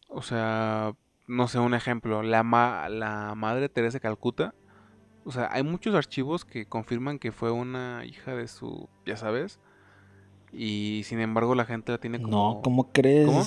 O 0.08 0.22
sea, 0.22 0.94
no 1.26 1.48
sé, 1.48 1.58
un 1.58 1.74
ejemplo, 1.74 2.22
la, 2.22 2.42
la 2.90 3.34
Madre 3.34 3.68
Teresa 3.68 3.96
de 3.96 4.00
Calcuta. 4.00 4.54
O 5.24 5.32
sea, 5.32 5.48
hay 5.52 5.62
muchos 5.62 5.94
archivos 5.94 6.44
que 6.44 6.66
confirman 6.66 7.18
que 7.18 7.32
fue 7.32 7.50
una 7.50 8.04
hija 8.04 8.34
de 8.34 8.46
su, 8.46 8.88
ya 9.06 9.16
sabes, 9.16 9.58
y 10.52 11.02
sin 11.04 11.20
embargo 11.20 11.54
la 11.54 11.64
gente 11.64 11.92
la 11.92 11.98
tiene 11.98 12.20
como... 12.20 12.30
No, 12.54 12.60
¿cómo 12.62 12.92
crees? 12.92 13.26
¿Cómo? 13.26 13.44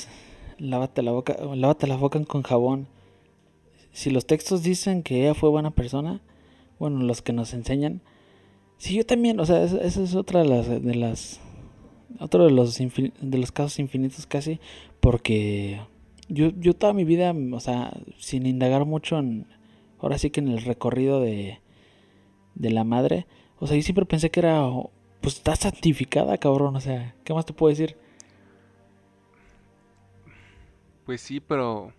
Lávate 0.57 1.03
la 1.03 1.11
boca, 1.11 1.35
lávate 1.55 1.85
la 1.85 1.95
boca 1.95 2.23
con 2.25 2.41
jabón. 2.41 2.87
Si 3.91 4.09
los 4.09 4.25
textos 4.25 4.63
dicen 4.63 5.03
que 5.03 5.21
ella 5.21 5.35
fue 5.35 5.49
buena 5.49 5.71
persona, 5.71 6.19
bueno, 6.79 7.03
los 7.03 7.21
que 7.21 7.31
nos 7.31 7.53
enseñan, 7.53 8.01
sí, 8.77 8.95
yo 8.95 9.05
también, 9.05 9.39
o 9.39 9.45
sea, 9.45 9.63
esa 9.63 9.79
es 9.83 10.15
otra 10.15 10.41
de 10.41 10.49
las, 10.49 10.67
de 10.67 10.95
las 10.95 11.39
otro 12.19 12.45
de 12.45 12.51
los 12.51 12.77
de 12.77 13.37
los 13.37 13.51
casos 13.51 13.79
infinitos 13.79 14.25
casi, 14.25 14.59
porque 14.99 15.81
yo, 16.29 16.51
yo 16.57 16.73
toda 16.73 16.93
mi 16.93 17.03
vida, 17.03 17.33
o 17.53 17.59
sea, 17.59 17.91
sin 18.17 18.45
indagar 18.45 18.85
mucho 18.85 19.17
en, 19.17 19.47
ahora 19.99 20.17
sí 20.17 20.29
que 20.29 20.39
en 20.39 20.49
el 20.49 20.61
recorrido 20.61 21.21
de, 21.21 21.59
de 22.55 22.69
la 22.69 22.83
madre, 22.83 23.27
o 23.59 23.67
sea, 23.67 23.75
yo 23.75 23.83
siempre 23.83 24.05
pensé 24.05 24.29
que 24.29 24.39
era 24.41 24.69
pues 25.21 25.35
está 25.35 25.55
santificada, 25.55 26.37
cabrón. 26.37 26.75
O 26.75 26.81
sea, 26.81 27.15
¿qué 27.23 27.33
más 27.33 27.45
te 27.45 27.53
puedo 27.53 27.69
decir? 27.69 27.97
Pues 31.05 31.21
sí, 31.21 31.39
pero 31.39 31.93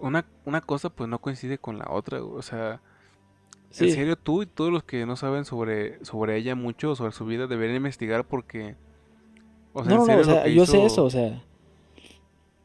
una, 0.00 0.24
una 0.44 0.60
cosa 0.60 0.90
pues 0.90 1.08
no 1.08 1.20
coincide 1.20 1.58
con 1.58 1.78
la 1.78 1.86
otra. 1.90 2.22
O 2.22 2.42
sea, 2.42 2.80
En 3.80 3.90
serio, 3.90 4.16
tú 4.16 4.42
y 4.42 4.46
todos 4.46 4.72
los 4.72 4.84
que 4.84 5.04
no 5.06 5.16
saben 5.16 5.44
sobre, 5.44 6.04
sobre 6.04 6.36
ella 6.36 6.54
mucho, 6.54 6.94
sobre 6.94 7.12
su 7.12 7.26
vida, 7.26 7.46
deberían 7.46 7.76
investigar 7.76 8.24
porque... 8.24 8.76
O 9.72 9.84
sea, 9.84 9.94
no, 9.94 10.06
no, 10.06 10.18
o 10.18 10.24
sea, 10.24 10.46
yo 10.46 10.66
sé 10.66 10.84
eso, 10.84 11.04
o 11.04 11.10
sea... 11.10 11.42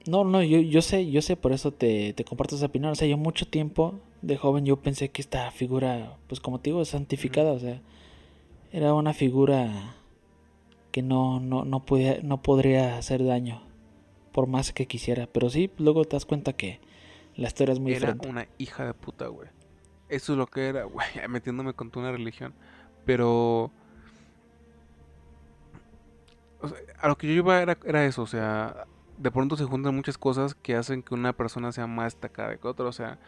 No, 0.07 0.24
no, 0.24 0.41
yo, 0.43 0.60
yo 0.60 0.82
sé, 0.82 1.10
yo 1.10 1.22
sé, 1.22 1.36
por 1.36 1.51
eso 1.51 1.72
te, 1.72 2.14
te 2.14 2.24
comparto 2.24 2.55
esa 2.55 2.68
opinión. 2.68 2.91
O 2.91 2.95
sea, 2.95 3.07
yo 3.07 3.18
mucho 3.18 3.47
tiempo 3.47 3.99
de 4.22 4.38
joven 4.38 4.66
yo 4.66 4.78
pensé 4.78 5.10
que 5.10 5.22
esta 5.22 5.51
figura, 5.51 6.18
pues 6.28 6.39
como 6.39 6.60
te 6.60 6.70
digo, 6.70 6.84
santificada, 6.86 7.51
o 7.51 7.60
sea, 7.60 7.82
era 8.72 8.93
una 8.93 9.14
figura 9.14 9.95
que 10.91 11.01
no, 11.01 11.39
no, 11.39 11.66
no, 11.66 11.86
podía, 11.86 12.20
no 12.24 12.41
podría 12.41 12.97
hacer 12.97 13.26
daño, 13.26 13.62
por 14.32 14.47
más 14.47 14.74
que 14.74 14.88
quisiera. 14.88 15.28
Pero 15.28 15.49
sí, 15.49 15.70
luego 15.78 16.05
te 16.05 16.16
das 16.16 16.26
cuenta 16.26 16.53
que 16.53 16.80
la 17.36 17.47
historia 17.47 17.74
es 17.74 17.80
muy 17.80 17.93
Era 17.93 18.16
una 18.28 18.47
hija 18.57 18.86
de 18.86 18.93
puta, 18.93 19.28
güey. 19.28 19.49
Eso 20.10 20.34
es 20.34 20.38
lo 20.38 20.47
que 20.47 20.68
era, 20.68 20.84
güey, 20.86 21.07
metiéndome 21.30 21.74
con 21.74 21.91
tu 21.91 21.99
una 21.99 22.12
religión. 22.12 22.53
Pero... 23.05 23.72
a 26.99 27.07
lo 27.07 27.18
que 27.18 27.28
yo 27.28 27.34
iba 27.34 27.62
era, 27.62 27.78
era 27.86 28.05
eso, 28.05 28.22
o 28.24 28.28
sea, 28.28 28.86
de 29.20 29.32
pronto 29.32 29.55
se 29.55 29.66
juntan 29.66 29.95
muchas 29.95 30.18
cosas 30.18 30.55
que 30.55 30.76
hacen 30.76 31.03
que 31.03 31.14
una 31.14 31.34
persona 31.34 31.72
sea 31.72 31.88
más 31.88 32.14
destacada 32.14 32.57
que 32.57 32.68
otra. 32.68 32.86
O 32.86 32.91
sea, 32.91 33.20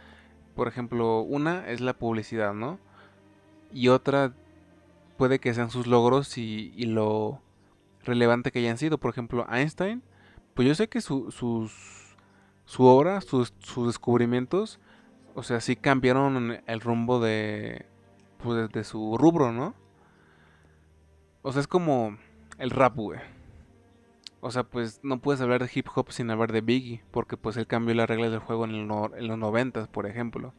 por 0.56 0.68
ejemplo, 0.68 1.22
una 1.22 1.70
es 1.70 1.82
la 1.82 1.94
publicidad, 1.94 2.54
¿no? 2.54 2.80
Y 3.74 3.90
otra 3.90 4.34
puede 5.18 5.40
que 5.40 5.54
sean 5.54 5.70
sus 5.70 5.88
logros 5.88 6.38
y, 6.38 6.72
lo 6.86 7.42
relevante 8.04 8.52
que 8.52 8.60
hayan 8.60 8.78
sido. 8.78 8.98
Por 8.98 9.12
ejemplo, 9.12 9.46
Einstein, 9.52 10.02
pues 10.54 10.68
yo 10.68 10.76
sé 10.76 10.88
que 10.90 11.02
su, 11.02 11.32
sus, 11.32 12.16
su 12.66 12.86
obra, 12.86 13.22
sus, 13.22 13.54
sus 13.60 13.88
descubrimientos, 13.88 14.80
o 15.36 15.44
sea, 15.44 15.62
sí 15.62 15.76
cambiaron 15.76 16.62
el 16.66 16.82
rumbo 16.82 17.20
de, 17.20 17.86
pues, 18.44 18.70
de 18.70 18.84
su 18.84 19.18
rubro, 19.18 19.52
¿no? 19.52 19.76
O 21.42 21.52
sea, 21.52 21.62
es 21.62 21.68
como 21.68 22.18
el 22.58 22.70
rap, 22.70 22.96
güey. 22.96 23.20
O 24.42 24.50
sea, 24.50 24.64
pues 24.64 25.00
no 25.04 25.22
puedes 25.22 25.40
hablar 25.42 25.64
de 25.64 25.72
hip 25.74 25.88
hop 25.94 26.12
sin 26.12 26.32
hablar 26.32 26.52
de 26.52 26.62
Biggie, 26.62 27.04
porque 27.12 27.38
pues 27.38 27.58
él 27.58 27.68
cambió 27.68 27.94
las 27.94 28.10
reglas 28.10 28.32
del 28.32 28.40
juego 28.40 28.66
en, 28.66 28.88
los 28.88 29.38
noventas, 29.38 29.88
por 29.88 30.08
ejemplo. 30.08 30.54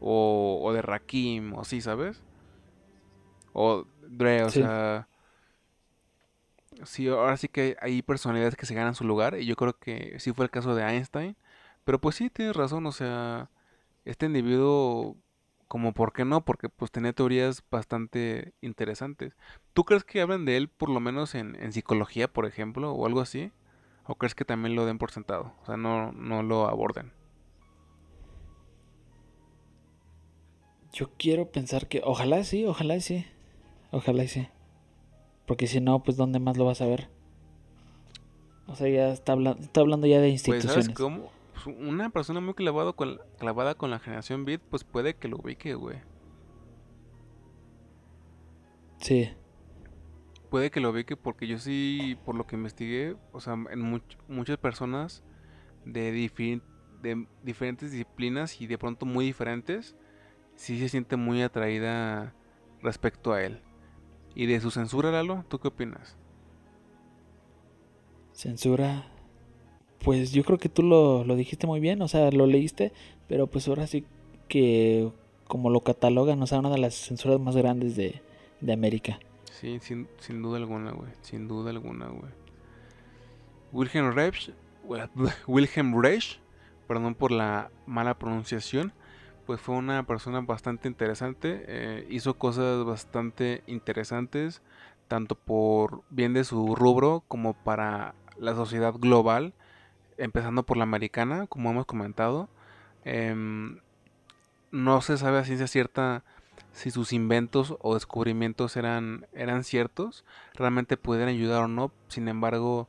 O, 0.00 0.72
de 0.74 0.82
Rakim, 0.82 1.54
o 1.54 1.64
sí, 1.64 1.80
¿sabes? 1.80 2.22
O 3.52 3.86
Dre, 4.08 4.42
o 4.42 4.50
sea... 4.50 5.06
Sí, 6.84 7.06
ahora 7.06 7.36
sí 7.36 7.46
que 7.46 7.76
hay 7.80 8.02
personalidades 8.02 8.56
que 8.56 8.66
se 8.66 8.74
ganan 8.74 8.96
su 8.96 9.04
lugar, 9.04 9.38
y 9.38 9.46
yo 9.46 9.54
creo 9.54 9.78
que 9.78 10.18
sí 10.18 10.32
fue 10.32 10.44
el 10.44 10.50
caso 10.50 10.74
de 10.74 10.82
Einstein. 10.82 11.36
Pero 11.84 12.00
pues 12.00 12.16
sí, 12.16 12.30
tienes 12.30 12.56
razón, 12.56 12.86
o 12.86 12.92
sea, 12.92 13.50
este 14.04 14.26
individuo 14.26 15.16
como 15.72 15.94
por 15.94 16.12
qué 16.12 16.26
no, 16.26 16.44
porque 16.44 16.68
pues 16.68 16.90
tenía 16.90 17.14
teorías 17.14 17.64
bastante 17.70 18.52
interesantes. 18.60 19.34
¿Tú 19.72 19.84
crees 19.84 20.04
que 20.04 20.20
hablan 20.20 20.44
de 20.44 20.58
él 20.58 20.68
por 20.68 20.90
lo 20.90 21.00
menos 21.00 21.34
en, 21.34 21.72
psicología, 21.72 22.30
por 22.30 22.44
ejemplo, 22.44 22.92
o 22.92 23.06
algo 23.06 23.22
así? 23.22 23.52
¿O 24.04 24.16
crees 24.16 24.34
que 24.34 24.44
también 24.44 24.74
lo 24.74 24.84
den 24.84 24.98
por 24.98 25.12
sentado? 25.12 25.54
O 25.62 25.64
sea, 25.64 25.78
no, 25.78 26.12
no 26.12 26.42
lo 26.42 26.68
aborden. 26.68 27.12
Yo 30.92 31.10
quiero 31.16 31.50
pensar 31.50 31.88
que, 31.88 32.02
ojalá 32.04 32.44
sí, 32.44 32.66
ojalá 32.66 33.00
sí, 33.00 33.24
ojalá 33.92 34.26
sí. 34.26 34.48
Porque 35.46 35.66
si 35.66 35.80
no, 35.80 36.02
pues 36.02 36.18
¿dónde 36.18 36.38
más 36.38 36.58
lo 36.58 36.66
vas 36.66 36.82
a 36.82 36.86
ver? 36.86 37.08
O 38.66 38.76
sea, 38.76 38.88
ya 38.88 39.10
está, 39.10 39.32
hablando, 39.32 39.62
está 39.62 39.80
hablando 39.80 40.06
ya 40.06 40.20
de 40.20 40.28
instituciones. 40.28 40.74
Pues, 40.74 40.84
¿sabes 40.84 40.98
cómo? 40.98 41.30
Pues, 41.62 41.76
una 41.78 42.10
persona 42.10 42.40
muy 42.40 42.54
clavado 42.54 42.94
con, 42.96 43.20
clavada 43.38 43.74
con 43.74 43.90
la 43.90 43.98
generación 43.98 44.44
Beat, 44.44 44.60
pues 44.62 44.84
puede 44.84 45.14
que 45.14 45.28
lo 45.28 45.38
ubique, 45.38 45.74
güey. 45.74 45.98
Sí. 48.98 49.30
Puede 50.50 50.70
que 50.70 50.80
lo 50.80 50.90
ubique 50.90 51.16
porque 51.16 51.46
yo 51.46 51.58
sí, 51.58 52.18
por 52.24 52.34
lo 52.34 52.46
que 52.46 52.56
investigué, 52.56 53.16
o 53.32 53.40
sea, 53.40 53.54
en 53.54 54.02
muchas 54.28 54.58
personas 54.58 55.24
de, 55.84 56.12
de 56.12 57.26
diferentes 57.42 57.90
disciplinas 57.90 58.60
y 58.60 58.66
de 58.66 58.78
pronto 58.78 59.06
muy 59.06 59.24
diferentes, 59.24 59.96
sí 60.54 60.78
se 60.78 60.88
siente 60.88 61.16
muy 61.16 61.42
atraída 61.42 62.34
respecto 62.82 63.32
a 63.32 63.42
él. 63.42 63.62
¿Y 64.34 64.46
de 64.46 64.60
su 64.60 64.70
censura, 64.70 65.10
Lalo? 65.10 65.44
¿Tú 65.48 65.58
qué 65.58 65.68
opinas? 65.68 66.16
Censura, 68.32 69.11
pues 70.02 70.32
yo 70.32 70.44
creo 70.44 70.58
que 70.58 70.68
tú 70.68 70.82
lo, 70.82 71.24
dijiste 71.36 71.66
muy 71.66 71.80
bien, 71.80 72.02
o 72.02 72.08
sea, 72.08 72.30
lo 72.30 72.46
leíste, 72.46 72.92
pero 73.28 73.46
pues 73.46 73.68
ahora 73.68 73.86
sí 73.86 74.04
que 74.48 75.10
como 75.46 75.70
lo 75.70 75.80
catalogan, 75.80 76.42
o 76.42 76.46
sea, 76.46 76.58
una 76.58 76.70
de 76.70 76.78
las 76.78 76.94
censuras 76.94 77.40
más 77.40 77.56
grandes 77.56 77.96
de, 77.96 78.22
América. 78.72 79.18
Sí, 79.50 79.78
sin, 79.80 80.08
sin, 80.18 80.40
duda 80.40 80.58
alguna, 80.58 80.92
güey, 80.92 81.10
sin 81.22 81.48
duda 81.48 81.70
alguna, 81.70 82.08
güey. 82.08 82.32
Wilhelm 83.72 84.12
Reich, 84.12 84.52
Wilhelm 85.46 86.00
Reich, 86.00 86.40
perdón 86.86 87.14
por 87.14 87.32
la 87.32 87.70
mala 87.86 88.18
pronunciación, 88.18 88.92
pues 89.46 89.60
fue 89.60 89.74
una 89.74 90.06
persona 90.06 90.40
bastante 90.40 90.88
interesante, 90.88 91.64
eh, 91.66 92.06
hizo 92.08 92.34
cosas 92.34 92.84
bastante 92.84 93.62
interesantes, 93.66 94.62
tanto 95.08 95.34
por 95.34 96.02
bien 96.10 96.32
de 96.32 96.44
su 96.44 96.74
rubro 96.74 97.24
como 97.28 97.52
para 97.52 98.14
la 98.38 98.54
sociedad 98.54 98.94
global 98.94 99.54
empezando 100.18 100.62
por 100.64 100.76
la 100.76 100.84
americana, 100.84 101.46
como 101.46 101.70
hemos 101.70 101.86
comentado. 101.86 102.48
Em, 103.04 103.80
no 104.70 105.00
se 105.00 105.18
sabe 105.18 105.38
a 105.38 105.44
ciencia 105.44 105.66
cierta 105.66 106.24
si 106.72 106.90
sus 106.90 107.12
inventos 107.12 107.76
o 107.80 107.94
descubrimientos 107.94 108.76
eran, 108.76 109.26
eran 109.32 109.64
ciertos, 109.64 110.24
realmente 110.54 110.96
pudieran 110.96 111.28
ayudar 111.28 111.64
o 111.64 111.68
no. 111.68 111.92
Sin 112.08 112.28
embargo, 112.28 112.88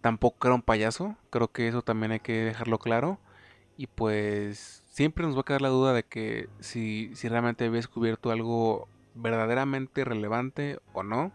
tampoco 0.00 0.48
era 0.48 0.54
un 0.54 0.62
payaso, 0.62 1.16
creo 1.30 1.48
que 1.48 1.68
eso 1.68 1.82
también 1.82 2.12
hay 2.12 2.20
que 2.20 2.32
dejarlo 2.32 2.78
claro. 2.78 3.18
Y 3.76 3.88
pues 3.88 4.82
siempre 4.90 5.26
nos 5.26 5.36
va 5.36 5.40
a 5.42 5.44
quedar 5.44 5.62
la 5.62 5.68
duda 5.68 5.92
de 5.92 6.02
que 6.02 6.48
si, 6.60 7.10
si 7.14 7.28
realmente 7.28 7.64
había 7.66 7.76
descubierto 7.76 8.30
algo 8.30 8.88
verdaderamente 9.14 10.04
relevante 10.04 10.78
o 10.92 11.02
no. 11.02 11.32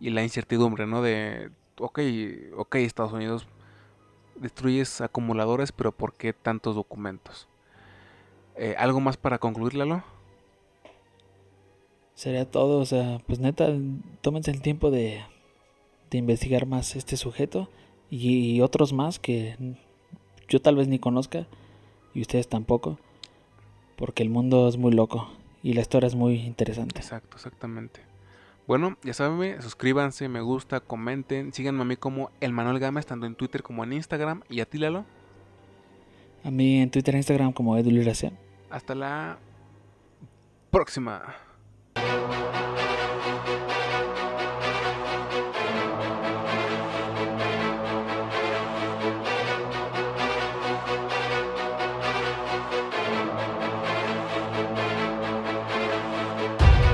Y 0.00 0.10
la 0.10 0.22
incertidumbre, 0.22 0.86
¿no? 0.86 1.02
De, 1.02 1.50
ok, 1.78 2.00
ok, 2.56 2.76
Estados 2.76 3.12
Unidos 3.12 3.46
destruyes 4.42 5.00
acumuladores, 5.00 5.72
pero 5.72 5.92
¿por 5.92 6.14
qué 6.14 6.32
tantos 6.32 6.74
documentos? 6.74 7.48
Eh, 8.56 8.74
¿Algo 8.76 9.00
más 9.00 9.16
para 9.16 9.38
concluir, 9.38 9.74
Lalo? 9.74 10.04
Sería 12.14 12.50
todo, 12.50 12.78
o 12.78 12.84
sea, 12.84 13.20
pues 13.26 13.38
neta, 13.38 13.68
tómense 14.20 14.50
el 14.50 14.60
tiempo 14.60 14.90
de, 14.90 15.22
de 16.10 16.18
investigar 16.18 16.66
más 16.66 16.94
este 16.94 17.16
sujeto 17.16 17.68
y, 18.10 18.60
otros 18.60 18.92
más 18.92 19.18
que 19.18 19.56
yo 20.46 20.60
tal 20.60 20.76
vez 20.76 20.86
ni 20.86 20.98
conozca 20.98 21.46
y 22.14 22.20
ustedes 22.20 22.46
tampoco, 22.46 22.98
porque 23.96 24.22
el 24.22 24.28
mundo 24.28 24.68
es 24.68 24.76
muy 24.76 24.92
loco 24.92 25.32
y 25.62 25.72
la 25.72 25.80
historia 25.80 26.08
es 26.08 26.14
muy 26.14 26.34
interesante. 26.40 26.98
Exacto, 26.98 27.36
exactamente. 27.36 28.11
Bueno, 28.66 28.96
ya 29.02 29.12
saben, 29.12 29.60
suscríbanse, 29.60 30.28
me 30.28 30.40
gusta, 30.40 30.80
comenten, 30.80 31.52
síganme 31.52 31.82
a 31.82 31.84
mí 31.84 31.96
como 31.96 32.30
el 32.40 32.52
Manuel 32.52 32.78
Gámez, 32.78 33.06
tanto 33.06 33.26
en 33.26 33.34
Twitter 33.34 33.62
como 33.62 33.82
en 33.84 33.92
Instagram. 33.92 34.42
Y 34.48 34.60
a 34.60 34.66
ti, 34.66 34.78
Lalo. 34.78 35.04
A 36.44 36.50
mí 36.50 36.80
en 36.80 36.90
Twitter 36.90 37.14
e 37.14 37.18
Instagram 37.18 37.52
como 37.52 37.76
Edu 37.76 37.90
Hasta 38.70 38.94
la 38.94 39.38
próxima. 40.70 41.22